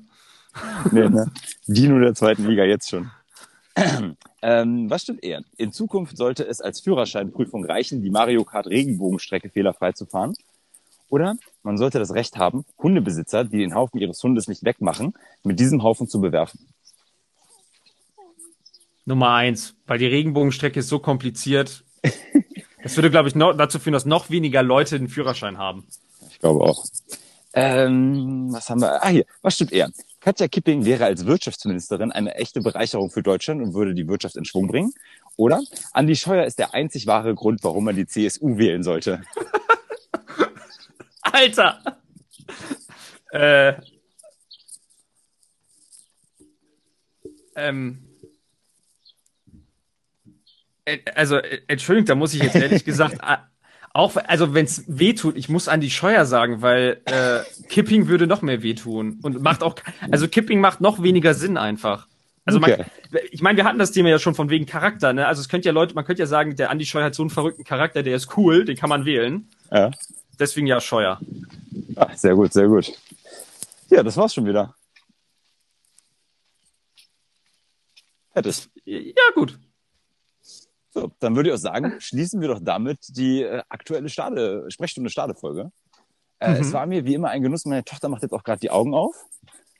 nee, 0.92 1.08
ne? 1.08 1.32
Die 1.66 1.88
nur 1.88 2.00
der 2.00 2.14
zweiten 2.14 2.46
Liga 2.46 2.64
jetzt 2.64 2.90
schon. 2.90 3.10
Ähm, 4.42 4.88
was 4.88 5.02
stimmt 5.02 5.24
eher? 5.24 5.42
In 5.56 5.72
Zukunft 5.72 6.16
sollte 6.16 6.46
es 6.46 6.60
als 6.60 6.80
Führerscheinprüfung 6.80 7.64
reichen, 7.64 8.02
die 8.02 8.10
Mario 8.10 8.44
Kart 8.44 8.66
Regenbogenstrecke 8.66 9.50
fehlerfrei 9.50 9.92
zu 9.92 10.06
fahren. 10.06 10.34
Oder 11.08 11.36
man 11.62 11.76
sollte 11.76 11.98
das 11.98 12.14
Recht 12.14 12.36
haben, 12.36 12.64
Hundebesitzer, 12.78 13.44
die 13.44 13.58
den 13.58 13.74
Haufen 13.74 14.00
ihres 14.00 14.22
Hundes 14.22 14.48
nicht 14.48 14.64
wegmachen, 14.64 15.14
mit 15.42 15.60
diesem 15.60 15.82
Haufen 15.82 16.08
zu 16.08 16.20
bewerfen. 16.20 16.66
Nummer 19.04 19.34
eins, 19.34 19.74
weil 19.86 19.98
die 19.98 20.06
Regenbogenstrecke 20.06 20.80
ist 20.80 20.88
so 20.88 20.98
kompliziert. 20.98 21.84
Das 22.82 22.96
würde, 22.96 23.10
glaube 23.10 23.28
ich, 23.28 23.34
noch, 23.34 23.54
dazu 23.54 23.78
führen, 23.78 23.94
dass 23.94 24.04
noch 24.04 24.30
weniger 24.30 24.62
Leute 24.62 24.98
den 24.98 25.08
Führerschein 25.08 25.58
haben. 25.58 25.86
Ich 26.30 26.38
glaube 26.38 26.64
auch. 26.64 26.84
Ähm, 27.54 28.48
was 28.50 28.68
haben 28.68 28.80
wir? 28.80 29.02
Ah, 29.02 29.08
hier. 29.08 29.24
Was 29.40 29.54
stimmt 29.54 29.72
eher? 29.72 29.90
Katja 30.24 30.48
Kipping 30.48 30.86
wäre 30.86 31.04
als 31.04 31.26
Wirtschaftsministerin 31.26 32.10
eine 32.10 32.34
echte 32.36 32.62
Bereicherung 32.62 33.10
für 33.10 33.22
Deutschland 33.22 33.60
und 33.60 33.74
würde 33.74 33.92
die 33.92 34.08
Wirtschaft 34.08 34.36
in 34.36 34.46
Schwung 34.46 34.68
bringen. 34.68 34.94
Oder 35.36 35.60
Andi 35.92 36.16
Scheuer 36.16 36.46
ist 36.46 36.58
der 36.58 36.72
einzig 36.72 37.06
wahre 37.06 37.34
Grund, 37.34 37.62
warum 37.62 37.84
man 37.84 37.94
die 37.94 38.06
CSU 38.06 38.56
wählen 38.56 38.82
sollte. 38.82 39.20
Alter! 41.20 42.00
äh, 43.32 43.74
ähm, 47.54 48.16
äh, 50.86 51.00
also, 51.14 51.36
äh, 51.36 51.60
Entschuldigung, 51.68 52.06
da 52.06 52.14
muss 52.14 52.32
ich 52.32 52.42
jetzt 52.42 52.56
ehrlich 52.56 52.84
gesagt, 52.86 53.18
auch, 53.94 54.16
also 54.16 54.54
wenn 54.54 54.66
es 54.66 54.84
weh 54.88 55.14
tut, 55.14 55.36
ich 55.36 55.48
muss 55.48 55.68
an 55.68 55.80
die 55.80 55.90
Scheuer 55.90 56.26
sagen, 56.26 56.60
weil 56.60 57.00
äh, 57.04 57.40
Kipping 57.68 58.08
würde 58.08 58.26
noch 58.26 58.42
mehr 58.42 58.62
wehtun 58.62 59.20
und 59.22 59.40
macht 59.40 59.62
auch, 59.62 59.76
also 60.10 60.26
Kipping 60.28 60.60
macht 60.60 60.80
noch 60.80 61.02
weniger 61.02 61.32
Sinn 61.32 61.56
einfach. 61.56 62.08
Also 62.44 62.58
okay. 62.58 62.84
man, 63.12 63.22
ich 63.30 63.40
meine, 63.40 63.56
wir 63.56 63.64
hatten 63.64 63.78
das 63.78 63.92
Thema 63.92 64.10
ja 64.10 64.18
schon 64.18 64.34
von 64.34 64.50
wegen 64.50 64.66
Charakter, 64.66 65.12
ne? 65.12 65.26
Also 65.26 65.40
es 65.40 65.48
könnte 65.48 65.66
ja 65.66 65.72
Leute, 65.72 65.94
man 65.94 66.04
könnte 66.04 66.20
ja 66.20 66.26
sagen, 66.26 66.56
der 66.56 66.70
Andi 66.70 66.84
Scheuer 66.84 67.04
hat 67.04 67.14
so 67.14 67.22
einen 67.22 67.30
verrückten 67.30 67.64
Charakter, 67.64 68.02
der 68.02 68.16
ist 68.16 68.36
cool, 68.36 68.64
den 68.64 68.76
kann 68.76 68.90
man 68.90 69.04
wählen. 69.04 69.48
Ja. 69.70 69.92
Deswegen 70.40 70.66
ja 70.66 70.80
Scheuer. 70.80 71.20
Ah, 71.94 72.10
sehr 72.16 72.34
gut, 72.34 72.52
sehr 72.52 72.66
gut. 72.66 72.92
Ja, 73.90 74.02
das 74.02 74.16
war's 74.16 74.34
schon 74.34 74.44
wieder. 74.44 74.74
Hättest. 78.32 78.70
Ja, 78.84 79.22
gut. 79.36 79.56
So, 80.94 81.10
dann 81.18 81.34
würde 81.34 81.48
ich 81.48 81.54
auch 81.54 81.58
sagen, 81.58 81.94
schließen 81.98 82.40
wir 82.40 82.46
doch 82.46 82.60
damit 82.62 82.98
die 83.08 83.42
äh, 83.42 83.62
aktuelle 83.68 84.08
Stade, 84.08 84.64
Sprechstunde 84.68 85.10
Stade-Folge. 85.10 85.72
Äh, 86.38 86.50
mhm. 86.50 86.60
Es 86.60 86.72
war 86.72 86.86
mir 86.86 87.04
wie 87.04 87.14
immer 87.14 87.30
ein 87.30 87.42
Genuss. 87.42 87.64
Meine 87.64 87.84
Tochter 87.84 88.08
macht 88.08 88.22
jetzt 88.22 88.32
auch 88.32 88.44
gerade 88.44 88.60
die 88.60 88.70
Augen 88.70 88.94
auf. 88.94 89.16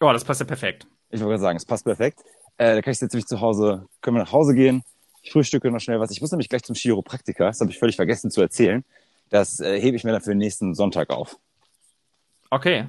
Oh, 0.01 0.13
das 0.13 0.25
passt 0.25 0.41
ja 0.41 0.47
perfekt. 0.47 0.89
Ich 1.11 1.21
wollte 1.21 1.31
gerade 1.31 1.43
sagen, 1.43 1.57
es 1.57 1.65
passt 1.65 1.85
perfekt. 1.85 2.19
Äh, 2.57 2.75
da 2.75 2.83
kann 2.83 2.93
ich 2.93 3.01
jetzt 3.01 3.13
nämlich 3.13 3.27
zu 3.27 3.41
Hause, 3.41 3.87
können 4.01 4.17
wir 4.17 4.25
nach 4.25 4.33
Hause 4.33 4.55
gehen. 4.55 4.83
Ich 5.23 5.31
frühstücke 5.31 5.71
noch 5.71 5.79
schnell 5.79 6.01
was. 6.01 6.11
Ich 6.11 6.21
muss 6.21 6.33
nämlich 6.33 6.49
gleich 6.49 6.65
zum 6.65 6.75
Chiropraktiker. 6.75 7.47
Das 7.47 7.61
habe 7.61 7.71
ich 7.71 7.79
völlig 7.79 7.95
vergessen 7.95 8.33
zu 8.33 8.41
erzählen. 8.41 8.85
Das 9.31 9.61
äh, 9.61 9.81
hebe 9.81 9.97
ich 9.97 10.03
mir 10.03 10.11
dann 10.11 10.21
für 10.21 10.31
den 10.31 10.39
nächsten 10.39 10.75
Sonntag 10.75 11.11
auf. 11.11 11.39
Okay. 12.51 12.87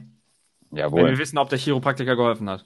Jawohl. 0.71 1.03
Wenn 1.03 1.11
wir 1.11 1.19
wissen, 1.19 1.37
ob 1.37 1.49
der 1.49 1.59
Chiropraktiker 1.59 2.15
geholfen 2.15 2.49
hat. 2.49 2.65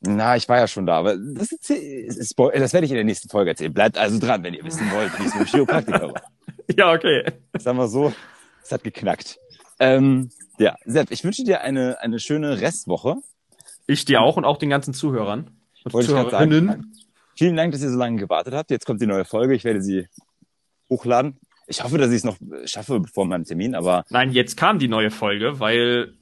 Na, 0.00 0.36
ich 0.36 0.48
war 0.48 0.58
ja 0.58 0.68
schon 0.68 0.86
da, 0.86 0.98
aber 0.98 1.16
das, 1.16 1.50
ist, 1.50 1.70
ist, 1.70 2.38
das 2.38 2.72
werde 2.72 2.84
ich 2.84 2.92
in 2.92 2.96
der 2.96 3.04
nächsten 3.04 3.28
Folge 3.28 3.50
erzählen. 3.50 3.74
Bleibt 3.74 3.98
also 3.98 4.18
dran, 4.18 4.44
wenn 4.44 4.54
ihr 4.54 4.64
wissen 4.64 4.90
wollt, 4.92 5.18
wie 5.18 5.24
es 5.24 5.34
mit 5.34 5.46
dem 5.46 5.50
Chiropraktiker 5.50 6.12
war. 6.12 6.22
Ja, 6.76 6.92
okay. 6.92 7.24
Sagen 7.58 7.78
wir 7.78 7.88
so, 7.88 8.12
es 8.62 8.70
hat 8.70 8.84
geknackt. 8.84 9.38
Ähm, 9.80 10.28
ja, 10.58 10.76
Sepp, 10.84 11.10
ich 11.10 11.24
wünsche 11.24 11.42
dir 11.42 11.62
eine, 11.62 11.98
eine 12.00 12.18
schöne 12.18 12.60
Restwoche. 12.60 13.16
Ich 13.86 14.04
dir 14.04 14.20
auch 14.20 14.36
und 14.36 14.44
auch 14.44 14.58
den 14.58 14.68
ganzen 14.68 14.92
Zuhörern. 14.92 15.50
Wollte 15.84 16.12
ich 16.12 16.30
sagen. 16.30 16.92
Vielen 17.36 17.56
Dank, 17.56 17.72
dass 17.72 17.82
ihr 17.82 17.90
so 17.90 17.96
lange 17.96 18.18
gewartet 18.18 18.52
habt. 18.52 18.70
Jetzt 18.70 18.84
kommt 18.84 19.00
die 19.00 19.06
neue 19.06 19.24
Folge. 19.24 19.54
Ich 19.54 19.64
werde 19.64 19.80
sie 19.80 20.08
hochladen. 20.90 21.38
Ich 21.66 21.82
hoffe, 21.82 21.96
dass 21.96 22.10
ich 22.10 22.16
es 22.16 22.24
noch 22.24 22.36
schaffe 22.64 23.02
vor 23.12 23.26
meinem 23.26 23.44
Termin, 23.44 23.74
aber. 23.74 24.04
Nein, 24.10 24.32
jetzt 24.32 24.56
kam 24.56 24.78
die 24.78 24.88
neue 24.88 25.10
Folge, 25.10 25.60
weil 25.60 26.14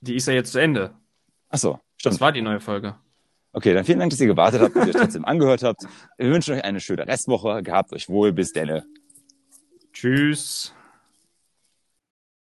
die 0.00 0.14
ist 0.14 0.28
ja 0.28 0.34
jetzt 0.34 0.52
zu 0.52 0.58
Ende. 0.58 0.94
Ach 1.48 1.58
so, 1.58 1.80
stimmt. 1.96 2.14
Das 2.14 2.20
war 2.20 2.32
die 2.32 2.42
neue 2.42 2.60
Folge. 2.60 2.96
Okay, 3.58 3.74
dann 3.74 3.84
vielen 3.84 3.98
Dank, 3.98 4.10
dass 4.10 4.20
ihr 4.20 4.28
gewartet 4.28 4.60
habt 4.60 4.76
und 4.76 4.86
ihr 4.86 4.92
trotzdem 4.92 5.24
angehört 5.24 5.64
habt. 5.64 5.82
Wir 6.16 6.30
wünschen 6.30 6.54
euch 6.54 6.62
eine 6.62 6.78
schöne 6.78 7.08
Restwoche. 7.08 7.60
Gehabt 7.64 7.92
euch 7.92 8.08
wohl. 8.08 8.32
Bis 8.32 8.52
denne. 8.52 8.86
Tschüss. 9.92 10.72